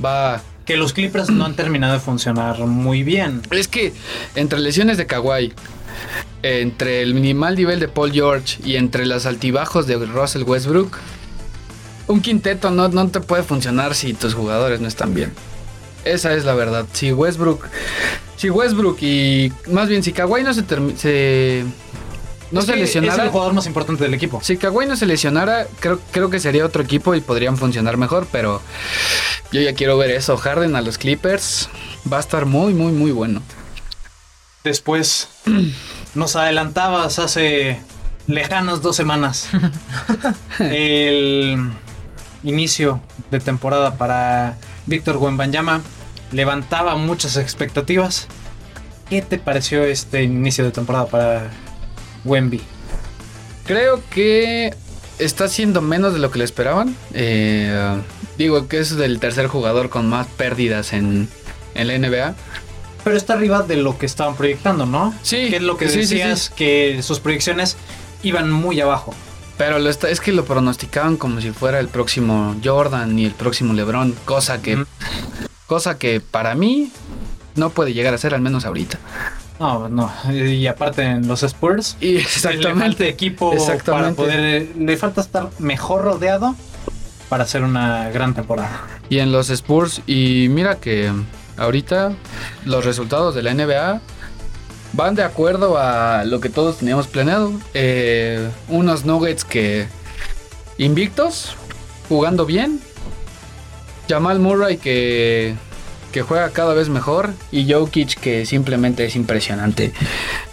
Va. 0.01 0.41
Que 0.65 0.77
los 0.77 0.93
Clippers 0.93 1.29
no 1.31 1.43
han 1.43 1.53
terminado 1.57 1.91
de 1.91 1.99
funcionar 1.99 2.59
muy 2.59 3.03
bien. 3.03 3.41
Es 3.51 3.67
que 3.67 3.91
entre 4.35 4.59
lesiones 4.59 4.97
de 4.97 5.05
Kawhi, 5.05 5.51
entre 6.43 7.01
el 7.01 7.13
minimal 7.13 7.57
nivel 7.57 7.81
de 7.81 7.89
Paul 7.89 8.13
George 8.13 8.57
y 8.63 8.77
entre 8.77 9.05
los 9.05 9.25
altibajos 9.25 9.85
de 9.85 9.97
Russell 9.97 10.43
Westbrook, 10.43 10.97
un 12.07 12.21
quinteto 12.21 12.71
no, 12.71 12.87
no 12.87 13.09
te 13.09 13.19
puede 13.19 13.43
funcionar 13.43 13.95
si 13.95 14.13
tus 14.13 14.35
jugadores 14.35 14.79
no 14.79 14.87
están 14.87 15.13
bien. 15.13 15.33
Esa 16.05 16.35
es 16.35 16.45
la 16.45 16.53
verdad. 16.53 16.85
Si 16.93 17.11
Westbrook, 17.11 17.65
si 18.37 18.49
Westbrook 18.49 18.99
y 19.01 19.51
más 19.69 19.89
bien 19.89 20.03
si 20.03 20.13
Kawhi 20.13 20.41
no 20.41 20.53
se, 20.53 20.63
se 20.95 21.65
no 22.51 22.59
Es 22.59 22.65
se 22.65 22.73
que 22.73 22.81
Es 22.81 22.87
lesionara, 22.87 23.23
el 23.23 23.29
jugador 23.29 23.53
más 23.53 23.65
importante 23.67 24.03
del 24.03 24.13
equipo. 24.13 24.41
si 24.43 24.57
Kawhi 24.57 24.85
no 24.85 24.95
se 24.95 25.05
lesionara, 25.05 25.67
creo, 25.79 25.99
creo 26.11 26.29
que 26.29 26.39
sería 26.39 26.65
otro 26.65 26.83
equipo 26.83 27.15
y 27.15 27.21
podrían 27.21 27.57
funcionar 27.57 27.97
mejor, 27.97 28.27
pero 28.31 28.61
yo 29.51 29.61
ya 29.61 29.73
quiero 29.73 29.97
ver 29.97 30.11
eso. 30.11 30.37
Harden 30.37 30.75
a 30.75 30.81
los 30.81 30.97
Clippers 30.97 31.69
va 32.11 32.17
a 32.17 32.19
estar 32.19 32.45
muy, 32.45 32.73
muy, 32.73 32.91
muy 32.91 33.11
bueno. 33.11 33.41
Después 34.63 35.29
nos 36.15 36.35
adelantabas 36.35 37.19
hace 37.19 37.79
lejanos 38.27 38.81
dos 38.81 38.95
semanas 38.95 39.49
el 40.59 41.57
inicio 42.43 43.01
de 43.31 43.39
temporada 43.39 43.95
para 43.95 44.57
Víctor 44.85 45.17
Wembanyama 45.17 45.81
levantaba 46.31 46.95
muchas 46.95 47.37
expectativas. 47.37 48.27
¿Qué 49.09 49.21
te 49.21 49.39
pareció 49.39 49.83
este 49.83 50.23
inicio 50.23 50.63
de 50.63 50.71
temporada 50.71 51.07
para 51.07 51.49
Wemby? 52.25 52.61
Creo 53.65 54.01
que 54.09 54.73
está 55.19 55.45
haciendo 55.45 55.81
menos 55.81 56.13
de 56.13 56.19
lo 56.19 56.31
que 56.31 56.39
le 56.39 56.45
esperaban. 56.45 56.95
Eh, 57.13 57.97
digo 58.37 58.67
que 58.67 58.79
es 58.79 58.91
el 58.93 59.19
tercer 59.19 59.47
jugador 59.47 59.89
con 59.89 60.07
más 60.09 60.27
pérdidas 60.27 60.93
en, 60.93 61.29
en 61.75 61.87
la 61.87 61.97
NBA. 61.97 62.35
Pero 63.03 63.15
está 63.15 63.33
arriba 63.33 63.61
de 63.63 63.77
lo 63.77 63.97
que 63.97 64.05
estaban 64.05 64.35
proyectando, 64.35 64.85
¿no? 64.85 65.13
Sí, 65.21 65.49
Que 65.49 65.57
es 65.57 65.61
lo 65.61 65.77
que 65.77 65.87
sí, 65.87 66.01
sí, 66.01 66.07
sí. 66.07 66.15
decías, 66.15 66.49
que 66.49 66.99
sus 67.03 67.19
proyecciones 67.19 67.77
iban 68.23 68.51
muy 68.51 68.81
abajo. 68.81 69.13
Pero 69.57 69.77
lo 69.79 69.89
está- 69.89 70.09
es 70.09 70.19
que 70.19 70.31
lo 70.31 70.45
pronosticaban 70.45 71.17
como 71.17 71.39
si 71.41 71.51
fuera 71.51 71.79
el 71.79 71.87
próximo 71.89 72.55
Jordan 72.63 73.17
y 73.19 73.25
el 73.25 73.31
próximo 73.33 73.73
LeBron. 73.73 74.15
Cosa 74.25 74.61
que, 74.61 74.83
cosa 75.67 75.97
que 75.97 76.19
para 76.21 76.55
mí 76.55 76.91
no 77.55 77.69
puede 77.69 77.93
llegar 77.93 78.13
a 78.13 78.17
ser, 78.17 78.33
al 78.33 78.41
menos 78.41 78.65
ahorita. 78.65 78.99
No, 79.59 79.89
no. 79.89 80.11
Y 80.31 80.65
aparte 80.67 81.01
en 81.03 81.27
los 81.27 81.43
Spurs, 81.43 81.97
Y 81.99 82.13
Le 82.13 82.21
falta 82.23 82.49
exactamente. 82.51 83.09
equipo 83.09 83.53
Exactamente. 83.53 84.15
para 84.15 84.15
poder. 84.15 84.67
Le 84.77 84.97
falta 84.97 85.21
estar 85.21 85.49
mejor 85.59 86.03
rodeado 86.03 86.55
para 87.27 87.43
hacer 87.43 87.63
una 87.63 88.09
gran 88.09 88.33
temporada. 88.33 88.81
Y 89.09 89.19
en 89.19 89.31
los 89.31 89.49
Spurs, 89.49 90.01
y 90.07 90.47
mira 90.49 90.75
que 90.75 91.11
ahorita 91.57 92.13
los 92.65 92.85
resultados 92.85 93.35
de 93.35 93.43
la 93.43 93.53
NBA 93.53 94.01
van 94.93 95.15
de 95.15 95.23
acuerdo 95.23 95.77
a 95.77 96.23
lo 96.25 96.39
que 96.39 96.49
todos 96.49 96.77
teníamos 96.77 97.07
planeado. 97.07 97.51
Eh, 97.73 98.49
unos 98.69 99.05
Nuggets 99.05 99.43
que 99.43 99.87
invictos, 100.77 101.55
jugando 102.07 102.45
bien. 102.45 102.79
Jamal 104.07 104.39
Murray 104.39 104.77
que, 104.77 105.53
que 106.11 106.21
juega 106.21 106.49
cada 106.51 106.73
vez 106.73 106.89
mejor. 106.89 107.33
Y 107.51 107.71
Jokic 107.71 108.19
que 108.19 108.45
simplemente 108.45 109.05
es 109.05 109.15
impresionante. 109.15 109.93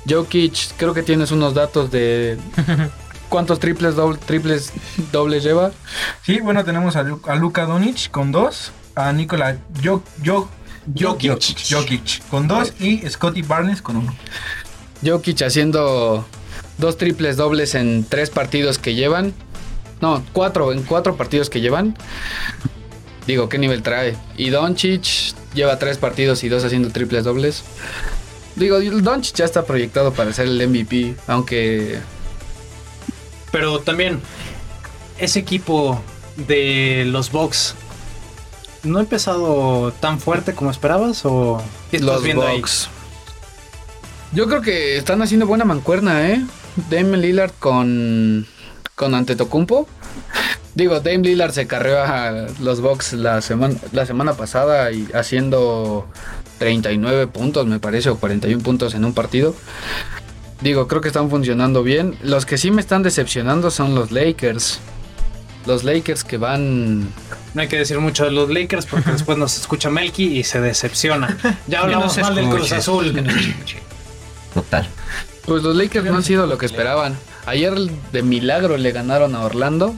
Jokic, 0.08 0.76
creo 0.76 0.94
que 0.94 1.02
tienes 1.02 1.30
unos 1.32 1.54
datos 1.54 1.90
de... 1.90 2.38
¿Cuántos 3.28 3.58
triples, 3.58 3.96
doble- 3.96 4.18
triples 4.24 4.72
dobles 5.10 5.42
lleva? 5.42 5.72
Sí, 6.22 6.38
bueno, 6.40 6.64
tenemos 6.64 6.94
a, 6.94 7.02
Lu- 7.02 7.20
a 7.26 7.34
Luka 7.34 7.64
Doncic 7.66 8.08
con 8.12 8.30
dos, 8.30 8.70
a 8.94 9.12
Nikola 9.12 9.58
Jo- 9.84 10.02
Jo- 10.24 10.48
Jokic. 10.96 11.58
Jokic 11.68 12.22
con 12.30 12.46
dos 12.46 12.72
y 12.78 12.98
Scotty 13.08 13.42
Barnes 13.42 13.82
con 13.82 13.96
uno. 13.96 14.14
Jokic 15.04 15.42
haciendo 15.42 16.24
dos 16.78 16.96
triples 16.98 17.36
dobles 17.36 17.74
en 17.74 18.04
tres 18.08 18.30
partidos 18.30 18.78
que 18.78 18.94
llevan. 18.94 19.34
No, 20.00 20.22
cuatro, 20.32 20.72
en 20.72 20.84
cuatro 20.84 21.16
partidos 21.16 21.50
que 21.50 21.60
llevan. 21.60 21.96
Digo, 23.26 23.48
¿qué 23.48 23.58
nivel 23.58 23.82
trae? 23.82 24.16
Y 24.36 24.50
Doncic 24.50 25.34
lleva 25.54 25.78
tres 25.78 25.98
partidos 25.98 26.44
y 26.44 26.48
dos 26.48 26.64
haciendo 26.64 26.90
triples 26.90 27.24
dobles. 27.24 27.64
Digo, 28.54 28.80
Doncic 28.80 29.34
ya 29.36 29.44
está 29.44 29.64
proyectado 29.64 30.12
para 30.12 30.32
ser 30.32 30.46
el 30.46 30.68
MVP, 30.68 31.16
aunque 31.26 31.98
Pero 33.50 33.80
también, 33.80 34.20
ese 35.18 35.40
equipo 35.40 36.00
de 36.36 37.04
los 37.06 37.32
Bucks. 37.32 37.74
¿No 38.82 38.98
ha 38.98 39.00
empezado 39.00 39.92
tan 39.92 40.20
fuerte 40.20 40.54
como 40.54 40.70
esperabas? 40.70 41.22
¿O 41.24 41.60
qué 41.90 41.96
estás 41.96 42.14
los 42.14 42.22
viendo 42.22 42.46
ahí? 42.46 42.58
Bucks. 42.58 42.88
Yo 44.32 44.46
creo 44.46 44.60
que 44.60 44.96
están 44.96 45.22
haciendo 45.22 45.46
buena 45.46 45.64
mancuerna, 45.64 46.28
¿eh? 46.30 46.44
Dame 46.90 47.16
Lillard 47.16 47.52
con, 47.58 48.46
con 48.94 49.14
Antetokounmpo. 49.14 49.88
Digo, 50.76 51.00
Dame 51.00 51.20
Lillard 51.20 51.52
se 51.52 51.66
carreó 51.66 52.02
a 52.02 52.48
los 52.60 52.82
Bucks 52.82 53.14
la 53.14 53.40
semana, 53.40 53.76
la 53.92 54.04
semana 54.04 54.34
pasada 54.34 54.92
y 54.92 55.08
haciendo 55.14 56.06
39 56.58 57.28
puntos, 57.28 57.66
me 57.66 57.80
parece, 57.80 58.10
o 58.10 58.18
41 58.18 58.62
puntos 58.62 58.92
en 58.92 59.06
un 59.06 59.14
partido. 59.14 59.54
Digo, 60.60 60.86
creo 60.86 61.00
que 61.00 61.08
están 61.08 61.30
funcionando 61.30 61.82
bien. 61.82 62.18
Los 62.22 62.44
que 62.44 62.58
sí 62.58 62.70
me 62.70 62.82
están 62.82 63.02
decepcionando 63.02 63.70
son 63.70 63.94
los 63.94 64.12
Lakers. 64.12 64.78
Los 65.64 65.82
Lakers 65.82 66.24
que 66.24 66.36
van 66.36 67.04
No 67.54 67.62
hay 67.62 67.68
que 67.68 67.78
decir 67.78 67.98
mucho 67.98 68.26
de 68.26 68.30
los 68.32 68.50
Lakers 68.50 68.84
porque 68.84 69.12
después 69.12 69.38
nos 69.38 69.56
escucha 69.56 69.88
Melky 69.88 70.38
y 70.38 70.44
se 70.44 70.60
decepciona. 70.60 71.38
Ya 71.68 71.80
hablamos 71.80 72.14
Que 72.14 72.20
no 72.20 72.26
se 72.26 72.34
mal 72.34 72.34
del 72.34 72.50
Cruz 72.54 72.72
Azul. 72.72 73.14
Total. 74.52 74.86
Pues 75.46 75.62
los 75.62 75.74
Lakers 75.74 76.04
no 76.04 76.16
han 76.16 76.22
sido 76.22 76.46
lo 76.46 76.58
que 76.58 76.66
esperaban. 76.66 77.16
Ayer 77.46 77.72
de 78.12 78.22
milagro 78.22 78.76
le 78.76 78.92
ganaron 78.92 79.34
a 79.34 79.42
Orlando 79.42 79.94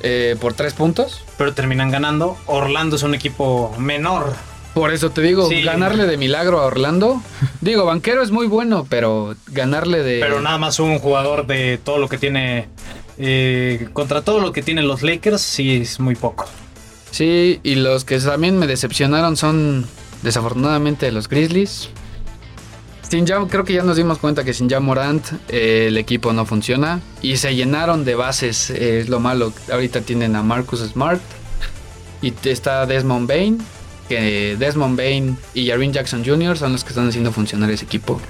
eh, 0.00 0.36
por 0.40 0.54
tres 0.54 0.72
puntos. 0.74 1.22
Pero 1.38 1.54
terminan 1.54 1.90
ganando. 1.90 2.36
Orlando 2.46 2.96
es 2.96 3.02
un 3.02 3.14
equipo 3.14 3.74
menor. 3.78 4.34
Por 4.74 4.92
eso 4.92 5.08
te 5.10 5.22
digo, 5.22 5.48
Sí. 5.48 5.62
ganarle 5.62 6.04
de 6.06 6.16
milagro 6.18 6.60
a 6.60 6.66
Orlando. 6.66 7.22
Digo, 7.62 7.84
banquero 7.86 8.22
es 8.22 8.30
muy 8.30 8.46
bueno, 8.46 8.86
pero 8.90 9.34
ganarle 9.48 10.02
de. 10.02 10.20
Pero 10.20 10.40
nada 10.42 10.58
más 10.58 10.78
un 10.80 10.98
jugador 10.98 11.46
de 11.46 11.78
todo 11.82 11.98
lo 11.98 12.08
que 12.08 12.18
tiene. 12.18 12.68
eh, 13.18 13.88
contra 13.94 14.20
todo 14.20 14.40
lo 14.40 14.52
que 14.52 14.60
tienen 14.62 14.86
los 14.86 15.02
Lakers, 15.02 15.40
sí 15.40 15.76
es 15.80 15.98
muy 16.00 16.14
poco. 16.14 16.44
Sí, 17.10 17.60
y 17.62 17.76
los 17.76 18.04
que 18.04 18.18
también 18.18 18.58
me 18.58 18.66
decepcionaron 18.66 19.38
son 19.38 19.86
desafortunadamente 20.22 21.10
los 21.12 21.26
Grizzlies. 21.28 21.88
Sin 23.08 23.24
ya, 23.24 23.38
creo 23.46 23.64
que 23.64 23.72
ya 23.72 23.82
nos 23.82 23.96
dimos 23.96 24.18
cuenta 24.18 24.42
que 24.42 24.52
sin 24.52 24.68
ya 24.68 24.80
Morant 24.80 25.24
eh, 25.48 25.86
el 25.88 25.96
equipo 25.96 26.32
no 26.32 26.44
funciona. 26.44 27.00
Y 27.22 27.36
se 27.36 27.54
llenaron 27.54 28.04
de 28.04 28.14
bases, 28.14 28.70
eh, 28.70 29.00
es 29.00 29.08
lo 29.08 29.20
malo. 29.20 29.52
Ahorita 29.70 30.00
tienen 30.00 30.34
a 30.34 30.42
Marcus 30.42 30.80
Smart. 30.80 31.20
Y 32.20 32.32
está 32.44 32.86
Desmond 32.86 33.28
Bain. 33.28 33.58
Que 34.08 34.56
Desmond 34.58 34.96
Bain 34.96 35.36
y 35.54 35.68
Jaren 35.68 35.92
Jackson 35.92 36.24
Jr. 36.24 36.58
son 36.58 36.72
los 36.72 36.84
que 36.84 36.90
están 36.90 37.08
haciendo 37.08 37.32
funcionar 37.32 37.70
ese 37.70 37.84
equipo. 37.84 38.20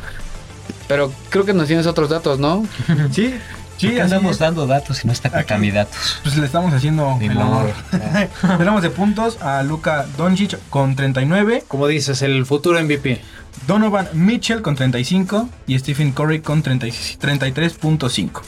Pero 0.88 1.12
creo 1.30 1.44
que 1.44 1.52
nos 1.52 1.66
tienes 1.66 1.86
otros 1.86 2.08
datos, 2.10 2.38
¿no? 2.38 2.66
Sí, 3.12 3.34
sí, 3.76 3.86
¿Por 3.86 3.96
qué 3.96 4.02
así 4.02 4.14
andamos 4.14 4.38
dando 4.38 4.66
datos 4.66 5.04
y 5.04 5.06
no 5.06 5.12
está 5.12 5.30
con 5.30 5.42
candidatos? 5.44 6.20
Pues 6.22 6.36
le 6.36 6.46
estamos 6.46 6.72
haciendo 6.72 7.16
Ni 7.18 7.26
el 7.26 7.36
honor. 7.36 7.72
Tenemos 8.58 8.82
de 8.82 8.90
puntos 8.90 9.40
a 9.42 9.62
Luka 9.62 10.06
Doncic 10.16 10.58
con 10.70 10.96
39, 10.96 11.64
Como 11.68 11.86
dices, 11.86 12.22
el 12.22 12.46
futuro 12.46 12.82
MVP. 12.82 13.20
Donovan 13.66 14.08
Mitchell 14.12 14.62
con 14.62 14.76
35 14.76 15.48
y 15.66 15.78
Stephen 15.78 16.12
Curry 16.12 16.40
con 16.40 16.62
30 16.62 16.86
33.5. 16.86 18.42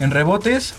En 0.00 0.10
rebotes, 0.10 0.74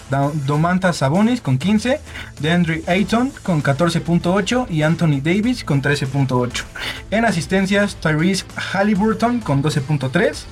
Domantas 0.46 0.98
Sabonis 0.98 1.42
con 1.42 1.58
15, 1.58 2.02
DeAndre 2.40 2.84
Ayton 2.88 3.32
con 3.44 3.62
14.8 3.62 4.70
y 4.70 4.82
Anthony 4.82 5.22
Davis 5.22 5.64
con 5.64 5.82
13.8. 5.82 6.64
En 7.12 7.26
asistencias, 7.26 7.96
Tyrese 7.98 8.46
Halliburton 8.56 9.42
con 9.42 9.62
12.3, 9.62 10.44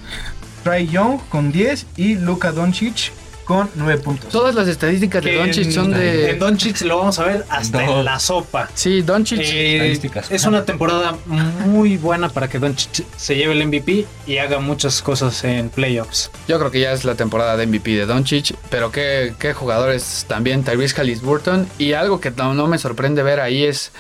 Trey 0.63 0.87
Young 0.87 1.19
con 1.29 1.51
10 1.51 1.87
y 1.97 2.15
Luka 2.15 2.51
Doncic 2.51 3.11
con 3.45 3.69
9 3.75 4.01
puntos. 4.01 4.29
Todas 4.31 4.55
las 4.55 4.67
estadísticas 4.67 5.23
de 5.23 5.35
Doncic 5.35 5.71
son 5.71 5.91
de. 5.91 6.31
En 6.31 6.39
Doncic 6.39 6.81
lo 6.81 6.97
vamos 6.99 7.19
a 7.19 7.25
ver 7.25 7.45
hasta 7.49 7.83
No. 7.83 7.99
en 7.99 8.05
la 8.05 8.19
sopa. 8.19 8.69
Sí, 8.73 9.01
Doncic. 9.01 9.39
Eh, 9.39 9.75
Estadísticas. 9.75 10.31
es 10.31 10.45
una 10.45 10.63
temporada 10.65 11.15
muy 11.25 11.97
buena 11.97 12.29
para 12.29 12.47
que 12.49 12.59
Doncic 12.59 13.05
se 13.17 13.35
lleve 13.35 13.53
el 13.53 13.67
MVP 13.67 14.05
y 14.27 14.37
haga 14.37 14.59
muchas 14.59 15.01
cosas 15.01 15.43
en 15.43 15.69
playoffs. 15.69 16.31
Yo 16.47 16.57
creo 16.59 16.71
que 16.71 16.79
ya 16.79 16.91
es 16.91 17.03
la 17.05 17.15
temporada 17.15 17.57
de 17.57 17.65
MVP 17.67 17.91
de 17.91 18.05
Doncic, 18.05 18.55
pero 18.69 18.91
qué, 18.91 19.33
qué 19.39 19.53
jugadores 19.53 20.25
también, 20.27 20.63
Tyrese 20.63 20.95
Halliburton. 21.01 21.67
Y 21.77 21.93
algo 21.93 22.19
que 22.21 22.31
no, 22.31 22.53
no 22.53 22.67
me 22.67 22.77
sorprende 22.77 23.23
ver 23.23 23.39
ahí 23.39 23.63
es 23.63 23.91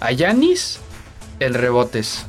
a 0.00 0.12
Yanis 0.12 0.78
el 1.40 1.54
rebotes. 1.54 2.26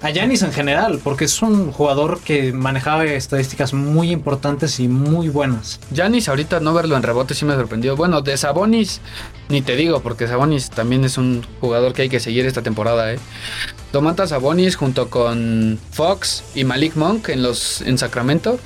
A 0.00 0.10
Giannis 0.10 0.42
en 0.42 0.52
general, 0.52 1.00
porque 1.02 1.24
es 1.24 1.42
un 1.42 1.72
jugador 1.72 2.20
que 2.20 2.52
manejaba 2.52 3.04
estadísticas 3.04 3.74
muy 3.74 4.12
importantes 4.12 4.78
y 4.78 4.86
muy 4.86 5.28
buenas. 5.28 5.80
Yanis 5.90 6.28
ahorita 6.28 6.60
no 6.60 6.72
verlo 6.72 6.96
en 6.96 7.02
rebotes 7.02 7.38
sí 7.38 7.44
me 7.44 7.54
sorprendió. 7.54 7.96
Bueno, 7.96 8.20
de 8.20 8.36
Sabonis 8.36 9.00
ni 9.48 9.60
te 9.60 9.74
digo, 9.74 10.00
porque 10.00 10.28
Sabonis 10.28 10.70
también 10.70 11.04
es 11.04 11.18
un 11.18 11.44
jugador 11.60 11.94
que 11.94 12.02
hay 12.02 12.08
que 12.08 12.20
seguir 12.20 12.46
esta 12.46 12.62
temporada, 12.62 13.12
¿eh? 13.12 13.18
Domantas 13.92 14.30
Sabonis 14.30 14.76
junto 14.76 15.10
con 15.10 15.80
Fox 15.90 16.44
y 16.54 16.62
Malik 16.62 16.94
Monk 16.94 17.30
en, 17.30 17.42
los, 17.42 17.80
en 17.80 17.98
Sacramento. 17.98 18.60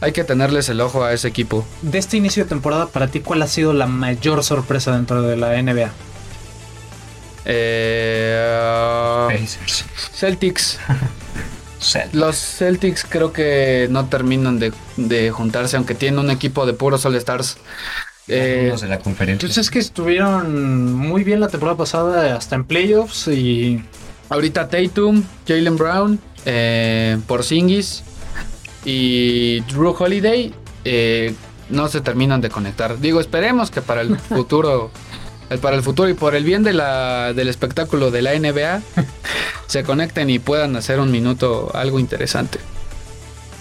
Hay 0.00 0.10
que 0.10 0.24
tenerles 0.24 0.68
el 0.68 0.80
ojo 0.80 1.04
a 1.04 1.12
ese 1.12 1.28
equipo. 1.28 1.64
De 1.82 1.98
este 1.98 2.16
inicio 2.16 2.42
de 2.42 2.48
temporada, 2.48 2.86
para 2.88 3.06
ti, 3.06 3.20
¿cuál 3.20 3.42
ha 3.42 3.46
sido 3.46 3.72
la 3.72 3.86
mayor 3.86 4.42
sorpresa 4.42 4.92
dentro 4.92 5.22
de 5.22 5.36
la 5.36 5.62
NBA? 5.62 5.92
Eh, 7.46 9.26
Pacers. 9.28 9.84
Celtics. 10.12 10.78
Cel- 11.80 12.08
Los 12.12 12.36
Celtics 12.36 13.04
creo 13.08 13.32
que 13.32 13.86
no 13.90 14.06
terminan 14.06 14.58
de, 14.58 14.72
de 14.96 15.30
juntarse, 15.30 15.76
aunque 15.76 15.94
tienen 15.94 16.18
un 16.18 16.30
equipo 16.30 16.66
de 16.66 16.72
puros 16.72 17.04
All-Stars. 17.06 17.58
Eh, 18.28 18.58
Algunos 18.62 18.80
de 18.80 18.88
la 18.88 18.98
conferencia. 18.98 19.46
Pues 19.46 19.58
es 19.58 19.70
que 19.70 19.78
estuvieron 19.78 20.92
muy 20.92 21.22
bien 21.22 21.38
la 21.40 21.48
temporada 21.48 21.76
pasada, 21.76 22.36
hasta 22.36 22.56
en 22.56 22.64
playoffs 22.64 23.28
y 23.28 23.84
ahorita 24.30 24.68
Tatum, 24.68 25.22
Jalen 25.46 25.76
Brown, 25.76 26.18
eh, 26.44 27.18
Porzingis 27.28 28.02
y 28.84 29.60
Drew 29.72 29.94
Holiday 29.96 30.52
eh, 30.84 31.34
no 31.70 31.86
se 31.88 32.00
terminan 32.00 32.40
de 32.40 32.48
conectar. 32.48 32.98
Digo, 32.98 33.20
esperemos 33.20 33.70
que 33.70 33.80
para 33.82 34.00
el 34.00 34.18
futuro, 34.18 34.90
para 35.60 35.76
el 35.76 35.82
futuro 35.82 36.08
y 36.08 36.14
por 36.14 36.34
el 36.34 36.44
bien 36.44 36.62
de 36.62 36.72
la, 36.72 37.32
del 37.32 37.48
espectáculo 37.48 38.10
de 38.10 38.22
la 38.22 38.38
NBA, 38.38 38.82
se 39.66 39.84
conecten 39.84 40.30
y 40.30 40.38
puedan 40.38 40.76
hacer 40.76 41.00
un 41.00 41.10
minuto 41.10 41.70
algo 41.74 41.98
interesante. 41.98 42.58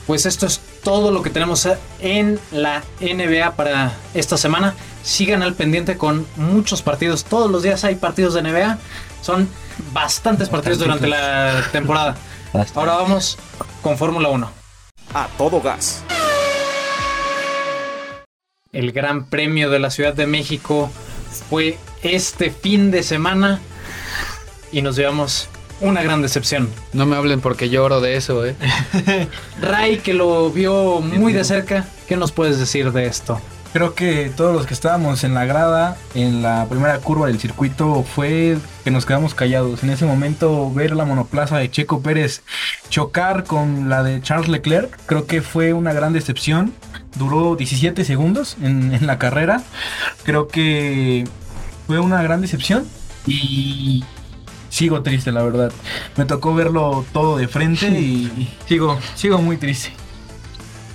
Pues 0.07 0.25
esto 0.25 0.45
es 0.45 0.61
todo 0.83 1.11
lo 1.11 1.23
que 1.23 1.31
tenemos 1.31 1.67
en 1.99 2.39
la 2.51 2.83
NBA 3.01 3.55
para 3.55 3.93
esta 4.13 4.37
semana. 4.37 4.75
Sigan 5.03 5.41
al 5.41 5.55
pendiente 5.55 5.97
con 5.97 6.27
muchos 6.35 6.83
partidos. 6.83 7.23
Todos 7.23 7.49
los 7.49 7.63
días 7.63 7.83
hay 7.83 7.95
partidos 7.95 8.35
de 8.35 8.43
NBA. 8.43 8.77
Son 9.21 9.49
bastantes 9.93 10.49
partidos 10.49 10.77
durante 10.77 11.07
la 11.07 11.63
temporada. 11.71 12.15
Ahora 12.75 12.93
vamos 12.93 13.37
con 13.81 13.97
Fórmula 13.97 14.29
1. 14.29 14.51
A 15.15 15.27
todo 15.37 15.59
gas. 15.59 16.03
El 18.71 18.91
Gran 18.91 19.27
Premio 19.27 19.69
de 19.71 19.79
la 19.79 19.89
Ciudad 19.89 20.13
de 20.13 20.27
México 20.27 20.91
fue 21.43 21.77
este 22.03 22.51
fin 22.51 22.91
de 22.91 23.03
semana 23.03 23.59
y 24.71 24.81
nos 24.81 24.95
llevamos 24.95 25.49
una 25.81 26.01
gran 26.03 26.21
decepción. 26.21 26.69
No 26.93 27.05
me 27.05 27.15
hablen 27.15 27.41
porque 27.41 27.69
lloro 27.69 28.01
de 28.01 28.15
eso, 28.15 28.45
¿eh? 28.45 28.55
Ray, 29.61 29.97
que 29.97 30.13
lo 30.13 30.49
vio 30.51 31.01
muy 31.01 31.33
de 31.33 31.43
cerca, 31.43 31.85
¿qué 32.07 32.15
nos 32.15 32.31
puedes 32.31 32.59
decir 32.59 32.91
de 32.91 33.05
esto? 33.05 33.39
Creo 33.73 33.93
que 33.93 34.31
todos 34.37 34.55
los 34.55 34.65
que 34.65 34.73
estábamos 34.73 35.25
en 35.25 35.33
la 35.33 35.43
grada, 35.43 35.97
en 36.13 36.41
la 36.41 36.65
primera 36.69 36.97
curva 36.99 37.27
del 37.27 37.41
circuito, 37.41 38.03
fue 38.03 38.57
que 38.85 38.91
nos 38.91 39.05
quedamos 39.05 39.35
callados. 39.35 39.83
En 39.83 39.89
ese 39.89 40.05
momento, 40.05 40.71
ver 40.71 40.95
la 40.95 41.03
monoplaza 41.03 41.57
de 41.57 41.69
Checo 41.69 42.01
Pérez 42.01 42.41
chocar 42.87 43.43
con 43.43 43.89
la 43.89 44.01
de 44.01 44.21
Charles 44.21 44.47
Leclerc, 44.47 44.97
creo 45.07 45.25
que 45.25 45.41
fue 45.41 45.73
una 45.73 45.91
gran 45.91 46.13
decepción. 46.13 46.73
Duró 47.15 47.55
17 47.55 48.03
segundos 48.05 48.57
en, 48.61 48.93
en 48.93 49.07
la 49.07 49.17
carrera. 49.17 49.63
Creo 50.23 50.47
que 50.47 51.25
fue 51.87 51.99
una 51.99 52.21
gran 52.21 52.41
decepción 52.41 52.85
y 53.27 54.03
sigo 54.69 55.01
triste, 55.01 55.31
la 55.31 55.43
verdad. 55.43 55.71
Me 56.17 56.25
tocó 56.25 56.53
verlo 56.53 57.05
todo 57.13 57.37
de 57.37 57.47
frente 57.47 57.87
y 57.87 58.49
sigo, 58.67 58.99
sigo 59.15 59.37
muy 59.39 59.57
triste. 59.57 59.91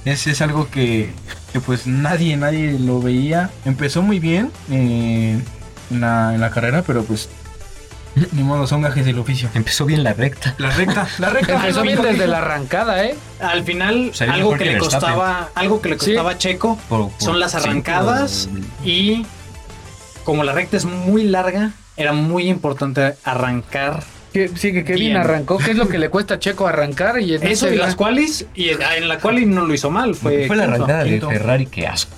Es, 0.05 0.27
es 0.27 0.41
algo 0.41 0.69
que, 0.71 1.13
que, 1.53 1.61
pues 1.61 1.87
nadie, 1.87 2.37
nadie 2.37 2.79
lo 2.79 3.01
veía. 3.01 3.51
Empezó 3.65 4.03
muy 4.03 4.19
bien 4.19 4.51
eh, 4.71 5.41
en, 5.91 6.01
la, 6.01 6.35
en 6.35 6.41
la 6.41 6.51
carrera, 6.51 6.83
pero 6.87 7.05
pues 7.05 7.29
ni 8.33 8.43
modo, 8.43 8.67
son 8.67 8.83
gajes 8.83 9.05
del 9.07 9.19
oficio. 9.19 9.49
Empezó 9.55 9.85
bien 9.87 10.03
la 10.05 10.13
recta. 10.13 10.55
La 10.59 10.71
recta, 10.71 11.09
la 11.19 11.31
recta. 11.31 11.55
Empezó 11.57 11.83
bien 11.83 12.01
desde 12.03 12.27
la 12.27 12.39
arrancada, 12.39 13.05
¿eh? 13.05 13.15
Al 13.41 13.65
final, 13.65 14.13
algo 14.29 14.53
que 14.53 14.59
que 14.59 14.65
le 14.73 14.79
costaba, 14.79 15.51
algo 15.55 15.81
que 15.81 15.91
le 15.91 15.97
costaba 15.97 16.33
a 16.33 16.39
Checo 16.39 16.77
Por- 16.89 17.11
por 17.11 17.21
son 17.23 17.39
las 17.41 17.53
cinco- 17.53 17.65
arrancadas 17.65 18.49
y 18.85 19.25
como 20.25 20.45
la 20.45 20.53
recta 20.53 20.77
es 20.77 20.85
muy 20.85 21.25
larga, 21.25 21.71
era 21.97 22.13
muy 22.13 22.49
importante 22.49 23.15
arrancar 23.25 24.03
Que, 24.33 24.49
sí, 24.49 24.73
que 24.73 24.85
Kevin 24.85 25.01
Bien. 25.07 25.17
arrancó. 25.17 25.59
¿Qué 25.59 25.73
es 25.73 25.77
lo 25.77 25.89
que 25.89 25.99
le 25.99 26.09
cuesta 26.09 26.35
a 26.35 26.39
Checo 26.39 26.67
arrancar? 26.69 27.21
Y 27.21 27.35
en 27.35 27.43
eso 27.47 27.69
y 27.73 27.77
las 27.77 27.97
cuales 27.97 28.47
y 28.55 28.69
en 28.71 29.09
la 29.09 29.19
cual 29.19 29.51
no 29.53 29.67
lo 29.67 29.75
hizo 29.75 29.91
mal, 29.91 30.15
fue, 30.15 30.47
Fue, 30.47 30.57
la 30.57 30.65
quinto. 30.67 30.77
arrancada 30.77 31.05
de 31.05 31.11
quinto. 31.11 31.31
Ferrari, 31.31 31.67
que 31.67 31.87
asco. 31.87 32.15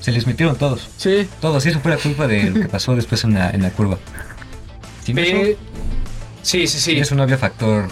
Se 0.00 0.12
les 0.12 0.26
metieron 0.26 0.54
todos. 0.56 0.88
Sí, 0.96 1.28
Todos. 1.40 1.66
Y 1.66 1.70
eso 1.70 1.80
fue 1.80 1.90
la 1.90 1.96
culpa 1.96 2.28
de 2.28 2.44
lo 2.50 2.60
que 2.60 2.68
pasó 2.68 2.94
después 2.94 3.24
en 3.24 3.34
la, 3.34 3.50
en 3.50 3.62
la 3.62 3.70
curva. 3.70 3.98
Sin 5.06 5.18
eso, 5.18 5.32
Pe- 5.36 5.56
Sí, 6.42 6.66
sí, 6.66 6.78
sí. 6.78 6.98
eso 6.98 7.14
no 7.14 7.22
había 7.22 7.38
factor. 7.38 7.88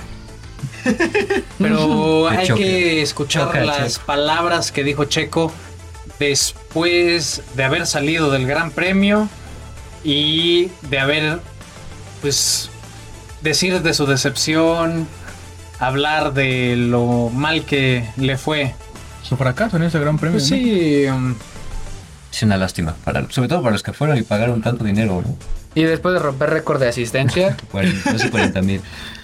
Pero 1.58 2.28
hay 2.28 2.46
choque. 2.46 2.62
que 2.62 3.02
escuchar 3.02 3.46
Choca, 3.46 3.64
las 3.64 3.94
Checo. 3.94 4.06
palabras 4.06 4.70
que 4.72 4.84
dijo 4.84 5.04
Checo 5.06 5.52
después 6.18 7.42
de 7.56 7.64
haber 7.64 7.86
salido 7.86 8.30
del 8.30 8.46
Gran 8.46 8.70
Premio 8.70 9.28
y 10.04 10.70
de 10.90 10.98
haber, 10.98 11.40
pues, 12.20 12.70
decir 13.42 13.80
de 13.82 13.94
su 13.94 14.06
decepción, 14.06 15.06
hablar 15.80 16.34
de 16.34 16.76
lo 16.76 17.30
mal 17.30 17.64
que 17.64 18.08
le 18.16 18.36
fue. 18.36 18.74
Su 19.22 19.36
fracaso 19.36 19.76
en 19.78 19.84
ese 19.84 19.98
gran 19.98 20.18
premio. 20.18 20.38
Pues 20.38 20.50
¿no? 20.50 20.56
sí, 20.56 21.06
um, 21.06 21.34
Es 22.30 22.42
una 22.42 22.56
lástima. 22.58 22.94
Para, 23.04 23.28
sobre 23.30 23.48
todo 23.48 23.62
para 23.62 23.72
los 23.72 23.82
que 23.82 23.92
fueron 23.92 24.18
y 24.18 24.22
pagaron 24.22 24.60
tanto 24.62 24.84
dinero, 24.84 25.22
¿no? 25.24 25.36
Y 25.74 25.82
después 25.82 26.14
de 26.14 26.20
romper 26.20 26.50
récord 26.50 26.80
de 26.80 26.88
asistencia, 26.88 27.56
40, 27.72 28.12
no 28.12 28.18
sé, 28.18 28.30
40 28.30 28.62
mil. 28.62 28.80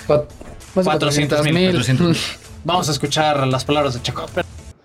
cua- 0.06 0.26
más 0.74 0.84
de 0.84 0.90
400 0.90 1.42
mil, 1.44 1.70
400. 1.70 2.38
vamos 2.64 2.88
a 2.88 2.92
escuchar 2.92 3.46
las 3.46 3.64
palabras 3.64 3.94
de 3.94 4.02
Checo. 4.02 4.26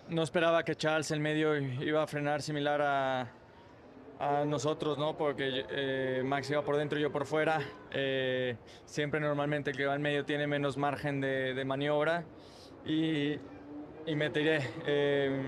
No 0.10 0.24
esperaba 0.24 0.64
que 0.64 0.76
Charles 0.76 1.12
en 1.12 1.22
medio 1.22 1.58
iba 1.58 2.02
a 2.04 2.08
frenar 2.08 2.42
similar 2.42 2.82
a, 2.82 3.22
a 4.20 4.46
nosotros, 4.46 4.98
¿no? 4.98 5.18
Porque 5.18 5.66
eh, 5.70 6.22
Max 6.24 6.50
iba 6.52 6.62
por 6.64 6.78
dentro 6.78 6.98
y 6.98 7.02
yo 7.02 7.12
por 7.12 7.26
fuera. 7.26 7.60
Eh, 7.92 8.56
siempre 8.86 9.20
normalmente 9.20 9.72
el 9.72 9.78
que 9.78 9.86
va 9.86 9.96
en 9.96 10.02
medio 10.02 10.24
tiene 10.26 10.48
menos 10.48 10.78
margen 10.78 11.20
de, 11.22 11.54
de 11.54 11.66
maniobra 11.66 12.24
y, 12.86 13.34
y 14.06 14.16
me 14.16 14.30
tiré. 14.30 14.70
Eh, 14.86 15.42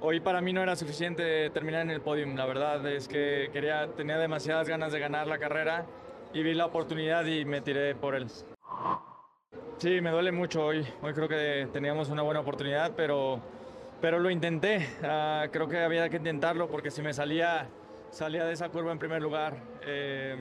hoy 0.00 0.20
para 0.20 0.40
mí 0.40 0.52
no 0.52 0.62
era 0.62 0.76
suficiente 0.76 1.50
terminar 1.50 1.82
en 1.82 1.90
el 1.90 2.00
podium. 2.00 2.34
La 2.36 2.46
verdad 2.46 2.84
es 2.86 3.08
que 3.08 3.50
quería, 3.52 3.88
tenía 3.96 4.18
demasiadas 4.18 4.68
ganas 4.68 4.92
de 4.92 5.00
ganar 5.00 5.26
la 5.26 5.38
carrera 5.38 5.86
y 6.32 6.42
vi 6.42 6.54
la 6.54 6.66
oportunidad 6.66 7.24
y 7.26 7.44
me 7.44 7.60
tiré 7.60 7.94
por 7.94 8.14
él. 8.14 8.26
Sí, 9.78 10.00
me 10.00 10.10
duele 10.10 10.32
mucho 10.32 10.66
hoy. 10.66 10.86
Hoy 11.02 11.12
creo 11.12 11.28
que 11.28 11.68
teníamos 11.72 12.10
una 12.10 12.22
buena 12.22 12.40
oportunidad, 12.40 12.92
pero, 12.96 13.40
pero 14.00 14.18
lo 14.18 14.30
intenté. 14.30 14.88
Ah, 15.02 15.46
creo 15.50 15.68
que 15.68 15.78
había 15.78 16.08
que 16.08 16.16
intentarlo 16.16 16.68
porque 16.68 16.90
si 16.90 17.02
me 17.02 17.12
salía, 17.12 17.68
salía 18.10 18.44
de 18.44 18.52
esa 18.52 18.68
curva 18.68 18.92
en 18.92 18.98
primer 18.98 19.22
lugar 19.22 19.56
eh, 19.86 20.36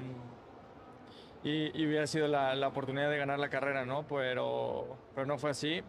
y, 1.43 1.81
y 1.81 1.87
hubiera 1.87 2.05
sido 2.05 2.27
la, 2.27 2.53
la 2.55 2.67
oportunidad 2.67 3.09
de 3.09 3.17
ganar 3.17 3.39
la 3.39 3.49
carrera, 3.49 3.85
¿no? 3.85 4.05
Pero, 4.07 4.97
pero 5.15 5.25
no 5.25 5.37
fue 5.37 5.51
así. 5.51 5.81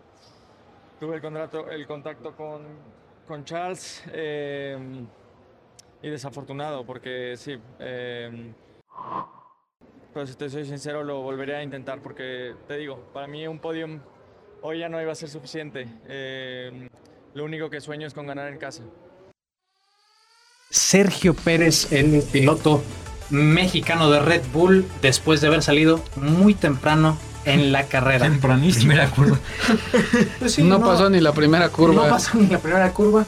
Tuve 1.01 1.17
el, 1.17 1.23
contrato, 1.23 1.71
el 1.71 1.87
contacto 1.87 2.37
con, 2.37 2.63
con 3.31 3.45
Charles 3.45 4.03
eh, 4.13 4.77
y 6.03 6.11
desafortunado 6.11 6.85
porque 6.85 7.37
sí. 7.37 7.57
eh, 7.79 8.53
pero 10.13 10.27
si 10.27 10.35
te 10.35 10.51
soy 10.51 10.65
sincero, 10.65 11.05
lo 11.05 11.23
volveré 11.23 11.55
a 11.55 11.63
intentar 11.63 12.03
porque 12.03 12.57
te 12.67 12.77
digo, 12.77 12.97
para 13.15 13.29
mí 13.29 13.47
un 13.47 13.61
podium 13.61 14.01
hoy 14.63 14.81
ya 14.81 14.89
no 14.89 15.01
iba 15.01 15.13
a 15.13 15.15
ser 15.15 15.29
suficiente. 15.29 15.87
Eh, 16.09 16.89
lo 17.35 17.45
único 17.45 17.71
que 17.71 17.81
sueño 17.81 18.09
es 18.09 18.15
con 18.15 18.27
ganar 18.27 18.53
en 18.53 18.59
casa. 18.59 18.83
Sergio 20.69 21.33
Pérez, 21.35 21.93
el 21.93 22.25
piloto 22.33 22.83
mexicano 23.31 24.11
de 24.11 24.19
Red 24.19 24.43
Bull, 24.53 24.85
después 25.03 25.41
de 25.41 25.47
haber 25.47 25.63
salido 25.63 26.03
muy 26.17 26.55
temprano 26.55 27.17
en 27.45 27.73
la 27.73 27.85
carrera. 27.85 28.27
Tempranísimo. 28.27 28.89
Primera 28.89 29.11
curva. 29.11 29.39
Pues 30.39 30.53
sí, 30.55 30.63
no, 30.63 30.81
pasó 30.81 31.09
ni 31.11 31.21
la 31.21 31.33
primera 31.33 31.69
curva. 31.69 32.05
No 32.05 32.09
pasó 32.11 32.37
ni 32.39 32.47
la 32.49 32.59
primera 32.59 32.91
curva. 32.93 33.25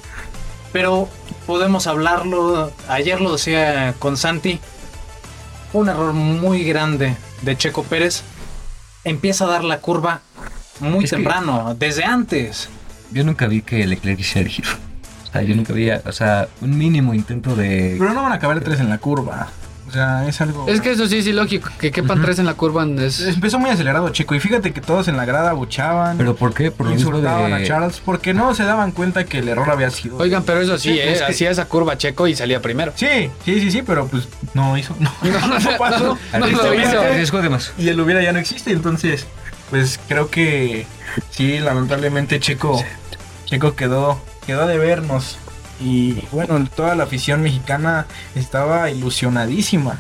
Pero 0.73 1.09
podemos 1.47 1.87
hablarlo. 1.87 2.73
Ayer 2.89 3.21
lo 3.21 3.33
decía 3.33 3.95
con 3.99 4.17
Santi. 4.17 4.61
Un 5.73 5.89
error 5.89 6.13
muy 6.13 6.65
grande 6.65 7.17
de 7.43 7.57
Checo 7.57 7.83
Pérez. 7.83 8.23
Empieza 9.05 9.45
a 9.45 9.49
dar 9.49 9.65
la 9.65 9.79
curva 9.81 10.21
muy 10.81 11.05
Es 11.05 11.11
que- 11.11 11.17
temprano, 11.17 11.75
desde 11.79 12.05
antes. 12.05 12.69
Yo 13.11 13.25
nunca 13.25 13.47
vi 13.47 13.63
que 13.63 13.87
Leclerc 13.87 14.19
hiciera 14.21 14.47
el 14.47 14.53
giro. 14.53 14.69
O 15.29 15.33
sea, 15.33 15.43
yo 15.43 15.55
nunca 15.57 15.73
vi, 15.73 15.91
o 15.91 16.13
sea, 16.13 16.49
un 16.61 16.77
mínimo 16.77 17.15
intento 17.15 17.55
de... 17.57 17.97
Pero 17.99 18.13
no 18.13 18.23
van 18.23 18.33
a 18.33 18.35
acabar 18.37 18.61
tres 18.61 18.81
en 18.81 18.89
la 18.91 18.99
curva. 18.99 19.49
O 19.93 19.95
sea, 19.95 20.27
es 20.27 20.41
algo. 20.41 20.67
Es 20.69 20.81
que 20.81 20.93
eso 20.93 21.07
sí, 21.07 21.21
sí, 21.23 21.33
lógico. 21.33 21.69
Que 21.79 21.91
quepan 21.91 22.23
tres 22.23 22.39
en 22.39 22.47
la 22.47 22.55
curva 22.55 22.87
es... 22.99 23.21
Empezó 23.21 23.59
muy 23.59 23.69
acelerado, 23.69 24.09
chico. 24.09 24.35
Y 24.35 24.41
fíjate 24.41 24.73
que 24.73 24.81
todos 24.81 25.07
en 25.09 25.19
la 25.19 25.27
grada 25.27 25.51
abuchaban. 25.51 26.17
¿Pero 26.17 26.35
por 26.35 26.55
qué? 26.55 26.71
Por 26.71 26.91
insultaban 26.91 27.53
a 27.53 27.59
de... 27.59 27.67
Charles 27.67 28.01
porque 28.03 28.33
no 28.33 28.55
se 28.55 28.65
daban 28.65 28.93
cuenta 28.93 29.25
que 29.25 29.41
el 29.41 29.49
error 29.51 29.69
había 29.69 29.91
sido. 29.91 30.17
Oigan, 30.17 30.45
pero 30.45 30.63
eso 30.63 30.79
sí, 30.79 30.95
Sí, 30.95 30.99
¿eh? 30.99 31.13
es 31.13 31.19
que- 31.19 31.25
hacía 31.27 31.51
esa 31.51 31.67
curva 31.67 31.99
checo 31.99 32.27
y 32.27 32.35
salía 32.35 32.63
primero. 32.63 32.95
Sí, 32.97 33.31
sí, 33.45 33.61
sí, 33.61 33.71
sí, 33.71 33.83
pero 33.83 34.07
pues 34.07 34.29
no 34.55 34.79
hizo. 34.79 34.97
No, 34.99 35.13
no 35.23 35.77
pasó. 35.77 36.19
no, 36.33 36.39
no 36.39 36.47
lo 36.47 36.75
hizo. 36.75 37.51
más. 37.51 37.75
Y 37.77 37.91
el 37.91 38.01
hubiera 38.01 38.23
ya 38.23 38.33
no 38.33 38.39
existe, 38.39 38.71
entonces, 38.73 39.27
pues 39.69 40.01
creo 40.09 40.31
que 40.31 40.87
sí, 41.29 41.59
lamentablemente 41.59 42.41
Checo, 42.41 42.83
Checo 43.45 43.75
quedó, 43.75 44.19
quedó 44.47 44.67
de 44.67 44.79
vernos. 44.79 45.37
Y 45.85 46.15
bueno, 46.33 46.67
toda 46.77 46.95
la 46.95 47.05
afición 47.05 47.43
mexicana 47.43 48.07
estaba 48.35 48.91
ilusionadísima. 48.91 49.99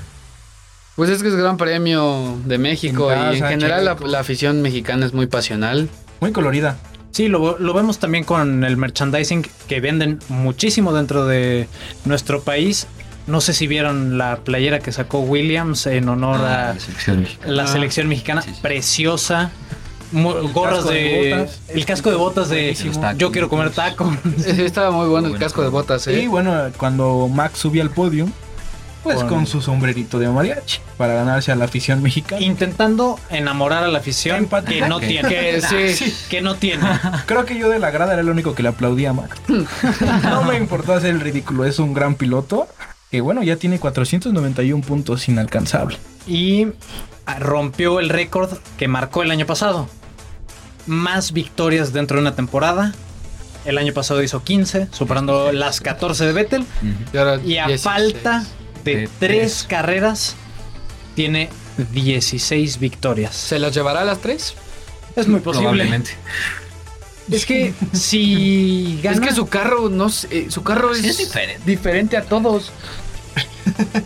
Pues 0.97 1.11
es 1.11 1.23
que 1.23 1.29
es 1.29 1.35
Gran 1.35 1.57
Premio 1.57 2.39
de 2.45 2.59
México 2.59 3.11
En 3.11 3.33
y 3.35 3.39
en 3.39 3.49
general 3.49 3.97
la, 4.05 4.19
afición 4.21 4.61
mexicana 4.63 5.07
es 5.07 5.15
muy 5.15 5.27
pasional. 5.27 5.89
Muy 6.21 6.33
colorida. 6.33 6.77
Sí, 7.13 7.29
lo, 7.29 7.59
lo 7.59 7.75
vemos 7.75 7.99
también 7.99 8.25
con 8.25 8.65
el 8.65 8.77
merchandising 8.77 9.47
que 9.69 9.81
venden 9.81 10.19
muchísimo 10.29 10.93
dentro 10.93 11.27
de 11.27 11.69
nuestro 12.05 12.43
país. 12.43 12.87
No 13.27 13.41
sé 13.41 13.53
si 13.55 13.67
vieron 13.67 14.19
la 14.19 14.37
playera 14.39 14.81
que 14.81 14.93
sacó 14.93 15.21
Williams 15.21 15.87
en 15.87 16.09
honor 16.09 16.41
Ah, 16.43 16.71
a 16.71 16.75
la 16.75 16.81
selección 16.81 17.21
mexicana. 17.21 17.53
la 17.53 17.63
Ah. 17.65 17.67
selección 17.67 18.09
mexicana, 18.09 18.43
Sí, 18.43 18.51
sí. 18.55 18.59
preciosa. 18.63 19.51
Gorras 20.13 20.85
de 20.87 20.95
de, 20.95 21.35
botas. 21.35 21.61
el 21.69 21.85
casco 21.87 22.11
de 22.11 22.17
botas 22.17 22.49
de 22.49 22.77
tacos. 23.01 23.19
yo 23.19 23.33
quiero 23.33 23.49
comer 23.49 23.71
taco. 23.71 24.15
Sí, 24.39 24.63
estaba 24.63 24.91
muy 24.91 25.09
bueno 25.09 25.27
el 25.29 25.33
Bueno. 25.33 25.45
casco 25.45 25.63
de 25.63 25.69
botas, 25.69 26.07
Y 26.07 26.11
¿eh? 26.13 26.29
bueno, 26.29 26.55
cuando 26.77 27.29
Max 27.29 27.59
subía 27.61 27.83
al 27.83 27.91
podio, 27.91 28.29
pues 29.03 29.17
Con- 29.17 29.29
con, 29.29 29.47
su 29.47 29.61
sombrerito 29.61 30.19
de 30.21 30.29
mariachi 30.29 30.79
para 30.97 31.15
ganarse 31.15 31.51
a 31.51 31.57
la 31.57 31.65
afición 31.65 32.03
mexicana. 32.03 32.41
Intentando 32.41 33.19
enamorar 33.31 33.83
a 33.83 33.89
la 33.89 33.99
afición 33.99 34.49
que 34.67 34.81
no 34.83 35.01
tiene. 35.01 35.29
que 35.29 35.61
sí. 35.97 36.15
Que 36.31 36.41
no 36.41 36.55
tiene. 36.55 36.85
Creo 37.27 37.45
que 37.45 37.59
yo 37.59 37.69
de 37.69 37.81
la 37.81 37.91
grada 37.91 38.13
era 38.13 38.23
el 38.23 38.29
único 38.29 38.55
que 38.55 38.63
le 38.63 38.69
aplaudía 38.69 39.11
a 39.11 39.13
Max. 39.15 39.41
no 40.23 40.43
me 40.45 40.57
importó 40.57 40.93
hacer 40.95 41.11
el 41.11 41.21
ridículo, 41.21 41.65
es 41.65 41.79
un 41.79 41.95
gran 41.95 42.15
piloto. 42.15 42.69
Que 43.11 43.21
bueno, 43.21 43.43
ya 43.43 43.57
tiene 43.57 43.79
491 43.81 44.83
puntos 44.85 45.29
inalcanzable. 45.29 45.99
Y 46.27 46.69
rompió 47.41 47.99
el 48.01 48.09
récord 48.09 48.57
que 48.79 48.89
marcó 48.89 49.23
el 49.23 49.31
año 49.31 49.47
pasado. 49.47 49.89
Más 50.87 51.33
victorias 51.33 51.93
dentro 51.93 52.17
de 52.17 52.23
una 52.23 52.35
temporada. 52.35 52.93
El 53.65 53.79
año 53.79 53.93
pasado 53.93 54.23
hizo 54.23 54.43
15, 54.43 54.89
superando 54.91 55.53
las 55.53 55.81
14 55.81 56.27
de 56.27 56.33
Vettel. 56.33 56.67
Y, 57.13 57.17
ahora 57.17 57.37
Y 57.45 57.59
a 57.59 57.67
16. 57.69 57.83
falta 57.83 58.45
de 58.85 58.97
De 58.97 59.07
3 59.07 59.11
tres. 59.19 59.67
carreras, 59.69 60.35
tiene 61.15 61.49
16 61.93 62.79
victorias. 62.81 63.35
¿Se 63.37 63.59
las 63.61 63.73
llevará 63.75 64.01
a 64.01 64.05
las 64.05 64.19
tres? 64.21 64.55
Es 65.15 65.29
muy 65.29 65.41
posible. 65.41 65.69
Probablemente. 65.69 66.11
Es 67.31 67.47
que 67.47 67.73
si 67.93 68.99
gana. 69.03 69.17
Es 69.23 69.29
que 69.29 69.35
su 69.35 69.47
carro, 69.47 69.89
no 69.89 70.09
sé, 70.09 70.27
eh, 70.37 70.47
su 70.49 70.65
carro 70.65 70.93
es, 70.93 71.05
es 71.05 71.19
diferente. 71.19 71.63
diferente 71.65 72.17
a 72.17 72.23
todos. 72.23 72.73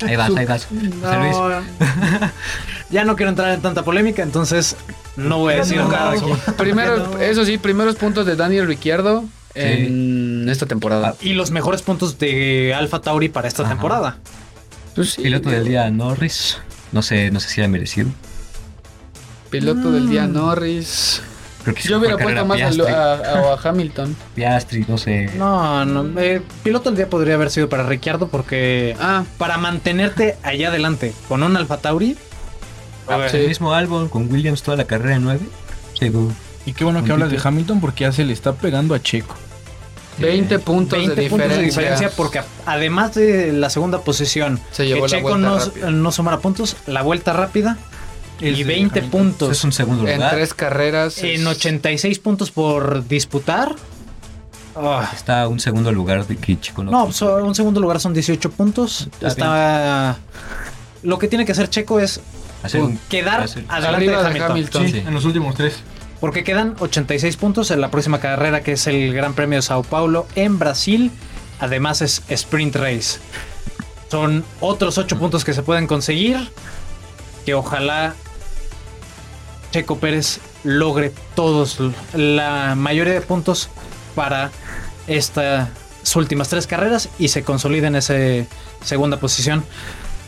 Ahí 0.07 0.17
vas, 0.17 0.31
ahí 0.37 0.47
vas. 0.47 0.67
José 0.67 1.19
Luis. 1.19 1.37
Ya 2.89 3.05
no 3.05 3.17
quiero 3.17 3.31
entrar 3.31 3.53
en 3.53 3.61
tanta 3.61 3.83
polémica, 3.83 4.23
entonces 4.23 4.77
no 5.17 5.39
voy 5.39 5.55
a 5.55 5.57
decir 5.57 5.79
No, 5.79 5.89
nada 5.89 6.15
no, 6.15 6.35
aquí. 6.35 6.53
Primero, 6.57 7.19
eso 7.19 7.45
sí, 7.45 7.59
primeros 7.59 7.97
puntos 7.97 8.25
de 8.27 8.37
Daniel 8.37 8.69
Ricciardo 8.69 9.25
en 9.55 10.49
esta 10.49 10.67
temporada. 10.67 11.17
Y 11.21 11.33
los 11.33 11.51
mejores 11.51 11.83
puntos 11.83 12.19
de 12.21 12.75
Alpha 12.75 13.01
Tauri 13.01 13.29
para 13.29 13.49
esta 13.49 13.65
Ajá. 13.65 13.73
temporada. 13.73 14.19
Pues 14.95 15.15
sí, 15.15 15.23
Piloto 15.23 15.51
del 15.51 15.65
día 15.67 15.91
Norris. 15.91 16.59
No 16.93 17.03
sé, 17.03 17.33
no 17.33 17.41
sé 17.41 17.49
si 17.49 17.61
era 17.61 17.67
merecido. 17.69 18.09
Piloto 19.51 19.91
del 19.91 20.09
día 20.09 20.27
Norris. 20.29 21.23
Creo 21.67 21.75
que 21.75 21.83
sí 21.83 21.89
Yo 21.89 21.99
hubiera 21.99 22.17
puesto 22.17 22.47
más 22.47 22.61
a, 22.61 22.93
a- 22.93 23.15
a- 23.15 23.55
a 23.55 23.59
Hamilton. 23.69 24.15
Piastri, 24.37 24.85
no 24.87 24.97
sé. 24.99 25.31
No, 25.37 25.85
no. 25.85 26.21
eh, 26.21 26.41
piloto 26.63 26.91
del 26.91 26.97
día 26.97 27.11
podría 27.11 27.35
haber 27.35 27.51
sido 27.51 27.69
para 27.69 27.83
Ricciardo 27.83 28.29
porque 28.29 28.95
Ah, 29.01 29.25
para 29.37 29.59
mantenerte 29.59 30.37
allá 30.45 30.69
adelante 30.69 31.13
con 31.29 31.43
un 31.43 31.57
Alpha 31.57 31.79
Tauri. 31.79 32.17
a 33.09 33.17
ver, 33.17 33.31
Sí. 33.31 33.37
El 33.39 33.49
mismo 33.49 33.73
Albon 33.75 34.09
con 34.09 34.31
Williams 34.33 34.63
toda 34.63 34.77
la 34.77 34.85
carrera 34.85 35.17
en 35.17 35.25
9. 35.25 35.41
Seguro. 35.99 36.33
Y 36.67 36.73
qué 36.73 36.85
bueno 36.85 37.03
que 37.03 37.11
hablas 37.13 37.31
de 37.31 37.41
Hamilton 37.43 37.81
porque 37.81 38.05
ya 38.05 38.13
se 38.13 38.25
le 38.25 38.33
está 38.33 38.53
pegando 38.53 38.95
a 38.95 39.03
Checo. 39.03 39.35
20 40.19 40.59
puntos, 40.61 40.99
20 40.99 41.15
de, 41.21 41.29
puntos 41.29 41.49
de 41.51 41.63
diferencia. 41.63 41.93
diferencia 41.93 42.11
porque 42.17 42.41
además 42.65 43.15
de 43.15 43.53
la 43.53 43.69
segunda 43.71 44.01
posición 44.01 44.59
Se 44.71 44.87
que 44.87 45.03
Checo 45.07 45.37
no, 45.37 45.59
no 45.91 46.13
sumara 46.13 46.39
puntos, 46.39 46.77
la 46.87 47.03
vuelta 47.03 47.33
rápida 47.35 47.77
y 48.41 48.51
de 48.53 48.65
20 48.65 48.99
Hamilton. 49.01 49.11
puntos 49.11 49.51
Es 49.51 49.65
un 49.65 49.73
segundo 49.73 50.07
En 50.07 50.17
lugar. 50.17 50.35
tres 50.35 50.55
carreras. 50.55 51.19
en 51.19 51.41
es- 51.43 51.47
86 51.47 52.19
puntos 52.19 52.51
por 52.51 53.07
disputar. 53.09 53.75
Ah, 54.75 55.11
Está 55.15 55.49
un 55.49 55.59
segundo 55.59 55.91
lugar 55.91 56.27
de 56.27 56.37
que 56.37 56.61
Chico 56.61 56.85
no. 56.85 56.91
no, 56.91 57.13
so- 57.13 57.37
un 57.45 57.55
segundo 57.55 57.81
lugar 57.81 57.99
son 57.99 58.13
18 58.13 58.51
puntos. 58.51 59.09
Está 59.21 59.29
Está 59.29 60.17
lo 61.03 61.19
que 61.19 61.29
tiene 61.29 61.47
que 61.47 61.53
hacer 61.53 61.71
Checo 61.71 61.99
es 62.01 62.21
hacer 62.63 62.83
un- 62.83 62.99
quedar 63.09 63.43
hacer- 63.43 63.65
adelante 63.69 64.07
de 64.11 64.15
Hamilton. 64.17 64.51
Hamilton. 64.51 64.89
Sí. 64.91 64.99
En 64.99 65.15
los 65.15 65.25
últimos 65.25 65.55
tres. 65.55 65.77
Porque 66.21 66.45
quedan 66.45 66.75
86 66.79 67.37
puntos 67.37 67.71
en 67.71 67.81
la 67.81 67.91
próxima 67.91 68.21
carrera 68.21 68.63
que 68.63 68.73
es 68.73 68.87
el 68.87 69.13
Gran 69.15 69.35
Premio 69.35 69.57
de 69.59 69.63
Sao 69.63 69.83
Paulo 69.83 70.27
en 70.35 70.59
Brasil. 70.59 71.11
Además 71.61 72.03
es 72.03 72.23
sprint 72.29 72.77
race. 72.77 73.19
Son 74.11 74.45
otros 74.61 74.99
8 74.99 75.19
puntos 75.19 75.45
que 75.45 75.55
se 75.55 75.63
pueden 75.63 75.87
conseguir. 75.87 76.51
Que 77.47 77.55
ojalá 77.55 78.15
Checo 79.71 79.99
Pérez 79.99 80.41
logre 80.65 81.13
todos, 81.35 81.79
la 82.15 82.75
mayoría 82.77 83.15
de 83.15 83.21
puntos 83.21 83.69
para 84.15 84.51
estas 85.07 85.69
últimas 86.15 86.49
tres 86.49 86.67
carreras 86.67 87.09
y 87.19 87.29
se 87.29 87.43
consolide 87.43 87.89
en 87.89 87.97
esa 87.97 88.15
segunda 88.83 89.19
posición. 89.19 89.65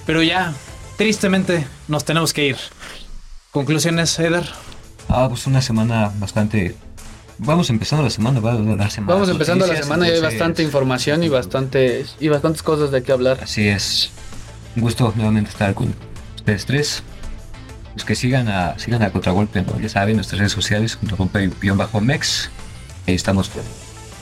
Pero 0.06 0.22
ya, 0.22 0.52
tristemente, 0.96 1.66
nos 1.86 2.04
tenemos 2.04 2.32
que 2.32 2.46
ir. 2.46 2.56
Conclusiones, 3.50 4.18
Eder. 4.18 4.48
Ah, 5.08 5.26
pues 5.28 5.46
una 5.46 5.62
semana 5.62 6.12
bastante. 6.18 6.76
Vamos 7.38 7.70
empezando 7.70 8.04
la 8.04 8.10
semana, 8.10 8.40
va 8.40 8.54
la 8.54 8.90
semana. 8.90 9.14
Vamos 9.14 9.28
empezando 9.28 9.66
la 9.66 9.76
semana 9.80 10.08
y 10.08 10.12
hay 10.12 10.20
bastante 10.20 10.62
información 10.62 11.22
y 11.22 11.28
bastantes, 11.28 12.16
y 12.18 12.28
bastantes 12.28 12.62
cosas 12.62 12.90
de 12.90 13.02
qué 13.02 13.12
hablar. 13.12 13.38
Así 13.42 13.68
es. 13.68 14.10
Un 14.76 14.82
gusto 14.82 15.12
nuevamente 15.16 15.50
estar 15.50 15.72
con 15.74 15.94
ustedes 16.36 16.66
tres. 16.66 17.02
Los 17.98 18.04
que 18.04 18.14
sigan 18.14 18.46
a, 18.46 18.78
sigan 18.78 19.02
a 19.02 19.10
Contragolpe, 19.10 19.60
¿no? 19.62 19.80
ya 19.80 19.88
saben, 19.88 20.14
nuestras 20.14 20.38
redes 20.38 20.52
sociales, 20.52 20.96
Contragolpe-Mex. 21.00 22.48
Ahí 23.08 23.14
estamos 23.16 23.48
con 23.48 23.62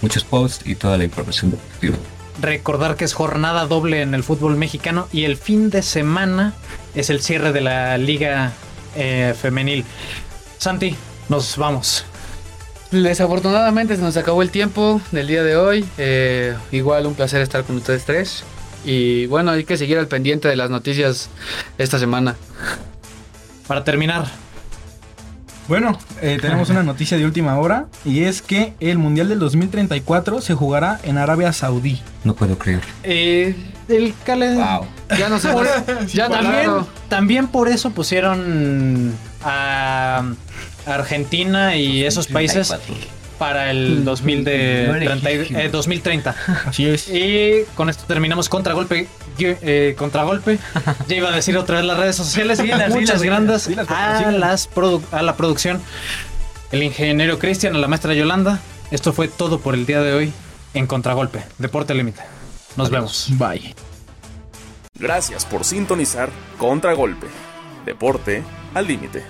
muchos 0.01 0.25
posts 0.25 0.67
y 0.67 0.77
toda 0.77 0.97
la 0.97 1.05
información 1.05 1.51
deportiva. 1.51 1.99
Recordar 2.41 2.97
que 2.97 3.05
es 3.05 3.13
jornada 3.13 3.67
doble 3.67 4.01
en 4.01 4.15
el 4.15 4.23
fútbol 4.23 4.57
mexicano 4.57 5.09
y 5.13 5.25
el 5.25 5.37
fin 5.37 5.69
de 5.69 5.83
semana 5.83 6.55
es 6.95 7.11
el 7.11 7.21
cierre 7.21 7.53
de 7.53 7.61
la 7.61 7.99
liga 7.99 8.55
eh, 8.97 9.35
femenil. 9.39 9.85
Santi, 10.57 10.97
nos 11.29 11.59
vamos. 11.59 12.07
Desafortunadamente 12.91 13.97
se 13.97 14.01
nos 14.01 14.17
acabó 14.17 14.41
el 14.41 14.49
tiempo 14.49 15.03
del 15.13 15.27
día 15.27 15.43
de 15.43 15.59
hoy. 15.59 15.85
Eh, 15.99 16.57
igual 16.73 17.05
un 17.05 17.15
placer 17.15 17.43
estar 17.43 17.63
con 17.65 17.77
ustedes 17.77 18.07
tres. 18.07 18.43
Y 18.87 19.27
bueno, 19.27 19.51
hay 19.51 19.65
que 19.65 19.77
seguir 19.77 19.99
al 19.99 20.09
pendiente 20.09 20.49
de 20.49 20.57
las 20.57 20.71
noticias 20.71 21.29
esta 21.77 21.99
semana. 21.99 22.37
Para 23.67 23.85
terminar, 23.85 24.27
Bueno, 25.69 25.99
eh, 26.23 26.39
tenemos 26.41 26.71
una 26.71 26.85
noticia 26.85 27.19
de 27.19 27.25
última 27.25 27.59
hora 27.59 27.87
y 28.05 28.23
es 28.23 28.41
que 28.41 28.75
el 28.79 28.99
Mundial 28.99 29.29
del 29.29 29.41
2034 29.41 30.41
se 30.41 30.55
jugará 30.55 31.01
en 31.03 31.19
Arabia 31.19 31.53
Saudí. 31.53 32.01
No 32.23 32.35
puedo 32.35 32.57
creer. 32.57 32.83
eh, 33.03 33.57
el 33.89 34.15
calendario. 34.25 34.81
Wow. 35.11 35.19
Ya 35.19 35.29
no 35.29 35.39
sé. 35.41 35.49
ya 36.13 36.29
también, 36.29 36.71
también 37.09 37.49
por 37.49 37.69
eso 37.69 37.91
pusieron 37.91 39.13
a 39.43 40.23
Argentina 40.87 41.77
y 41.77 42.05
esos 42.05 42.29
países 42.29 42.69
34. 42.69 43.16
Para 43.39 43.71
el 43.71 44.05
2000 44.05 44.45
de 44.45 44.85
No 44.89 44.93
30 44.99 45.31
y- 45.31 45.37
legítimo. 45.39 45.59
eh, 45.61 45.69
2030. 45.69 46.35
Así 46.67 46.89
es. 46.89 47.09
Y 47.09 47.65
con 47.75 47.89
esto 47.91 48.05
terminamos 48.07 48.49
contragolpe. 48.49 49.09
eh, 49.39 49.95
contragolpe. 49.99 50.59
Ya 51.09 51.17
iba 51.17 51.29
a 51.29 51.33
decir 51.33 51.57
otra 51.57 51.77
vez 51.77 51.85
las 51.85 51.99
redes 51.99 52.17
sociales. 52.17 52.61
Dilas, 52.63 52.91
Muchas 52.91 53.21
dilas, 53.21 53.23
grandes 53.23 53.69
a, 53.89 54.31
las 54.33 54.71
produ- 54.71 55.03
a 55.13 55.23
la 55.23 55.37
producción. 55.37 55.81
El 56.73 56.83
ingeniero 56.83 57.39
Cristian, 57.39 57.75
a 57.77 57.79
la 57.79 57.89
maestra 57.89 58.15
Yolanda. 58.15 58.61
Esto 58.91 59.13
fue 59.13 59.29
todo 59.29 59.61
por 59.61 59.75
el 59.75 59.87
día 59.87 60.01
de 60.01 60.13
hoy 60.13 60.33
en 60.75 60.87
Contragolpe, 60.87 61.43
Deporte 61.59 61.93
al 61.93 61.99
Límite. 61.99 62.23
Nos 62.77 62.91
vemos. 62.91 63.27
Bye. 63.31 63.75
Gracias 64.99 65.45
por 65.45 65.65
sintonizar 65.65 66.31
Contragolpe. 66.59 67.27
Deporte 67.85 68.43
al 68.75 68.87
límite. 68.87 69.23